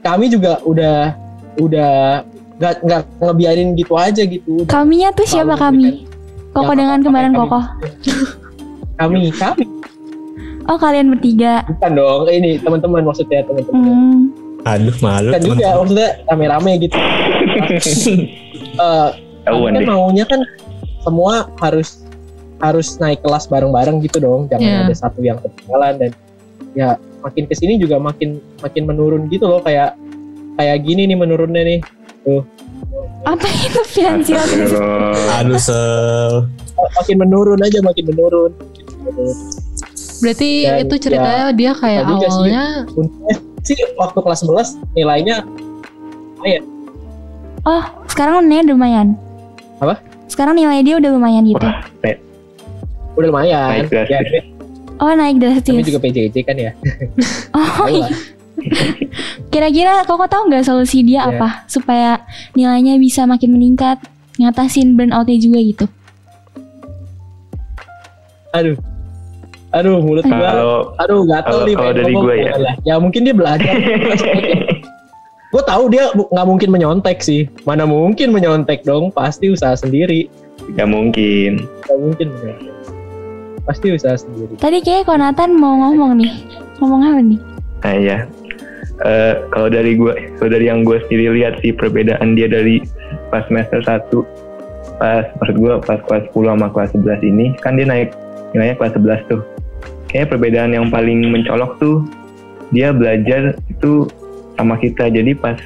Kami 0.07 0.30
juga 0.30 0.62
udah 0.62 1.14
udah 1.59 2.22
nggak 2.62 2.74
nggak 2.86 3.03
ngebiarin 3.20 3.74
gitu 3.74 3.99
aja 3.99 4.22
gitu. 4.22 4.62
Kaminya 4.70 5.11
tuh 5.12 5.26
siapa 5.26 5.59
kami? 5.59 6.07
memberikan 6.07 6.11
Koko 6.53 6.68
yang 6.68 6.76
dengan 6.76 6.93
apa- 6.93 7.05
kembaran 7.05 7.24
apa 7.24 7.34
yang 7.34 7.49
Koko. 7.49 7.61
Kami 8.93 9.18
kami 9.34 9.64
Oh 10.71 10.79
kalian 10.79 11.11
bertiga. 11.11 11.67
bukan 11.67 11.91
dong 11.99 12.23
ini 12.31 12.59
teman-teman 12.63 13.03
maksudnya 13.03 13.43
teman-teman. 13.47 13.83
Hmm. 13.83 14.21
aduh 14.63 14.95
malu 15.03 15.35
Kan 15.35 15.43
juga 15.43 15.69
maksudnya 15.75 16.09
rame-rame 16.31 16.73
gitu. 16.87 16.97
Eh, 18.73 19.09
Tahuan 19.45 19.77
kan 19.77 19.85
deh 19.85 19.89
maunya 19.91 20.25
kan 20.25 20.41
semua 21.05 21.45
harus 21.61 22.01
harus 22.63 22.97
naik 22.97 23.21
kelas 23.21 23.51
bareng-bareng 23.53 24.01
gitu 24.01 24.23
dong. 24.23 24.49
Jangan 24.49 24.89
ada 24.89 24.95
satu 24.97 25.21
yang 25.21 25.37
ketinggalan 25.45 26.01
dan 26.01 26.11
ya 26.73 26.97
makin 27.21 27.45
ke 27.45 27.55
sini 27.59 27.77
juga 27.77 28.01
makin 28.01 28.41
makin 28.65 28.89
menurun 28.89 29.29
gitu 29.29 29.45
loh 29.45 29.61
kayak 29.61 29.93
kayak 30.57 30.79
gini 30.89 31.05
nih 31.05 31.19
menurunnya 31.19 31.63
nih. 31.69 31.81
Apa 33.29 33.45
itu 33.51 33.81
finansial? 33.93 34.47
Aduh 35.43 35.61
sel 35.67 36.49
makin 36.97 37.17
menurun 37.19 37.61
aja 37.61 37.79
makin 37.85 38.05
menurun 38.09 38.53
Berarti 40.23 40.51
Dan 40.62 40.77
itu 40.81 40.95
ceritanya 40.97 41.47
dia 41.51 41.73
kayak 41.75 41.99
ya 41.99 42.07
juga 42.07 42.27
sih. 42.27 42.33
awalnya 42.33 42.64
untungnya 42.89 43.37
sih 43.61 43.79
waktu 43.95 44.18
kelas 44.18 44.41
11 44.43 44.95
nilainya 44.95 45.37
Oh 47.62 47.83
Sekarang 48.07 48.43
nilainya 48.43 48.62
udah 48.64 48.75
lumayan. 48.75 49.09
Apa? 49.79 49.95
Sekarang 50.27 50.55
nilai 50.55 50.81
dia 50.81 50.97
udah 50.97 51.11
lumayan 51.11 51.43
gitu. 51.45 51.62
Wah, 51.62 51.83
Udah 53.12 53.29
lumayan. 53.29 53.83
naik 53.83 53.91
drastis. 53.91 54.31
Ya, 54.31 54.43
Oh 54.97 55.12
naik 55.12 55.37
drastis. 55.37 55.75
juga 55.85 56.01
PJJ 56.01 56.37
kan 56.43 56.57
ya. 56.57 56.70
Oh 57.79 57.87
iya. 57.87 58.07
Kira-kira 59.49 60.07
koko 60.07 60.25
tahu 60.25 60.47
nggak 60.47 60.62
solusi 60.62 61.03
dia 61.03 61.23
Iya. 61.23 61.35
apa 61.35 61.49
supaya 61.66 62.23
nilainya 62.53 62.95
bisa 62.97 63.27
makin 63.27 63.53
meningkat, 63.53 63.99
ngatasin 64.39 64.95
burnoutnya 64.95 65.37
juga 65.37 65.59
gitu? 65.59 65.87
Aduh. 68.53 68.77
Aduh, 69.73 69.99
mulut 69.99 70.25
gua. 70.25 70.37
Kalau 70.39 70.75
Aduh, 71.01 71.20
gatel 71.25 71.49
kalau- 71.51 71.64
nih. 71.64 71.75
kalau 71.77 71.93
dari 71.93 72.12
gua 72.12 72.35
ya. 72.35 72.53
Ya 72.85 72.95
mungkin 72.97 73.25
dia 73.25 73.33
belajar. 73.33 73.73
gue 75.53 75.62
tahu 75.62 75.85
dia 75.89 76.09
nggak 76.12 76.47
mungkin 76.49 76.68
menyontek 76.68 77.20
sih. 77.20 77.45
Mana 77.64 77.85
mungkin 77.85 78.33
menyontek 78.33 78.85
dong? 78.85 79.12
Pasti 79.12 79.49
usaha 79.49 79.73
sendiri. 79.75 80.29
nggak 80.62 80.89
mungkin. 80.89 81.64
Nggak 81.85 81.99
mungkin. 81.99 82.27
Pasti 83.62 83.87
usaha 83.91 84.14
sendiri. 84.14 84.57
Tadi 84.57 84.81
kayak 84.81 85.07
Konatan 85.07 85.55
mau 85.55 85.77
ngomong 85.79 86.18
nih, 86.18 86.33
ngomong 86.79 87.01
apa 87.03 87.20
nih? 87.20 87.41
Nah 87.83 87.95
iya. 87.95 88.18
Eh, 89.03 89.35
kalau 89.51 89.66
dari 89.66 89.93
gue, 89.95 90.12
kalau 90.37 90.51
dari 90.53 90.66
yang 90.66 90.85
gue 90.85 91.01
sendiri 91.05 91.35
lihat 91.35 91.59
sih 91.59 91.73
perbedaan 91.73 92.39
dia 92.39 92.47
dari 92.47 92.79
pas 93.29 93.43
semester 93.49 93.81
1 93.81 94.23
pas 94.97 95.27
maksud 95.37 95.57
gue 95.59 95.73
pas 95.83 95.99
kelas 96.01 96.25
10 96.31 96.47
sama 96.47 96.66
kelas 96.70 96.91
11 96.95 97.18
ini 97.25 97.47
kan 97.59 97.75
dia 97.75 97.83
naik 97.83 98.14
nilainya 98.53 98.77
kelas 98.77 98.95
11 98.95 99.20
tuh. 99.27 99.41
Kayaknya 100.13 100.29
perbedaan 100.29 100.71
yang 100.77 100.87
paling 100.93 101.33
mencolok 101.33 101.81
tuh 101.81 102.05
dia 102.69 102.93
belajar 102.93 103.57
itu 103.73 104.05
sama 104.61 104.77
kita. 104.77 105.09
Jadi 105.09 105.33
pas 105.33 105.57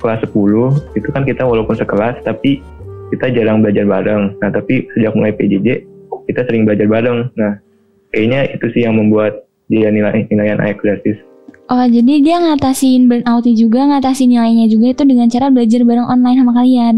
kelas 0.00 0.24
10 0.24 0.96
itu 0.96 1.08
kan 1.12 1.28
kita 1.28 1.44
walaupun 1.44 1.76
sekelas 1.76 2.24
tapi 2.24 2.64
kita 3.12 3.28
jarang 3.36 3.60
belajar 3.60 3.84
bareng. 3.84 4.40
Nah 4.40 4.48
tapi 4.48 4.88
sejak 4.96 5.12
mulai 5.12 5.36
PJJ 5.36 5.84
kita 6.32 6.40
sering 6.48 6.64
belajar 6.64 6.88
bareng. 6.88 7.28
Nah 7.36 7.60
kayaknya 8.16 8.48
itu 8.56 8.66
sih 8.72 8.88
yang 8.88 8.96
membuat 8.96 9.44
dia 9.68 9.92
nilai 9.92 10.24
nilaian 10.32 10.56
naik 10.56 10.80
gratis. 10.80 11.20
Oh 11.70 11.86
jadi 11.86 12.24
dia 12.24 12.42
ngatasin 12.42 13.06
burnoutnya 13.06 13.54
juga, 13.54 13.86
ngatasin 13.86 14.32
nilainya 14.32 14.66
juga 14.66 14.90
itu 14.90 15.02
dengan 15.06 15.30
cara 15.30 15.52
belajar 15.52 15.84
bareng 15.86 16.08
online 16.08 16.38
sama 16.42 16.52
kalian. 16.56 16.96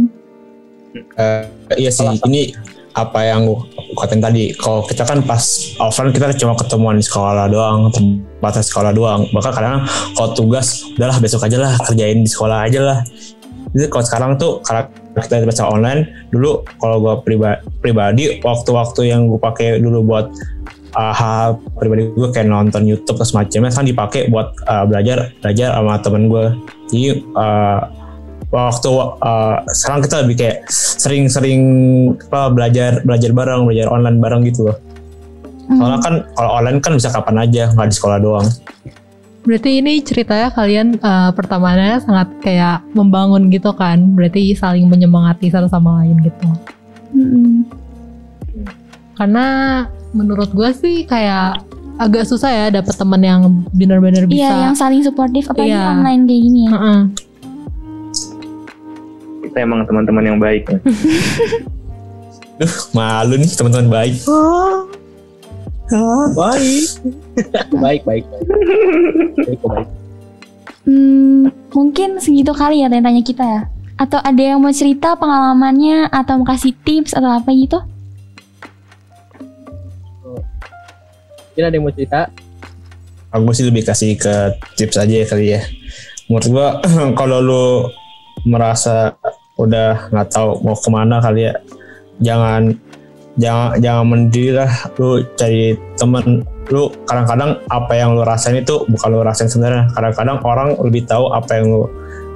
Eh, 0.96 1.44
iya 1.76 1.90
sih, 1.92 2.08
ini 2.28 2.52
apa 2.92 3.20
yang 3.24 3.48
gue 3.48 3.58
katain 3.96 4.20
tadi. 4.20 4.52
Kalau 4.56 4.84
kita 4.84 5.04
kan 5.04 5.24
pas 5.24 5.42
offline 5.80 6.12
kita 6.12 6.32
cuma 6.36 6.56
ketemuan 6.56 6.96
di 7.00 7.04
sekolah 7.04 7.48
doang, 7.48 7.88
terbatas 7.92 8.68
sekolah 8.68 8.92
doang. 8.92 9.28
Bahkan 9.32 9.52
kadang 9.52 9.84
kalau 10.16 10.30
tugas, 10.36 10.84
udahlah 10.96 11.18
besok 11.20 11.44
aja 11.48 11.58
lah 11.60 11.72
kerjain 11.84 12.20
di 12.20 12.30
sekolah 12.30 12.68
aja 12.68 12.80
lah. 12.80 12.98
Jadi 13.72 13.88
kalau 13.88 14.04
sekarang 14.04 14.30
tuh 14.36 14.60
karena 14.60 14.84
kita 15.16 15.48
baca 15.48 15.64
online, 15.64 16.00
dulu 16.28 16.60
kalau 16.76 16.96
gue 17.00 17.14
pribadi, 17.24 17.60
pribadi 17.80 18.24
waktu-waktu 18.44 19.08
yang 19.08 19.28
gue 19.32 19.40
pakai 19.40 19.80
dulu 19.80 20.04
buat 20.04 20.28
uh, 20.96 21.12
hal 21.12 21.56
pribadi 21.80 22.12
gue 22.12 22.28
kayak 22.32 22.48
nonton 22.48 22.84
YouTube 22.84 23.16
atau 23.16 23.28
semacamnya 23.28 23.72
kan 23.72 23.84
dipakai 23.88 24.28
buat 24.28 24.52
uh, 24.68 24.84
belajar 24.84 25.32
belajar 25.40 25.72
sama 25.72 25.96
temen 26.04 26.28
gue. 26.28 26.46
Jadi 26.92 27.08
uh, 27.32 27.80
waktu 28.52 28.90
uh, 29.18 29.64
sekarang 29.72 30.00
kita 30.04 30.16
lebih 30.22 30.36
kayak 30.38 30.56
sering-sering 30.70 31.62
apa 32.28 32.52
belajar 32.52 33.00
belajar 33.02 33.32
bareng 33.32 33.64
belajar 33.64 33.88
online 33.88 34.18
bareng 34.20 34.42
gitu 34.46 34.70
loh 34.70 34.78
Hmm. 35.62 35.78
soalnya 35.78 36.00
kan 36.02 36.14
kalau 36.34 36.50
online 36.58 36.78
kan 36.82 36.92
bisa 36.98 37.06
kapan 37.08 37.38
aja 37.38 37.70
nggak 37.70 37.86
di 37.86 37.94
sekolah 37.94 38.18
doang 38.18 38.46
Berarti 39.42 39.82
ini 39.82 39.98
ceritanya 39.98 40.54
kalian 40.54 40.98
eh, 40.98 41.30
pertamanya 41.34 41.98
sangat 41.98 42.30
kayak 42.38 42.86
membangun 42.94 43.50
gitu 43.50 43.74
kan. 43.74 44.14
Berarti 44.14 44.54
saling 44.54 44.86
menyemangati 44.86 45.50
satu 45.50 45.66
sama 45.66 45.98
lain 45.98 46.14
gitu. 46.22 46.46
Mm-mm. 47.10 47.66
Karena 49.18 49.46
menurut 50.14 50.54
gue 50.54 50.70
sih 50.78 51.02
kayak 51.10 51.58
agak 51.98 52.22
susah 52.22 52.54
ya 52.54 52.66
dapet 52.70 52.94
temen 52.94 53.18
yang 53.18 53.40
benar-benar 53.74 54.30
bisa. 54.30 54.46
Iya 54.46 54.50
yang 54.70 54.76
saling 54.78 55.02
suportif 55.02 55.50
apalagi 55.50 55.74
Iya. 55.74 55.90
online 55.90 56.22
kayak 56.22 56.42
gini 56.46 56.60
ya. 56.62 56.70
Heeh. 56.78 57.00
Kita 59.52 59.68
emang 59.68 59.84
teman-teman 59.84 60.24
yang 60.24 60.38
baik 60.40 60.64
malu 62.96 63.36
nih 63.36 63.52
teman-teman 63.52 63.88
baik 63.92 64.16
Baik. 66.32 66.88
baik, 67.76 68.00
baik, 68.08 68.24
baik. 68.24 68.24
Baik, 69.44 69.60
baik. 69.60 69.88
Hmm, 70.88 71.52
mungkin 71.68 72.16
segitu 72.16 72.56
kali 72.56 72.80
ya 72.80 72.88
tanya 72.88 73.20
kita 73.20 73.44
ya. 73.44 73.62
Atau 74.00 74.16
ada 74.24 74.40
yang 74.40 74.56
mau 74.64 74.72
cerita 74.72 75.12
pengalamannya 75.20 76.08
atau 76.08 76.40
mau 76.40 76.48
kasih 76.48 76.72
tips 76.80 77.12
atau 77.12 77.28
apa 77.28 77.52
gitu? 77.52 77.76
Mungkin 81.52 81.60
ada 81.68 81.76
yang 81.76 81.84
mau 81.84 81.92
cerita? 81.92 82.32
aku 83.32 83.50
sih 83.56 83.64
lebih 83.64 83.82
kasih 83.88 84.14
ke 84.20 84.34
tips 84.76 85.00
aja 85.00 85.14
ya 85.24 85.26
kali 85.26 85.46
ya 85.56 85.60
menurut 86.28 86.46
gua 86.52 86.68
kalau 87.18 87.38
lu 87.40 87.66
merasa 88.44 89.16
udah 89.60 90.08
nggak 90.12 90.28
tahu 90.32 90.60
mau 90.64 90.76
ke 90.76 90.88
mana 90.88 91.16
kali 91.20 91.48
ya. 91.50 91.54
Jangan 92.22 92.72
jangan 93.36 93.68
jangan 93.80 94.04
mendiri 94.08 94.50
lah. 94.56 94.72
Lu 94.96 95.22
cari 95.36 95.76
temen. 95.96 96.44
Lu 96.70 96.88
kadang-kadang 97.04 97.58
apa 97.68 97.92
yang 97.92 98.14
lu 98.16 98.22
rasain 98.22 98.60
itu 98.60 98.86
bukan 98.88 99.08
lu 99.12 99.20
rasain 99.24 99.50
sebenarnya. 99.50 99.90
Kadang-kadang 99.92 100.38
orang 100.44 100.68
lebih 100.80 101.04
tahu 101.04 101.32
apa 101.34 101.60
yang 101.60 101.66
lu 101.68 101.84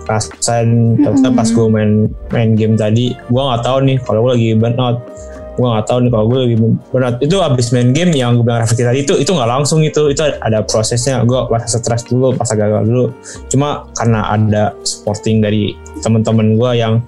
rasain. 0.07 0.99
Contohnya 1.01 1.31
pas 1.33 1.49
gue 1.49 1.67
main 1.71 1.93
main 2.31 2.51
game 2.55 2.75
tadi 2.79 3.15
gua 3.31 3.55
nggak 3.55 3.63
tahu 3.67 3.79
nih 3.87 3.97
kalau 4.03 4.19
gue 4.27 4.33
lagi 4.39 4.51
burnout 4.55 4.97
gua 5.57 5.81
nggak 5.81 5.87
tahu 5.89 5.99
nih 6.05 6.11
kalau 6.13 6.27
gue 6.29 6.39
lagi 6.45 6.57
burnout 6.93 7.17
itu 7.25 7.37
abis 7.41 7.67
main 7.73 7.91
game 7.97 8.13
yang 8.13 8.37
gue 8.37 8.45
bilang 8.45 8.61
Rafiki 8.61 8.85
tadi 8.85 8.99
itu 9.09 9.17
itu 9.17 9.31
nggak 9.33 9.49
langsung 9.49 9.81
itu. 9.81 10.13
Itu 10.13 10.21
ada 10.23 10.61
prosesnya. 10.63 11.25
Gue 11.25 11.49
masa 11.49 11.81
stres 11.81 12.05
dulu 12.05 12.37
pas 12.37 12.49
gagal 12.53 12.85
dulu. 12.85 13.09
Cuma 13.49 13.89
karena 13.97 14.21
ada 14.29 14.77
supporting 14.85 15.41
dari 15.41 15.73
teman-teman 16.05 16.61
gue 16.61 16.71
yang 16.77 17.01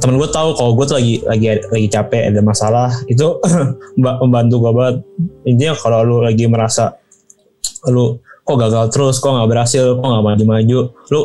temen 0.00 0.16
gue 0.16 0.28
tahu 0.32 0.56
kalau 0.56 0.76
gue 0.76 0.84
tuh 0.88 0.96
lagi 0.96 1.14
lagi 1.24 1.46
lagi 1.72 1.88
capek 1.88 2.28
ada 2.28 2.40
masalah. 2.44 2.88
Itu 3.08 3.40
mba- 4.00 4.20
membantu 4.20 4.68
gue 4.68 4.72
banget. 4.76 4.96
Intinya 5.48 5.72
kalau 5.80 6.04
lu 6.04 6.16
lagi 6.20 6.44
merasa 6.44 7.00
lu 7.88 8.20
kok 8.44 8.56
gagal 8.60 8.92
terus 8.92 9.16
kok 9.20 9.32
nggak 9.32 9.48
berhasil 9.48 9.96
kok 9.96 10.04
nggak 10.04 10.24
maju-maju 10.24 10.78
lu 10.92 11.20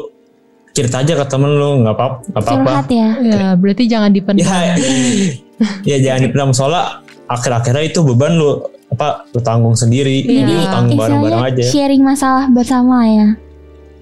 cerita 0.72 1.04
aja 1.04 1.20
ke 1.20 1.26
temen 1.28 1.52
lu 1.52 1.84
nggak 1.84 1.96
apa 1.96 2.08
nggak 2.32 2.44
apa-apa 2.48 2.64
Curhat 2.64 2.88
ya. 2.88 3.08
Ya, 3.20 3.48
berarti 3.60 3.84
jangan 3.92 4.12
dipendam. 4.16 4.48
ya 4.48 4.76
ya 5.84 5.97
jangan 5.99 6.20
dipendam 6.26 6.51
soalnya 6.51 7.03
akhir-akhirnya 7.26 7.84
itu 7.86 7.99
beban 8.01 8.36
lu 8.36 8.60
apa 8.89 9.28
lu 9.30 9.39
tanggung 9.39 9.78
sendiri 9.78 10.26
Iya. 10.26 10.43
jadi 10.43 10.51
lu 10.51 10.66
tanggung 10.68 10.97
bareng-bareng 10.97 11.39
Istilahnya 11.39 11.62
aja 11.62 11.72
sharing 11.72 12.01
masalah 12.01 12.45
bersama 12.49 12.97
ya. 13.05 13.28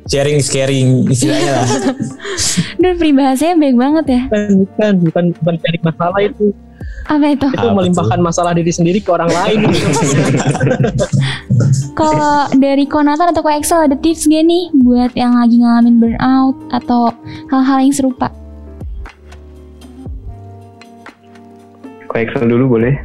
sharing 0.08 0.38
is 0.40 0.48
caring 0.48 1.04
istilahnya 1.12 1.52
lah 1.60 1.68
Duh 2.80 2.94
peribahasanya 2.94 3.58
baik 3.58 3.76
banget 3.76 4.06
ya. 4.08 4.22
Bukan, 4.30 4.54
bukan, 4.62 4.94
bukan, 5.02 5.24
bukan 5.34 5.56
cari 5.58 5.80
masalah 5.82 6.20
itu. 6.22 6.46
Apa 7.10 7.26
itu? 7.34 7.48
Itu 7.50 7.58
Apa 7.58 7.74
melimpahkan 7.74 8.20
masalah 8.22 8.52
diri 8.54 8.70
sendiri 8.70 9.00
ke 9.02 9.10
orang 9.10 9.34
lain. 9.34 9.66
Kalau 12.00 12.46
dari 12.54 12.86
Konatan 12.86 13.34
atau 13.34 13.42
Ko 13.42 13.50
Excel 13.50 13.90
ada 13.90 13.98
tips 13.98 14.30
gak 14.30 14.46
nih 14.46 14.70
buat 14.78 15.12
yang 15.18 15.34
lagi 15.34 15.58
ngalamin 15.58 15.98
burnout 15.98 16.56
atau 16.70 17.10
hal-hal 17.50 17.78
yang 17.82 17.94
serupa? 17.96 18.30
Kok 22.18 22.24
Excel 22.26 22.50
dulu 22.50 22.82
boleh? 22.82 22.98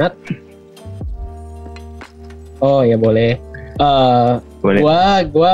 oh 2.65 2.81
ya 2.81 2.97
boleh. 2.97 3.37
Eh, 3.77 4.33
Boleh. 4.65 4.81
gua 4.81 5.21
gua 5.29 5.53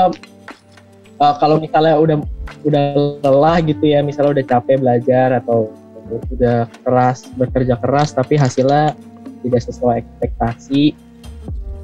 uh, 1.19 1.35
kalau 1.43 1.59
misalnya 1.59 1.99
udah 1.99 2.17
udah 2.63 2.83
lelah 3.19 3.57
gitu 3.67 3.83
ya 3.83 3.99
misalnya 3.99 4.39
udah 4.39 4.45
capek 4.47 4.79
belajar 4.79 5.43
atau 5.43 5.75
udah 6.31 6.71
keras 6.87 7.27
bekerja 7.35 7.75
keras 7.83 8.15
tapi 8.15 8.39
hasilnya 8.39 8.95
tidak 9.43 9.61
sesuai 9.67 10.03
ekspektasi 10.03 10.95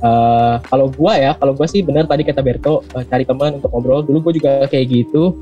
Eh, 0.06 0.56
kalau 0.68 0.92
gua 0.92 1.16
ya 1.16 1.32
kalau 1.40 1.56
gua 1.56 1.66
sih 1.66 1.80
benar 1.82 2.06
tadi 2.06 2.28
kata 2.28 2.44
Berto 2.44 2.84
eh, 2.94 3.04
cari 3.08 3.24
teman 3.24 3.58
untuk 3.58 3.72
ngobrol 3.72 4.04
dulu 4.04 4.30
gue 4.30 4.44
juga 4.44 4.68
kayak 4.68 4.92
gitu 4.92 5.34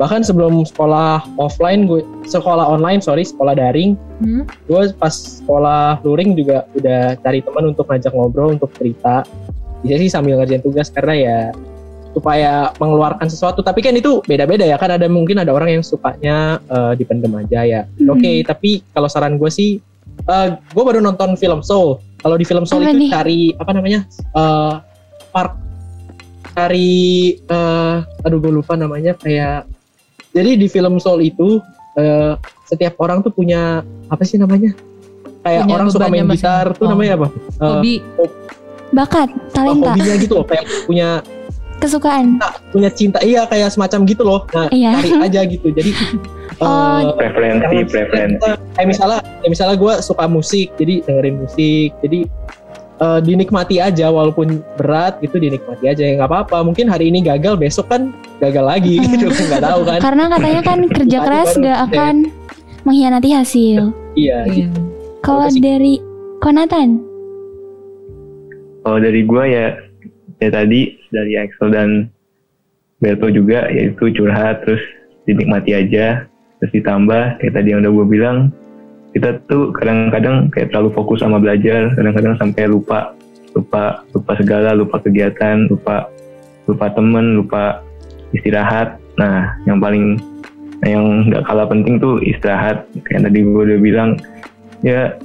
bahkan 0.00 0.24
sebelum 0.24 0.64
sekolah 0.64 1.20
offline 1.36 1.84
gue 1.84 2.00
sekolah 2.24 2.64
online 2.64 2.98
sorry 2.98 3.20
sekolah 3.22 3.52
daring 3.52 4.00
Hmm? 4.16 4.44
gue 4.64 4.92
pas 4.94 5.12
sekolah 5.12 6.00
luring 6.00 6.32
juga 6.34 6.68
udah 6.74 7.16
cari 7.16 7.40
teman 7.40 7.68
untuk 7.68 7.84
ngajak 7.84 8.08
ngobrol 8.10 8.52
untuk 8.52 8.68
cerita 8.70 9.24
bisa 9.80 9.96
sih 9.96 10.08
sambil 10.08 10.36
ngerjain 10.36 10.60
tugas 10.60 10.88
karena 10.88 11.14
ya 11.14 11.38
supaya 12.10 12.52
mengeluarkan 12.76 13.28
sesuatu 13.28 13.60
tapi 13.60 13.80
kan 13.80 13.92
itu 13.92 14.20
beda-beda 14.22 14.64
ya 14.64 14.76
kan 14.76 14.90
ada 14.90 15.06
mungkin 15.06 15.38
ada 15.38 15.52
orang 15.52 15.72
yang 15.72 15.80
sukanya 15.80 16.60
eh, 16.62 16.92
dipendem 16.94 17.32
aja 17.34 17.60
ya 17.62 17.80
Mhm. 17.96 18.08
oke 18.10 18.32
tapi 18.44 18.84
kalau 18.90 19.06
saran 19.06 19.36
gue 19.36 19.48
sih 19.48 19.80
gue 20.68 20.84
baru 20.84 21.00
nonton 21.00 21.32
film 21.34 21.60
Soul 21.60 21.96
kalau 22.18 22.36
di 22.36 22.44
film 22.44 22.64
Soul 22.64 22.82
Apa 22.82 22.92
itu 22.92 22.98
nih? 22.98 23.10
cari 23.10 23.40
apa 23.56 23.70
namanya 23.72 24.00
eh 24.36 24.74
park 25.30 25.52
cari 26.50 26.92
eh 27.40 27.96
aduh 28.20 28.38
gue 28.38 28.52
lupa 28.52 28.74
namanya 28.74 29.14
kayak 29.14 29.64
jadi 30.30 30.50
di 30.54 30.66
film 30.66 30.98
Soul 30.98 31.26
itu 31.26 31.58
eh, 31.98 32.34
setiap 32.64 32.94
orang 33.02 33.20
tuh 33.20 33.34
punya 33.34 33.82
apa 34.06 34.22
sih 34.22 34.38
namanya? 34.38 34.70
Kayak 35.40 35.64
Punya 35.66 35.74
orang 35.74 35.86
suka 35.88 36.06
main 36.06 36.26
gitar 36.28 36.66
tuh 36.76 36.84
oh. 36.86 36.90
namanya 36.92 37.12
apa? 37.16 37.28
Eh, 37.32 37.64
Hobi. 37.64 37.94
Bakat, 38.90 39.30
talenta, 39.54 39.94
hobinya 39.94 40.14
gitu 40.18 40.34
loh, 40.34 40.46
kayak 40.50 40.66
punya 40.82 41.22
kesukaan. 41.78 42.42
punya 42.74 42.90
cinta 42.90 43.22
iya 43.22 43.46
kayak 43.46 43.70
semacam 43.70 44.02
gitu 44.02 44.22
loh. 44.26 44.44
Nah, 44.50 44.66
Iya. 44.68 44.98
cari 44.98 45.10
aja 45.30 45.40
gitu. 45.46 45.70
Jadi 45.70 45.90
Oh, 46.60 47.00
eh, 47.00 47.16
Preferensi, 47.16 47.88
preferensi. 47.88 48.44
kayak 48.76 48.84
misalnya 48.84 49.24
kayak 49.40 49.48
misalnya 49.48 49.76
gue 49.80 49.94
suka 50.04 50.28
musik 50.28 50.68
jadi 50.76 51.00
dengerin 51.08 51.40
musik 51.40 51.96
jadi 52.04 52.28
eh, 53.00 53.20
dinikmati 53.20 53.76
aja 53.78 54.06
walaupun 54.08 54.46
berat 54.74 55.18
gitu 55.18 55.36
dinikmati 55.36 55.84
aja 55.86 56.02
ya 56.02 56.12
nggak 56.14 56.28
apa-apa 56.28 56.60
mungkin 56.62 56.86
hari 56.86 57.08
ini 57.08 57.20
gagal 57.20 57.56
besok 57.56 57.88
kan 57.88 58.12
gagal 58.38 58.62
lagi 58.62 58.96
Hmm. 58.96 59.10
gitu 59.14 59.26
nggak 59.30 59.62
tahu 59.62 59.80
kan 59.82 59.98
Karena 59.98 60.24
katanya 60.28 60.62
kan 60.62 60.78
kerja 60.86 61.18
keras 61.18 61.48
baru 61.50 61.62
gak 61.62 61.68
deh. 61.70 61.84
akan 61.86 62.14
mengkhianati 62.82 63.30
hasil. 63.30 63.80
iya 64.14 64.38
Iya. 64.46 64.68
Kalau 65.20 65.44
Apa 65.44 65.52
sih? 65.52 65.60
dari 65.60 65.94
Konatan, 66.38 66.96
Kalau 68.80 68.98
dari 68.98 69.20
gua 69.22 69.44
ya 69.44 69.76
ya 70.38 70.48
tadi 70.48 70.80
dari 71.10 71.36
Axel 71.36 71.68
dan 71.68 72.08
Berto 72.96 73.28
juga 73.28 73.68
yaitu 73.68 74.08
curhat 74.10 74.64
terus 74.64 74.80
dinikmati 75.24 75.72
aja 75.74 76.24
terus 76.58 76.72
ditambah 76.74 77.36
kayak 77.36 77.52
tadi 77.54 77.68
yang 77.70 77.80
udah 77.80 77.92
gue 77.94 78.06
bilang 78.08 78.38
kita 79.10 79.42
tuh 79.50 79.74
kadang-kadang 79.74 80.48
kayak 80.54 80.70
terlalu 80.70 80.90
fokus 80.94 81.22
sama 81.22 81.42
belajar 81.42 81.90
kadang-kadang 81.98 82.34
sampai 82.38 82.64
lupa 82.70 83.14
lupa 83.54 84.06
lupa 84.14 84.32
segala 84.38 84.70
lupa 84.72 85.02
kegiatan 85.02 85.66
lupa 85.66 86.06
lupa 86.70 86.86
temen 86.94 87.42
lupa 87.42 87.82
istirahat 88.30 89.02
nah 89.18 89.58
yang 89.66 89.82
paling 89.82 90.14
nah 90.80 90.88
yang 90.88 91.26
nggak 91.28 91.42
kalah 91.44 91.66
penting 91.66 91.98
tuh 91.98 92.22
istirahat 92.22 92.86
kayak 93.04 93.26
tadi 93.26 93.42
gue 93.42 93.62
udah 93.74 93.78
bilang 93.82 94.10
ya 94.86 95.18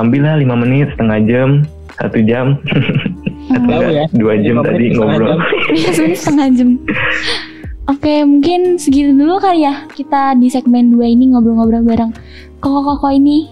ambillah 0.00 0.40
lima 0.40 0.56
menit 0.56 0.88
setengah 0.96 1.20
jam 1.28 1.50
satu 1.96 2.20
jam. 2.24 2.46
Tahu 3.46 3.88
ya. 3.88 4.04
dua 4.10 4.34
jam 4.42 4.58
tadi 4.60 4.90
ngobrol 4.92 5.38
jam. 5.38 5.40
biasanya 5.72 6.16
setengah 6.18 6.48
jam. 6.52 6.68
Oke, 7.86 8.26
mungkin 8.26 8.82
segitu 8.82 9.14
dulu 9.14 9.38
kali 9.38 9.62
ya 9.62 9.86
kita 9.94 10.34
di 10.34 10.50
segmen 10.50 10.90
2 10.98 11.06
ini 11.06 11.30
ngobrol-ngobrol 11.30 11.86
bareng 11.86 12.10
koko-koko 12.58 13.14
ini. 13.14 13.46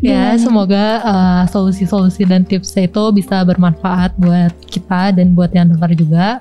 Ya, 0.00 0.32
Gimana? 0.32 0.40
semoga 0.40 0.84
uh, 1.00 1.42
solusi-solusi 1.48 2.24
dan 2.24 2.44
tipsnya 2.44 2.88
itu 2.88 3.04
bisa 3.12 3.40
bermanfaat 3.44 4.16
buat 4.16 4.52
kita 4.68 5.16
dan 5.16 5.36
buat 5.36 5.52
yang 5.52 5.72
dengar 5.72 5.92
juga. 5.96 6.40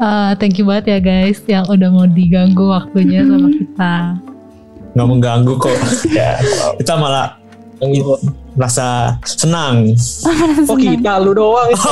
Uh, 0.00 0.32
thank 0.40 0.56
you 0.56 0.64
banget 0.64 0.96
ya 0.96 0.98
guys 1.00 1.40
yang 1.44 1.68
udah 1.68 1.88
mau 1.92 2.08
diganggu 2.08 2.72
waktunya 2.72 3.20
sama 3.24 3.48
kita. 3.52 3.94
nggak 4.90 5.06
mengganggu 5.06 5.54
kok 5.54 5.70
ya 6.18 6.34
kita 6.82 6.98
malah 6.98 7.39
gitu. 7.88 8.12
merasa 8.52 9.16
senang 9.24 9.96
kok 10.68 10.76
kita 10.76 11.16
lu 11.22 11.32
doang 11.32 11.72
itu. 11.72 11.88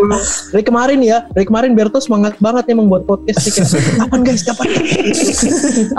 Lu- 0.00 0.16
dari 0.56 0.64
kemarin 0.64 0.98
ya 1.04 1.28
dari 1.28 1.44
kemarin 1.44 1.76
Berto 1.76 2.00
semangat 2.00 2.40
banget 2.40 2.72
emang 2.72 2.88
buat 2.88 3.04
podcast 3.04 3.44
kayak, 3.52 3.68
kapan 4.00 4.20
guys 4.24 4.42
kapan 4.46 4.66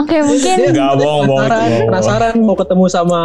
Oke, 0.02 0.18
mungkin 0.26 0.56
Dia 0.58 0.70
Nggak 0.74 0.94
bohong, 0.98 1.24
bohong. 1.30 1.50
penasaran 1.92 2.36
mau 2.42 2.58
ketemu 2.58 2.86
sama 2.90 3.22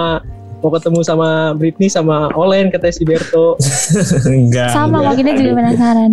mau 0.65 0.73
ketemu 0.73 1.05
sama 1.05 1.29
Britney 1.53 1.93
sama 1.93 2.33
Olen 2.33 2.73
katanya 2.73 2.95
si 2.97 3.05
Berto 3.05 3.61
enggak 4.33 4.73
sama 4.73 4.97
kok 4.97 5.03
enggak, 5.05 5.17
kita 5.21 5.31
juga 5.37 5.53
penasaran. 5.61 6.11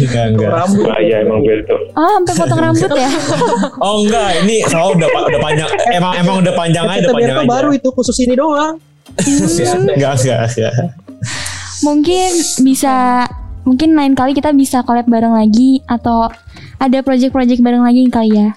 enggak, 0.00 0.24
enggak. 0.32 0.48
rambut 0.50 0.80
bahaya 0.82 1.16
emang 1.20 1.40
Berto 1.44 1.76
Oh, 1.92 2.08
sampai 2.16 2.34
potong 2.34 2.60
rambut 2.64 2.90
ya? 2.90 3.10
oh 3.84 3.94
enggak 4.00 4.30
ini 4.40 4.56
soal 4.64 4.96
udah 4.96 5.08
udah 5.12 5.40
panjang 5.40 5.68
emang 5.92 6.12
emang 6.16 6.36
udah 6.40 6.54
panjang 6.56 6.84
aja 6.88 6.96
Kata 6.96 7.04
udah 7.04 7.12
panjang 7.12 7.36
Berto 7.36 7.44
aja 7.44 7.52
baru 7.52 7.68
itu 7.70 7.88
khusus 7.92 8.16
ini 8.24 8.32
doang 8.32 8.74
enggak 9.92 10.12
enggak 10.18 10.40
enggak 10.48 10.74
Mungkin 11.82 12.30
bisa 12.62 13.26
mungkin 13.62 13.92
lain 13.92 14.14
kali 14.14 14.32
kita 14.32 14.54
bisa 14.54 14.80
collab 14.80 15.04
bareng 15.04 15.34
lagi 15.34 15.84
atau 15.84 16.30
ada 16.78 16.98
project-project 16.98 17.58
bareng 17.58 17.82
lagi 17.82 18.06
kali 18.06 18.30
ya. 18.32 18.48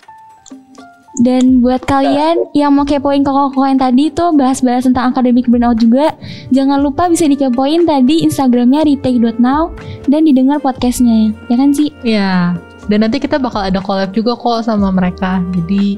Dan 1.16 1.64
buat 1.64 1.80
kalian 1.88 2.52
yang 2.52 2.76
mau 2.76 2.84
kepoin 2.84 3.24
koko-koko 3.24 3.64
yang 3.64 3.80
tadi 3.80 4.12
tuh 4.12 4.36
bahas-bahas 4.36 4.84
tentang 4.84 5.16
academic 5.16 5.48
burnout 5.48 5.80
juga, 5.80 6.12
jangan 6.52 6.84
lupa 6.84 7.08
bisa 7.08 7.24
dikepoin 7.24 7.88
tadi 7.88 8.28
Instagramnya 8.28 8.84
retake.now 8.84 9.72
dan 10.12 10.28
didengar 10.28 10.60
podcastnya 10.60 11.32
ya 11.48 11.56
kan 11.56 11.72
sih? 11.72 11.88
Ya, 12.04 12.60
dan 12.92 13.08
nanti 13.08 13.24
kita 13.24 13.40
bakal 13.40 13.64
ada 13.64 13.80
collab 13.80 14.12
juga 14.12 14.36
kok 14.36 14.68
sama 14.68 14.92
mereka. 14.92 15.40
Jadi 15.56 15.98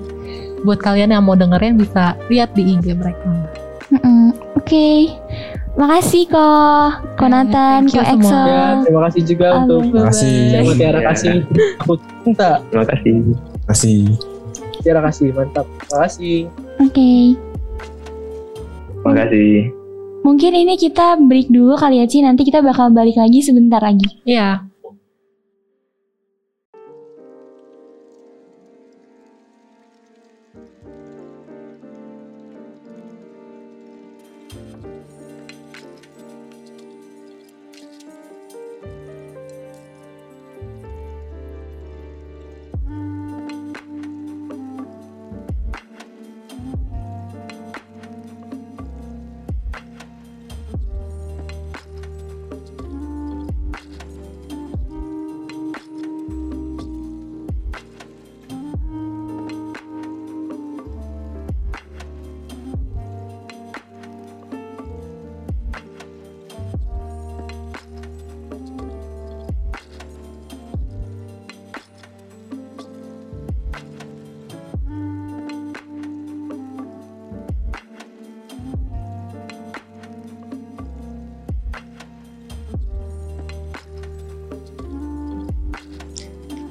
buat 0.62 0.78
kalian 0.82 1.14
yang 1.14 1.26
mau 1.26 1.34
dengerin 1.34 1.82
bisa 1.82 2.14
lihat 2.30 2.54
di 2.54 2.78
IG 2.78 2.94
mereka. 2.94 3.50
Mm-mm. 3.90 4.36
Oke, 4.60 5.16
makasih 5.80 6.28
kok, 6.28 6.90
Konatan, 7.16 7.88
Excel. 7.88 8.04
semua. 8.04 8.46
ya 8.46 8.66
terima 8.84 9.02
kasih 9.08 9.22
juga 9.24 9.48
Amin. 9.56 9.62
untuk 9.64 9.82
Terima 9.90 10.04
kasih. 10.12 10.36
Tiara 10.76 11.02
kasih 11.14 11.36
aku 11.80 11.94
cinta 12.22 12.50
terima 12.70 12.86
kasih 12.86 13.14
kasih 13.66 14.37
Tiara 14.88 15.04
kasih 15.04 15.36
mantap 15.36 15.68
terima 15.84 16.08
kasih 16.08 16.48
Oke, 16.80 17.36
terima 18.96 19.12
kasih 19.12 19.76
mungkin 20.28 20.52
ini 20.52 20.76
kita 20.76 21.16
break 21.24 21.48
dulu 21.48 21.80
kali 21.80 22.04
ya 22.04 22.06
Ci. 22.08 22.20
Nanti 22.20 22.44
kita 22.44 22.60
bakal 22.60 22.92
balik 22.92 23.16
lagi 23.16 23.40
sebentar 23.40 23.80
lagi. 23.80 24.04
Iya. 24.28 24.68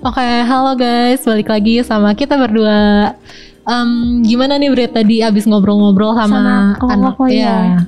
Oke, 0.07 0.23
halo 0.23 0.73
guys, 0.75 1.27
balik 1.27 1.51
lagi 1.51 1.83
sama 1.83 2.15
kita 2.15 2.39
berdua. 2.39 3.11
Em, 3.67 3.91
gimana 4.23 4.55
nih 4.55 4.71
Brit 4.71 4.95
tadi 4.95 5.19
abis 5.19 5.43
ngobrol-ngobrol 5.45 6.15
sama, 6.15 6.79
Sama 6.79 6.95
anak 6.95 7.19
Koko 7.19 7.27
ya. 7.27 7.83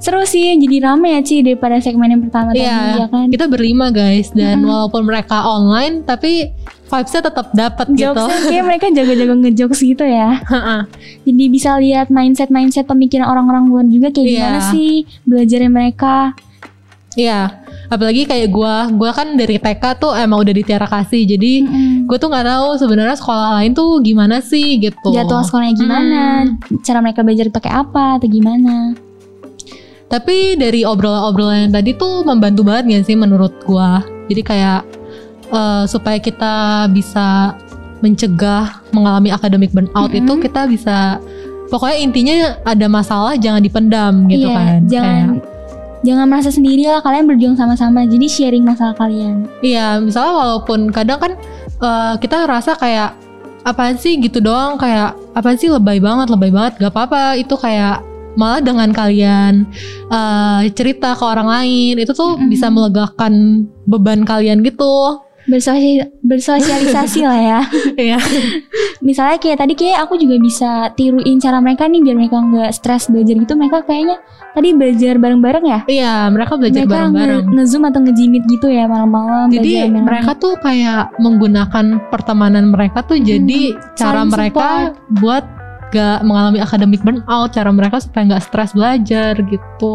Seru 0.00 0.24
sih, 0.24 0.56
jadi 0.56 0.82
rame 0.82 1.12
ya 1.12 1.20
Ci 1.20 1.44
daripada 1.44 1.76
segmen 1.78 2.08
yang 2.08 2.24
pertama 2.24 2.50
Iya, 2.50 2.72
tadi 2.72 2.90
ya 2.96 3.06
kan. 3.06 3.26
kita 3.28 3.46
berlima 3.46 3.92
guys 3.92 4.32
dan 4.32 4.58
Mm-mm. 4.58 4.72
walaupun 4.72 5.04
mereka 5.04 5.44
online 5.44 6.02
tapi 6.02 6.50
vibesnya 6.88 7.22
tetap 7.22 7.52
dapat 7.52 7.86
gitu. 7.92 8.16
Jokesnya 8.16 8.62
mereka 8.64 8.88
jago-jago 8.88 9.34
ngejokes 9.38 9.80
gitu 9.84 10.02
ya. 10.02 10.40
Jadi 11.28 11.44
bisa 11.46 11.76
lihat 11.76 12.08
mindset-mindset 12.08 12.88
pemikiran 12.88 13.28
orang-orang 13.28 13.68
luar 13.68 13.84
juga 13.86 14.08
kayak 14.10 14.24
Iya. 14.24 14.34
gimana 14.34 14.60
sih 14.72 14.90
belajarnya 15.22 15.70
mereka. 15.70 16.32
Iya, 17.14 17.40
apalagi 17.90 18.22
kayak 18.24 18.48
gua, 18.54 18.86
gua 18.94 19.10
kan 19.10 19.34
dari 19.34 19.58
TK 19.58 19.82
tuh 19.98 20.14
emang 20.14 20.46
udah 20.46 20.54
di 20.54 20.62
Tiara 20.62 20.86
Kasih. 20.86 21.26
Jadi 21.26 21.66
Mm-mm. 21.66 22.06
gue 22.06 22.16
tuh 22.16 22.30
nggak 22.30 22.46
tahu 22.46 22.68
sebenarnya 22.78 23.16
sekolah 23.18 23.60
lain 23.60 23.74
tuh 23.74 23.98
gimana 24.00 24.38
sih 24.38 24.78
gitu. 24.78 25.10
Jadwal 25.10 25.42
sekolahnya 25.42 25.74
gimana, 25.74 26.22
cara 26.86 27.02
mereka 27.02 27.26
belajar 27.26 27.50
pakai 27.50 27.72
apa 27.74 28.22
atau 28.22 28.30
gimana. 28.30 28.94
Tapi 30.10 30.58
dari 30.58 30.82
obrolan-obrolan 30.86 31.70
yang 31.70 31.74
tadi 31.74 31.94
tuh 31.94 32.26
membantu 32.26 32.66
banget 32.66 32.98
gak 32.98 33.04
sih 33.10 33.18
menurut 33.18 33.52
gua. 33.66 34.02
Jadi 34.30 34.42
kayak 34.46 34.80
eh, 35.50 35.84
supaya 35.90 36.18
kita 36.22 36.86
bisa 36.94 37.58
mencegah 38.00 38.80
mengalami 38.96 39.34
academic 39.34 39.74
burnout 39.74 40.08
Mm-mm. 40.08 40.24
itu 40.24 40.32
kita 40.40 40.64
bisa 40.70 41.20
pokoknya 41.68 41.98
intinya 42.00 42.36
ada 42.64 42.86
masalah 42.88 43.36
jangan 43.36 43.60
dipendam 43.60 44.24
gitu 44.26 44.48
iya, 44.48 44.56
kan. 44.56 44.80
jangan 44.88 45.26
jangan 46.06 46.26
merasa 46.26 46.50
sendiri 46.52 46.88
lah 46.88 47.04
kalian 47.04 47.28
berjuang 47.28 47.56
sama-sama. 47.56 48.04
Jadi 48.08 48.26
sharing 48.26 48.64
masalah 48.64 48.96
kalian. 48.96 49.48
Iya, 49.60 50.00
misalnya 50.00 50.32
walaupun 50.36 50.88
kadang 50.92 51.18
kan 51.20 51.32
eh, 51.80 52.14
kita 52.20 52.44
ngerasa 52.46 52.76
kayak 52.80 53.10
apaan 53.64 53.96
sih? 54.00 54.16
gitu 54.20 54.40
doang. 54.40 54.80
Kayak 54.80 55.16
apa 55.36 55.56
sih? 55.56 55.68
Lebay 55.68 56.00
banget 56.00 56.32
lebay 56.32 56.50
banget. 56.52 56.80
Gak 56.80 56.92
apa-apa. 56.92 57.36
Itu 57.36 57.60
kayak 57.60 58.00
malah 58.38 58.62
dengan 58.62 58.88
kalian 58.94 59.68
eh, 60.08 60.60
cerita 60.72 61.12
ke 61.12 61.24
orang 61.24 61.48
lain. 61.48 62.00
Itu 62.00 62.16
tuh 62.16 62.40
Mm-mm. 62.40 62.48
bisa 62.48 62.72
melegakan 62.72 63.66
beban 63.84 64.24
kalian 64.24 64.64
gitu 64.64 65.20
Bersosialisasi, 65.50 66.22
bersosialisasi 66.22 67.20
lah 67.26 67.40
ya. 67.40 67.60
Iya. 68.10 68.18
Misalnya 69.02 69.36
kayak 69.36 69.58
tadi 69.60 69.74
kayak 69.74 70.06
aku 70.06 70.14
juga 70.16 70.36
bisa 70.38 70.70
tiruin 70.94 71.36
cara 71.36 71.58
mereka 71.58 71.84
nih 71.84 72.00
biar 72.00 72.16
mereka 72.16 72.38
nggak 72.38 72.70
stres 72.70 73.10
belajar 73.10 73.34
gitu. 73.34 73.52
Mereka 73.58 73.84
kayaknya 73.84 74.16
tadi 74.50 74.68
belajar 74.74 75.14
bareng-bareng 75.14 75.64
ya. 75.64 75.80
iya 75.86 76.14
mereka 76.26 76.58
belajar 76.58 76.82
mereka 76.82 76.94
bareng-bareng 77.06 77.42
nge- 77.46 77.54
nge-zoom 77.54 77.84
atau 77.86 78.00
ngejimit 78.02 78.42
gitu 78.50 78.66
ya 78.66 78.90
malam-malam. 78.90 79.46
jadi 79.46 79.86
mereka 79.86 80.34
tuh 80.34 80.58
kayak 80.58 81.14
menggunakan 81.22 82.02
pertemanan 82.10 82.74
mereka 82.74 83.06
tuh 83.06 83.14
jadi 83.14 83.78
cara 83.94 84.26
saling 84.26 84.30
mereka 84.34 84.66
support. 84.90 85.22
buat 85.22 85.44
gak 85.90 86.18
mengalami 86.22 86.58
academic 86.58 86.98
burnout 87.02 87.50
cara 87.50 87.70
mereka 87.70 87.98
supaya 87.98 88.22
nggak 88.26 88.42
stres 88.42 88.74
belajar 88.74 89.38
gitu 89.38 89.94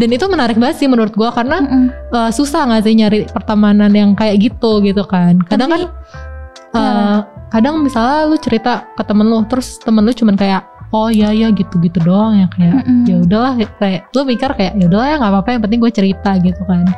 dan 0.00 0.08
itu 0.08 0.24
menarik 0.26 0.56
banget 0.56 0.80
sih 0.80 0.88
menurut 0.88 1.12
gua 1.12 1.28
karena 1.28 1.60
Mm-mm. 1.60 1.84
eh, 1.92 2.30
susah 2.32 2.64
nggak 2.64 2.82
sih 2.88 2.94
nyari 2.96 3.18
pertemanan 3.28 3.92
yang 3.92 4.16
kayak 4.16 4.40
gitu 4.40 4.80
gitu 4.80 5.04
kan 5.04 5.36
kadang 5.44 5.68
Tapi, 5.68 5.84
kan 5.84 6.80
eh, 6.80 7.18
kadang 7.52 7.84
misalnya 7.84 8.24
lu 8.24 8.40
cerita 8.40 8.88
ke 8.96 9.02
temen 9.04 9.28
lu 9.28 9.44
terus 9.44 9.76
temen 9.76 10.00
lu 10.00 10.12
cuman 10.16 10.40
kayak 10.40 10.64
oh 10.90 11.12
iya 11.12 11.30
iya 11.30 11.52
gitu 11.52 11.76
gitu 11.78 12.00
doang 12.00 12.40
ya 12.40 12.46
kayak 12.48 12.74
Mm-mm. 12.82 13.04
ya 13.04 13.16
udahlah 13.20 13.52
kayak 13.76 14.08
lu 14.16 14.24
mikir 14.24 14.50
kayak 14.56 14.72
ya 14.80 14.84
udahlah 14.88 15.06
ya 15.06 15.16
nggak 15.20 15.32
apa-apa 15.36 15.48
yang 15.52 15.62
penting 15.68 15.80
gue 15.84 15.92
cerita 15.92 16.30
gitu 16.40 16.62
kan 16.64 16.88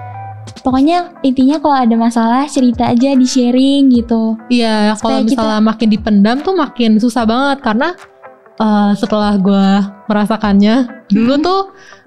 Pokoknya 0.63 1.11
intinya 1.27 1.59
kalau 1.59 1.77
ada 1.87 1.97
masalah 1.99 2.47
cerita 2.47 2.87
aja 2.91 3.15
di 3.15 3.27
sharing 3.27 3.95
gitu. 3.95 4.39
Iya, 4.47 4.95
kalau 4.99 5.23
kita- 5.23 5.39
misalnya 5.39 5.61
makin 5.63 5.89
dipendam 5.91 6.37
tuh 6.43 6.55
makin 6.55 6.99
susah 7.03 7.27
banget 7.27 7.63
karena 7.63 7.95
eh, 8.59 8.91
setelah 8.95 9.39
gue 9.39 9.67
merasakannya 10.07 11.07
dulu 11.11 11.35
tuh 11.43 11.61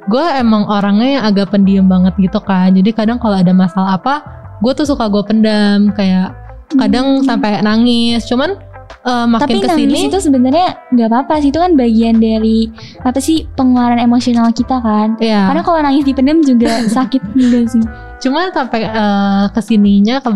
gue 0.06 0.26
emang 0.38 0.66
orangnya 0.66 1.10
yang 1.20 1.24
agak 1.26 1.50
pendiam 1.50 1.86
banget 1.86 2.14
gitu 2.20 2.38
kan. 2.40 2.70
Jadi 2.72 2.94
kadang 2.94 3.18
kalau 3.18 3.38
ada 3.38 3.50
masalah 3.52 3.98
apa, 3.98 4.22
gue 4.62 4.72
tuh 4.74 4.86
suka 4.86 5.10
gue 5.10 5.24
pendam 5.26 5.90
kayak 5.92 6.34
kadang 6.76 7.22
Hmm. 7.22 7.26
sampai 7.26 7.62
nangis. 7.62 8.26
Cuman 8.26 8.58
eh, 9.06 9.26
makin 9.30 9.46
Tapi 9.46 9.58
ke 9.62 9.70
sini, 9.74 9.86
nangis 9.86 10.10
itu 10.10 10.20
sebenarnya 10.30 10.68
nggak 10.90 11.10
apa-apa 11.10 11.34
sih 11.38 11.50
itu 11.50 11.58
kan 11.62 11.78
bagian 11.78 12.18
dari 12.18 12.70
apa 13.02 13.18
sih 13.18 13.46
pengeluaran 13.54 14.02
emosional 14.02 14.50
kita 14.50 14.82
kan. 14.82 15.14
ya. 15.18 15.46
Karena 15.50 15.62
kalau 15.62 15.80
nangis 15.82 16.06
dipendam 16.06 16.42
juga 16.42 16.86
sakit 16.86 17.22
juga 17.38 17.60
sih. 17.70 17.86
Cuman 18.22 18.50
sampai 18.50 18.86
eh, 18.86 19.44
ke 19.50 19.62
sininya 19.62 20.22
ke 20.22 20.30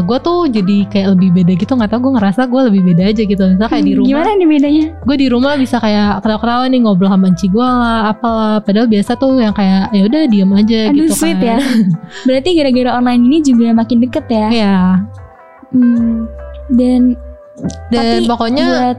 gue 0.00 0.18
tuh 0.20 0.44
jadi 0.46 0.76
kayak 0.86 1.08
lebih 1.14 1.30
beda 1.32 1.52
gitu 1.54 1.72
nggak 1.72 1.88
tau 1.88 2.00
gue 2.00 2.12
ngerasa 2.12 2.44
gue 2.44 2.60
lebih 2.68 2.82
beda 2.84 3.02
aja 3.08 3.22
gitu 3.22 3.42
misalnya 3.42 3.70
kayak 3.70 3.80
di 3.80 3.92
Hmm, 3.92 3.98
rumah 3.98 4.10
Gimana 4.10 4.30
nih 4.34 4.46
bedanya? 4.46 4.84
gue 5.00 5.16
di 5.16 5.26
rumah 5.26 5.52
bisa 5.54 5.76
kayak 5.78 6.20
ketawa-ketawa 6.20 6.64
nih 6.66 6.80
ngobrol 6.80 7.08
sama 7.08 7.26
enci 7.28 7.46
gue 7.48 7.64
lah 7.64 8.00
apalah 8.08 8.60
padahal 8.60 8.84
biasa 8.86 9.12
tuh 9.14 9.38
yang 9.38 9.52
kayak 9.52 9.88
ya 9.90 10.02
udah 10.04 10.22
diem 10.26 10.50
aja 10.52 10.80
Aduh 10.86 10.96
gitu 11.00 11.14
sweet 11.14 11.38
kan 11.38 11.46
ya. 11.46 11.58
Berarti 12.26 12.48
gara-gara 12.52 12.90
online 12.92 13.22
ini 13.22 13.38
juga 13.40 13.66
makin 13.72 13.98
deket 14.00 14.24
ya. 14.28 14.46
Iya. 14.50 14.76
Hmm. 15.70 16.28
Dan 16.68 17.00
dan 17.88 18.20
Tapi 18.20 18.26
pokoknya 18.26 18.64
buat 18.66 18.98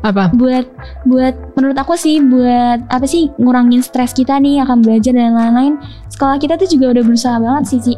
apa 0.00 0.24
buat 0.32 0.66
buat 1.04 1.34
menurut 1.52 1.74
aku 1.74 1.92
sih 1.92 2.22
buat 2.22 2.78
apa 2.86 3.04
sih 3.04 3.26
ngurangin 3.36 3.82
stres 3.82 4.14
kita 4.14 4.38
nih 4.38 4.62
akan 4.62 4.80
belajar 4.80 5.10
dan 5.10 5.34
lain-lain. 5.34 5.74
Sekolah 6.08 6.38
kita 6.38 6.54
tuh 6.54 6.64
juga 6.66 6.94
udah 6.94 7.02
berusaha 7.02 7.36
banget 7.36 7.64
sih, 7.66 7.80
Ci. 7.82 7.94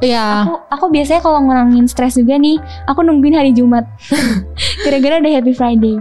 Iya 0.00 0.44
Aku 0.44 0.54
aku 0.66 0.84
biasanya 0.88 1.20
kalau 1.20 1.38
ngurangin 1.40 1.84
stres 1.84 2.14
juga 2.14 2.34
nih, 2.34 2.56
aku 2.84 3.00
nungguin 3.00 3.32
hari 3.34 3.52
Jumat. 3.52 3.84
Gara-gara 4.84 5.18
ada 5.18 5.30
Happy 5.30 5.52
Friday. 5.52 5.96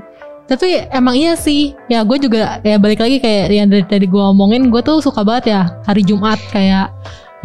tapi 0.46 0.66
emang 0.90 1.14
iya 1.14 1.38
sih 1.38 1.78
ya 1.86 2.02
gue 2.02 2.18
juga 2.18 2.58
ya 2.60 2.76
balik 2.76 2.98
lagi 3.00 3.22
kayak 3.22 3.54
yang 3.54 3.70
dari 3.70 3.86
tadi 3.86 4.10
gue 4.10 4.18
omongin 4.18 4.74
gue 4.74 4.82
tuh 4.82 4.98
suka 4.98 5.22
banget 5.22 5.54
ya 5.54 5.62
hari 5.86 6.02
Jumat 6.02 6.42
kayak 6.50 6.90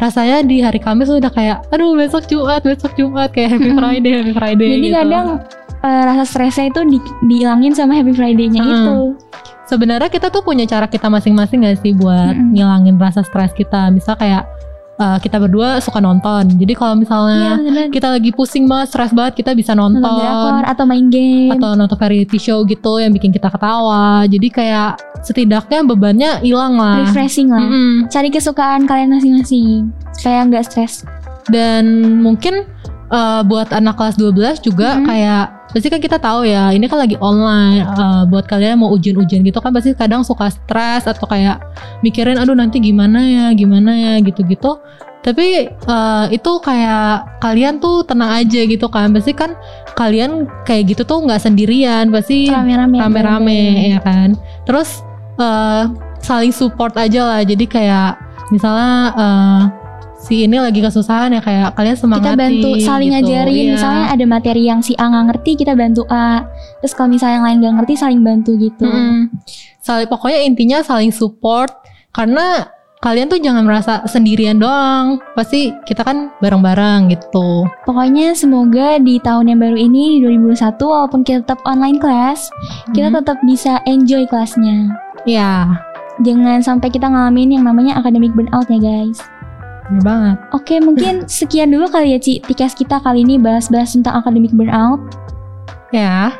rasanya 0.00 0.40
di 0.40 0.58
hari 0.58 0.80
Kamis 0.80 1.12
udah 1.12 1.28
kayak 1.28 1.68
aduh 1.68 1.92
besok 1.92 2.24
Jumat 2.24 2.64
besok 2.64 2.96
Jumat 2.96 3.28
kayak 3.28 3.52
Happy 3.52 3.68
Mm-mm. 3.68 3.76
Friday 3.76 4.12
Happy 4.16 4.32
Friday 4.32 4.68
Jadi 4.70 4.80
gitu. 4.82 4.96
kadang 4.96 5.26
eh, 5.84 6.02
rasa 6.02 6.24
stresnya 6.24 6.64
itu 6.66 6.80
di, 6.88 6.98
dihilangin 7.28 7.76
sama 7.76 7.92
Happy 7.92 8.16
Friday-nya 8.16 8.56
Hmm. 8.58 8.72
itu. 8.72 8.96
sebenarnya 9.64 10.08
kita 10.08 10.28
tuh 10.28 10.40
punya 10.40 10.64
cara 10.64 10.88
kita 10.88 11.04
masing-masing 11.06 11.60
gak 11.60 11.84
sih 11.84 11.92
buat 11.92 12.32
Mm-mm. 12.32 12.56
ngilangin 12.56 12.96
rasa 12.96 13.20
stres 13.20 13.52
kita 13.52 13.92
misal 13.92 14.16
kayak 14.16 14.48
eh, 14.94 15.18
kita 15.18 15.36
berdua 15.36 15.78
suka 15.78 15.98
nonton 15.98 16.46
jadi 16.54 16.72
kalau 16.72 16.94
misalnya 16.94 17.56
benar. 17.56 17.86
kita 17.88 18.08
lagi 18.10 18.30
pusing 18.30 18.64
banget 18.64 18.90
stres 18.90 19.10
banget 19.10 19.34
kita 19.36 19.52
bisa 19.52 19.72
nonton, 19.72 19.98
Nonton 19.98 20.16
drakor 20.16 20.62
atau 20.64 20.84
main 20.84 21.06
game. 21.06 21.50
atau 21.50 21.74
nonton 21.74 21.96
variety 21.96 22.36
show 22.36 22.62
gitu 22.62 22.98
yang 22.98 23.10
bikin 23.10 23.30
kita 23.30 23.48
ketawa 23.48 24.22
jadi 24.24 24.48
kayak 24.48 24.90
setidaknya 25.20 25.80
bebannya 25.82 26.30
hilang 26.40 26.74
lah 26.74 27.02
refreshing 27.02 27.48
lah. 27.48 27.58
Mm-mm. 27.60 28.06
Cari 28.06 28.28
kesukaan 28.28 28.84
kalian 28.84 29.10
masing-masing 29.10 29.88
supaya 30.12 30.44
nggak 30.44 30.64
stres. 30.64 31.02
dan 31.46 31.84
mungkin 32.20 32.64
eh, 33.08 33.42
buat 33.44 33.68
anak 33.70 33.94
kelas 33.94 34.16
12 34.16 34.32
juga 34.60 34.96
Mm-mm. 34.96 35.06
kayak 35.06 35.46
pasti 35.74 35.90
kan 35.90 35.98
kita 35.98 36.22
tahu 36.22 36.46
ya 36.46 36.70
ini 36.70 36.86
kan 36.86 37.02
lagi 37.02 37.18
online 37.18 37.82
eh, 37.82 38.22
buat 38.30 38.46
kalian 38.46 38.78
yang 38.78 38.82
mau 38.86 38.94
ujian-ujian 38.94 39.42
gitu 39.42 39.58
kan 39.58 39.74
pasti 39.74 39.90
kadang 39.92 40.22
suka 40.22 40.46
stres 40.48 41.10
atau 41.10 41.26
kayak 41.26 41.58
mikirin 42.00 42.38
aduh 42.38 42.54
nanti 42.54 42.78
gimana 42.78 43.18
ya 43.18 43.46
gimana 43.52 43.90
ya 43.90 44.14
gitu-gitu. 44.22 44.78
Tapi 45.24 45.72
eh, 45.72 46.26
itu 46.30 46.52
kayak 46.60 47.40
kalian 47.40 47.80
tuh 47.80 48.04
tenang 48.04 48.44
aja 48.44 48.60
gitu 48.62 48.86
kan. 48.86 49.08
Pasti 49.10 49.32
kan 49.34 49.56
kalian 49.98 50.46
kayak 50.62 50.94
gitu 50.94 51.02
tuh 51.02 51.24
nggak 51.24 51.40
sendirian 51.40 52.12
pasti 52.14 52.52
Rame-rame. 52.52 53.00
rame-rame 53.00 53.60
ya 53.90 53.98
kan? 54.04 54.36
Terus 54.68 55.00
eh, 55.40 55.90
saling 56.20 56.52
support 56.52 56.92
aja 57.00 57.24
lah. 57.24 57.40
Jadi 57.40 57.64
kayak 57.64 58.20
misalnya 58.52 58.92
eh, 59.16 59.62
si 60.24 60.42
ini 60.42 60.56
lagi 60.56 60.80
kesusahan 60.80 61.28
ya 61.30 61.40
kayak 61.40 61.76
kalian 61.76 61.94
semangatin 61.94 62.32
Kita 62.32 62.40
bantu 62.40 62.68
saling 62.80 63.10
gitu. 63.12 63.16
ngajarin. 63.20 63.52
Iya. 63.54 63.72
Misalnya 63.76 64.04
ada 64.08 64.24
materi 64.24 64.62
yang 64.64 64.80
si 64.80 64.96
A 64.96 65.04
nggak 65.04 65.24
ngerti, 65.28 65.50
kita 65.54 65.72
bantu 65.74 66.02
A. 66.08 66.48
Terus 66.80 66.92
kalau 66.92 67.12
misalnya 67.12 67.36
yang 67.36 67.44
lain 67.44 67.56
nggak 67.60 67.74
ngerti, 67.78 67.94
saling 67.94 68.20
bantu 68.20 68.56
gitu. 68.56 68.84
Mm-mm. 68.84 69.28
saling 69.78 70.08
pokoknya 70.08 70.40
intinya 70.42 70.80
saling 70.80 71.12
support 71.12 71.68
karena 72.08 72.64
kalian 72.98 73.28
tuh 73.28 73.36
jangan 73.36 73.68
merasa 73.68 74.00
sendirian 74.08 74.56
doang 74.56 75.20
pasti 75.36 75.76
kita 75.84 76.00
kan 76.00 76.32
bareng-bareng 76.40 77.12
gitu 77.12 77.68
Pokoknya 77.84 78.32
semoga 78.32 78.96
di 78.96 79.20
tahun 79.20 79.52
yang 79.52 79.60
baru 79.60 79.76
ini 79.76 80.16
di 80.16 80.18
2021 80.24 80.56
walaupun 80.80 81.20
kita 81.20 81.44
tetap 81.44 81.60
online 81.62 82.00
class, 82.00 82.48
kita 82.96 83.12
Mhm. 83.12 83.16
tetap 83.20 83.36
bisa 83.44 83.72
enjoy 83.84 84.24
kelasnya. 84.24 84.88
ya 85.22 85.68
Jangan 86.16 86.62
sampai 86.62 86.88
kita 86.88 87.04
ngalamin 87.04 87.52
yang 87.52 87.64
namanya 87.66 87.98
academic 87.98 88.30
burnout 88.32 88.64
ya 88.66 88.78
guys. 88.78 89.18
Bener 89.86 90.02
banget 90.02 90.36
Oke, 90.50 90.74
mungkin 90.78 91.14
sekian 91.30 91.68
dulu 91.68 91.86
kali 91.86 92.12
ya 92.12 92.18
Ci, 92.18 92.40
tikas 92.40 92.72
kita 92.72 92.98
kali 92.98 93.20
ini 93.20 93.36
bahas-bahas 93.36 93.92
tentang 93.92 94.16
academic 94.16 94.50
burnout. 94.50 95.00
ya 95.90 96.32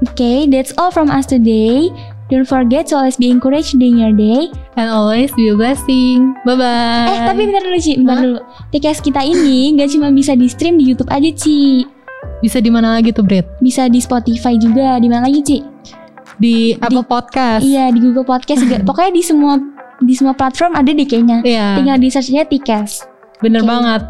Oke, 0.00 0.48
that's 0.48 0.72
all 0.76 0.88
from 0.88 1.08
us 1.08 1.24
today. 1.24 1.92
Don't 2.28 2.46
forget 2.46 2.88
to 2.88 2.96
always 2.96 3.18
be 3.18 3.28
encouraged 3.28 3.76
during 3.76 3.98
your 3.98 4.14
day. 4.14 4.48
and 4.78 4.88
always 4.88 5.28
be 5.34 5.48
a 5.48 5.54
blessing 5.54 6.32
bye 6.42 6.54
bye 6.54 7.04
Eh, 7.06 7.20
tapi 7.26 7.44
bentar 7.44 7.60
dulu 7.60 7.76
Ci, 7.76 7.92
bentar 7.98 8.16
Hah? 8.16 8.22
dulu. 8.22 8.38
Tikas 8.70 9.00
kita 9.00 9.20
ini 9.20 9.76
gak 9.76 9.90
cuma 9.90 10.08
bisa 10.08 10.32
di 10.32 10.46
stream 10.46 10.76
di 10.76 10.88
YouTube 10.88 11.10
aja 11.10 11.28
Ci. 11.30 11.84
bisa 12.40 12.56
di 12.56 12.68
mana 12.68 12.96
lagi 12.96 13.10
tuh 13.10 13.20
Brit 13.20 13.44
Bisa 13.58 13.84
di 13.84 13.98
Spotify 13.98 14.56
juga. 14.56 14.96
Di 14.96 15.08
mana 15.08 15.24
lagi 15.24 15.40
Ci? 15.40 15.58
di 16.36 16.72
Apple 16.72 17.04
Podcast 17.04 17.60
Iya, 17.60 17.92
di 17.92 18.00
Google 18.00 18.24
Podcast 18.24 18.60
juga. 18.62 18.80
Pokoknya 18.88 19.12
di 19.12 19.20
semua 19.20 19.60
di 20.00 20.16
semua 20.16 20.32
platform 20.32 20.72
ada 20.74 20.90
deh 20.90 21.04
kayaknya. 21.04 21.44
Iya, 21.44 21.76
Tinggal 21.76 21.96
di 22.00 22.08
search-nya 22.08 22.44
Tikas. 22.44 23.04
bener 23.40 23.64
Oke. 23.64 23.70
banget 23.72 24.02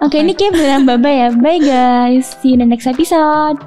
Oke, 0.00 0.16
ini 0.24 0.32
kayak 0.32 0.56
bilang 0.56 0.82
bye-bye 0.88 1.16
ya. 1.20 1.28
Bye 1.36 1.60
guys. 1.60 2.32
See 2.40 2.52
you 2.52 2.58
in 2.58 2.64
the 2.64 2.68
next 2.68 2.88
episode. 2.88 3.60